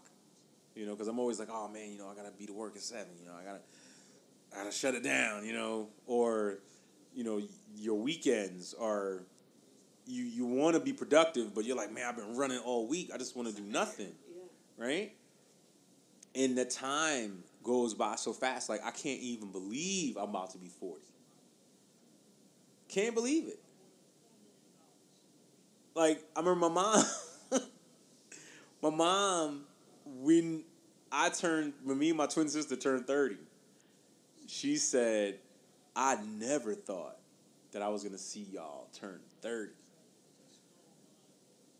You 0.74 0.86
know, 0.86 0.92
because 0.92 1.08
I'm 1.08 1.18
always 1.18 1.38
like, 1.38 1.48
oh 1.50 1.68
man, 1.68 1.90
you 1.92 1.98
know, 1.98 2.08
I 2.08 2.14
gotta 2.14 2.32
be 2.36 2.46
to 2.46 2.52
work 2.52 2.76
at 2.76 2.82
seven. 2.82 3.12
You 3.20 3.26
know, 3.28 3.34
I 3.40 3.44
gotta 3.44 3.60
I 4.52 4.58
gotta 4.58 4.72
shut 4.72 4.94
it 4.94 5.02
down. 5.02 5.44
You 5.44 5.52
know, 5.52 5.88
or 6.06 6.58
you 7.14 7.24
know, 7.24 7.40
your 7.76 7.96
weekends 7.98 8.74
are 8.80 9.22
you 10.06 10.22
you 10.24 10.44
want 10.44 10.74
to 10.74 10.80
be 10.80 10.92
productive, 10.92 11.54
but 11.54 11.64
you're 11.64 11.76
like, 11.76 11.92
man, 11.92 12.04
I've 12.08 12.16
been 12.16 12.36
running 12.36 12.58
all 12.58 12.86
week. 12.86 13.10
I 13.14 13.18
just 13.18 13.36
want 13.36 13.48
to 13.48 13.54
do 13.54 13.62
nothing, 13.66 14.12
Yeah. 14.36 14.84
right? 14.84 15.12
And 16.34 16.58
the 16.58 16.64
time 16.64 17.44
goes 17.64 17.94
by 17.94 18.16
so 18.16 18.32
fast. 18.32 18.68
Like 18.68 18.84
I 18.84 18.90
can't 18.90 19.20
even 19.20 19.50
believe 19.50 20.16
I'm 20.16 20.30
about 20.30 20.50
to 20.50 20.58
be 20.58 20.68
forty. 20.68 21.02
Can't 22.88 23.14
believe 23.14 23.48
it. 23.48 23.58
Like 25.94 26.22
I 26.36 26.40
remember 26.40 26.68
my 26.68 26.74
mom. 26.74 27.04
my 28.82 28.90
mom, 28.90 29.64
when 30.04 30.62
I 31.10 31.30
turned, 31.30 31.72
when 31.82 31.98
me 31.98 32.10
and 32.10 32.18
my 32.18 32.26
twin 32.26 32.48
sister 32.48 32.76
turned 32.76 33.06
thirty, 33.06 33.38
she 34.46 34.76
said, 34.76 35.38
"I 35.96 36.18
never 36.38 36.74
thought 36.74 37.18
that 37.74 37.82
I 37.82 37.88
was 37.88 38.04
gonna 38.04 38.16
see 38.16 38.46
y'all 38.52 38.88
turn 38.92 39.18
30. 39.42 39.72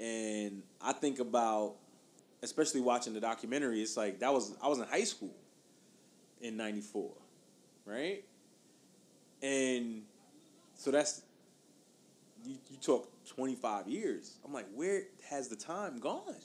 And 0.00 0.62
I 0.82 0.92
think 0.92 1.20
about, 1.20 1.76
especially 2.42 2.80
watching 2.80 3.14
the 3.14 3.20
documentary, 3.20 3.80
it's 3.80 3.96
like 3.96 4.18
that 4.18 4.32
was 4.32 4.54
I 4.62 4.68
was 4.68 4.80
in 4.80 4.86
high 4.86 5.04
school 5.04 5.34
in 6.40 6.56
'94, 6.56 7.10
right? 7.86 8.24
And 9.42 10.02
so 10.74 10.90
that's 10.90 11.22
you. 12.44 12.56
You 12.70 12.76
talk 12.78 13.08
25 13.26 13.88
years. 13.88 14.38
I'm 14.44 14.52
like, 14.52 14.66
where 14.74 15.04
has 15.28 15.48
the 15.48 15.56
time 15.56 15.98
gone? 15.98 16.36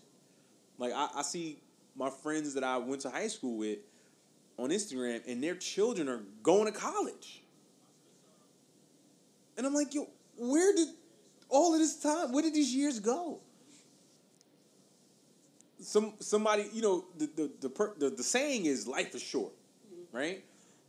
Like 0.77 0.93
I, 0.93 1.09
I 1.15 1.21
see 1.21 1.59
my 1.95 2.09
friends 2.09 2.53
that 2.53 2.63
I 2.63 2.77
went 2.77 3.01
to 3.01 3.09
high 3.09 3.27
school 3.27 3.57
with 3.57 3.79
on 4.57 4.69
Instagram, 4.69 5.21
and 5.27 5.43
their 5.43 5.55
children 5.55 6.09
are 6.09 6.21
going 6.43 6.65
to 6.65 6.77
college. 6.77 7.43
And 9.57 9.65
I'm 9.65 9.73
like, 9.73 9.93
yo, 9.93 10.07
where 10.37 10.73
did 10.73 10.87
all 11.49 11.73
of 11.73 11.79
this 11.79 11.97
time, 11.97 12.31
where 12.31 12.43
did 12.43 12.53
these 12.53 12.73
years 12.73 12.99
go? 12.99 13.39
Some 15.81 16.13
somebody, 16.19 16.65
you 16.73 16.81
know, 16.81 17.05
the 17.17 17.29
the 17.35 17.51
the, 17.61 17.69
per, 17.69 17.93
the, 17.97 18.09
the 18.09 18.23
saying 18.23 18.65
is 18.65 18.87
life 18.87 19.15
is 19.15 19.21
short, 19.21 19.53
right? 20.11 20.43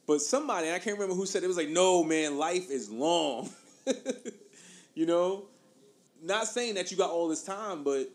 But 0.07 0.21
somebody, 0.21 0.73
I 0.73 0.79
can't 0.79 0.99
remember 0.99 1.15
who 1.15 1.27
said 1.27 1.43
it, 1.43 1.45
it 1.45 1.49
was 1.49 1.57
like, 1.57 1.69
no, 1.69 2.03
man, 2.03 2.39
life 2.39 2.71
is 2.71 2.91
long. 2.91 3.51
you 4.95 5.07
know? 5.07 5.45
Not 6.23 6.47
saying 6.47 6.75
that 6.75 6.91
you 6.91 6.97
got 6.97 7.11
all 7.11 7.29
this 7.29 7.43
time, 7.43 7.83
but 7.83 8.11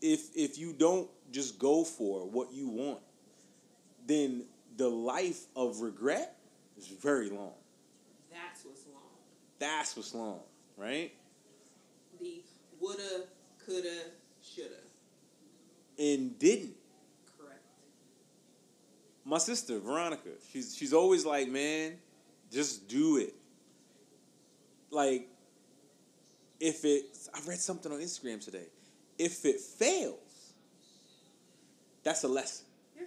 if 0.00 0.34
if 0.34 0.58
you 0.58 0.72
don't 0.72 1.08
just 1.32 1.58
go 1.58 1.84
for 1.84 2.28
what 2.28 2.52
you 2.52 2.68
want, 2.68 3.00
then 4.06 4.44
the 4.76 4.88
life 4.88 5.46
of 5.54 5.80
regret 5.80 6.36
is 6.78 6.86
very 6.86 7.28
long. 7.28 7.52
That's 8.30 8.64
what's 8.64 8.86
long. 8.86 9.02
That's 9.58 9.96
what's 9.96 10.14
long, 10.14 10.40
right? 10.76 11.12
The 12.20 12.42
woulda, 12.80 13.24
coulda, 13.64 13.96
shoulda. 14.42 14.74
And 15.98 16.38
didn't. 16.38 16.75
My 19.28 19.38
sister, 19.38 19.80
Veronica, 19.80 20.30
she's 20.52 20.76
she's 20.76 20.92
always 20.92 21.26
like, 21.26 21.48
man, 21.48 21.94
just 22.52 22.86
do 22.86 23.16
it. 23.16 23.34
Like, 24.90 25.28
if 26.60 26.84
it 26.84 27.06
I 27.34 27.40
read 27.44 27.58
something 27.58 27.90
on 27.90 27.98
Instagram 27.98 28.42
today. 28.42 28.68
If 29.18 29.44
it 29.44 29.60
fails, 29.60 30.52
that's 32.04 32.22
a 32.22 32.28
lesson. 32.28 32.66
Yeah. 32.96 33.06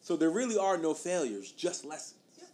So 0.00 0.16
there 0.16 0.30
really 0.30 0.56
are 0.56 0.78
no 0.78 0.94
failures, 0.94 1.52
just 1.52 1.84
lessons. 1.84 2.14
Yeah. 2.38 2.44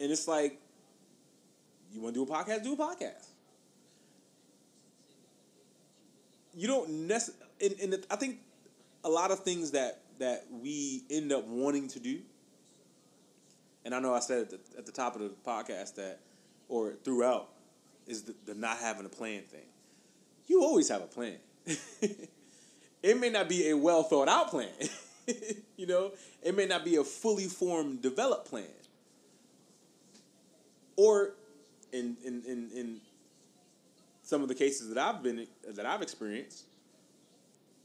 And 0.00 0.12
it's 0.12 0.28
like, 0.28 0.60
you 1.92 2.00
want 2.02 2.14
to 2.14 2.24
do 2.24 2.32
a 2.32 2.36
podcast? 2.36 2.62
Do 2.62 2.74
a 2.74 2.76
podcast. 2.76 3.26
You 6.54 6.68
don't 6.68 6.90
necessarily, 7.08 7.46
and, 7.62 7.94
and 7.94 8.06
I 8.10 8.16
think 8.16 8.38
a 9.04 9.08
lot 9.08 9.30
of 9.30 9.40
things 9.40 9.72
that 9.72 10.00
that 10.18 10.44
we 10.50 11.02
end 11.10 11.32
up 11.32 11.46
wanting 11.46 11.88
to 11.88 11.98
do. 11.98 12.20
And 13.84 13.94
I 13.94 14.00
know 14.00 14.14
I 14.14 14.20
said 14.20 14.42
at 14.42 14.50
the, 14.50 14.58
at 14.78 14.86
the 14.86 14.92
top 14.92 15.16
of 15.16 15.22
the 15.22 15.30
podcast 15.46 15.94
that, 15.94 16.20
or 16.68 16.92
throughout, 17.02 17.48
is 18.06 18.24
the, 18.24 18.34
the 18.44 18.54
not 18.54 18.76
having 18.78 19.06
a 19.06 19.08
plan 19.08 19.42
thing. 19.44 19.66
You 20.46 20.62
always 20.62 20.88
have 20.90 21.00
a 21.00 21.06
plan. 21.06 21.36
it 23.02 23.18
may 23.18 23.30
not 23.30 23.48
be 23.48 23.70
a 23.70 23.76
well 23.76 24.02
thought 24.02 24.28
out 24.28 24.50
plan. 24.50 24.68
you 25.76 25.86
know, 25.86 26.12
it 26.42 26.54
may 26.54 26.66
not 26.66 26.84
be 26.84 26.96
a 26.96 27.04
fully 27.04 27.46
formed, 27.46 28.02
developed 28.02 28.48
plan. 28.48 28.64
Or 30.96 31.32
in 31.92 32.16
in, 32.24 32.42
in, 32.46 32.70
in 32.74 33.00
some 34.22 34.42
of 34.42 34.48
the 34.48 34.54
cases 34.54 34.92
that 34.92 34.98
I've 34.98 35.22
been 35.22 35.46
that 35.66 35.86
I've 35.86 36.02
experienced, 36.02 36.64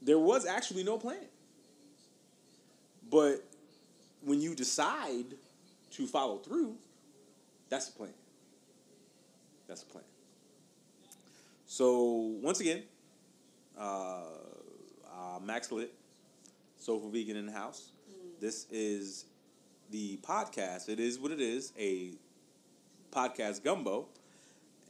there 0.06 0.18
was 0.18 0.46
actually 0.46 0.84
no 0.84 0.96
plan. 0.98 1.26
But 3.10 3.44
when 4.24 4.40
you 4.40 4.54
decide 4.54 5.34
to 5.92 6.06
follow 6.06 6.38
through, 6.38 6.76
that's 7.68 7.88
a 7.88 7.92
plan. 7.92 8.14
That's 9.66 9.82
a 9.82 9.86
plan. 9.86 10.04
So 11.66 12.36
once 12.40 12.60
again, 12.60 12.84
uh, 13.76 14.20
uh, 15.12 15.40
Max 15.42 15.72
Lit, 15.72 15.92
Soulful 16.78 17.10
Vegan 17.10 17.36
in 17.36 17.46
the 17.46 17.52
house. 17.52 17.90
This 18.40 18.66
is 18.70 19.24
the 19.90 20.18
podcast. 20.18 20.88
It 20.88 21.00
is 21.00 21.18
what 21.18 21.32
it 21.32 21.40
is, 21.40 21.72
a 21.76 22.12
podcast 23.10 23.64
gumbo. 23.64 24.06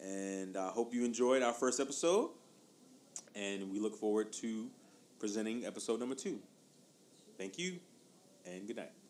And 0.03 0.59
I 0.59 0.69
hope 0.69 0.93
you 0.93 1.07
enjoyed 1.07 1.43
our 1.43 1.55
first 1.55 1.81
episode. 1.81 2.31
And 3.35 3.73
we 3.73 3.81
look 3.81 3.97
forward 3.97 4.31
to 4.35 4.69
presenting 5.19 5.65
episode 5.67 6.01
number 6.01 6.15
two. 6.15 6.39
Thank 7.39 7.59
you 7.59 7.79
and 8.47 8.67
good 8.67 8.77
night. 8.77 9.06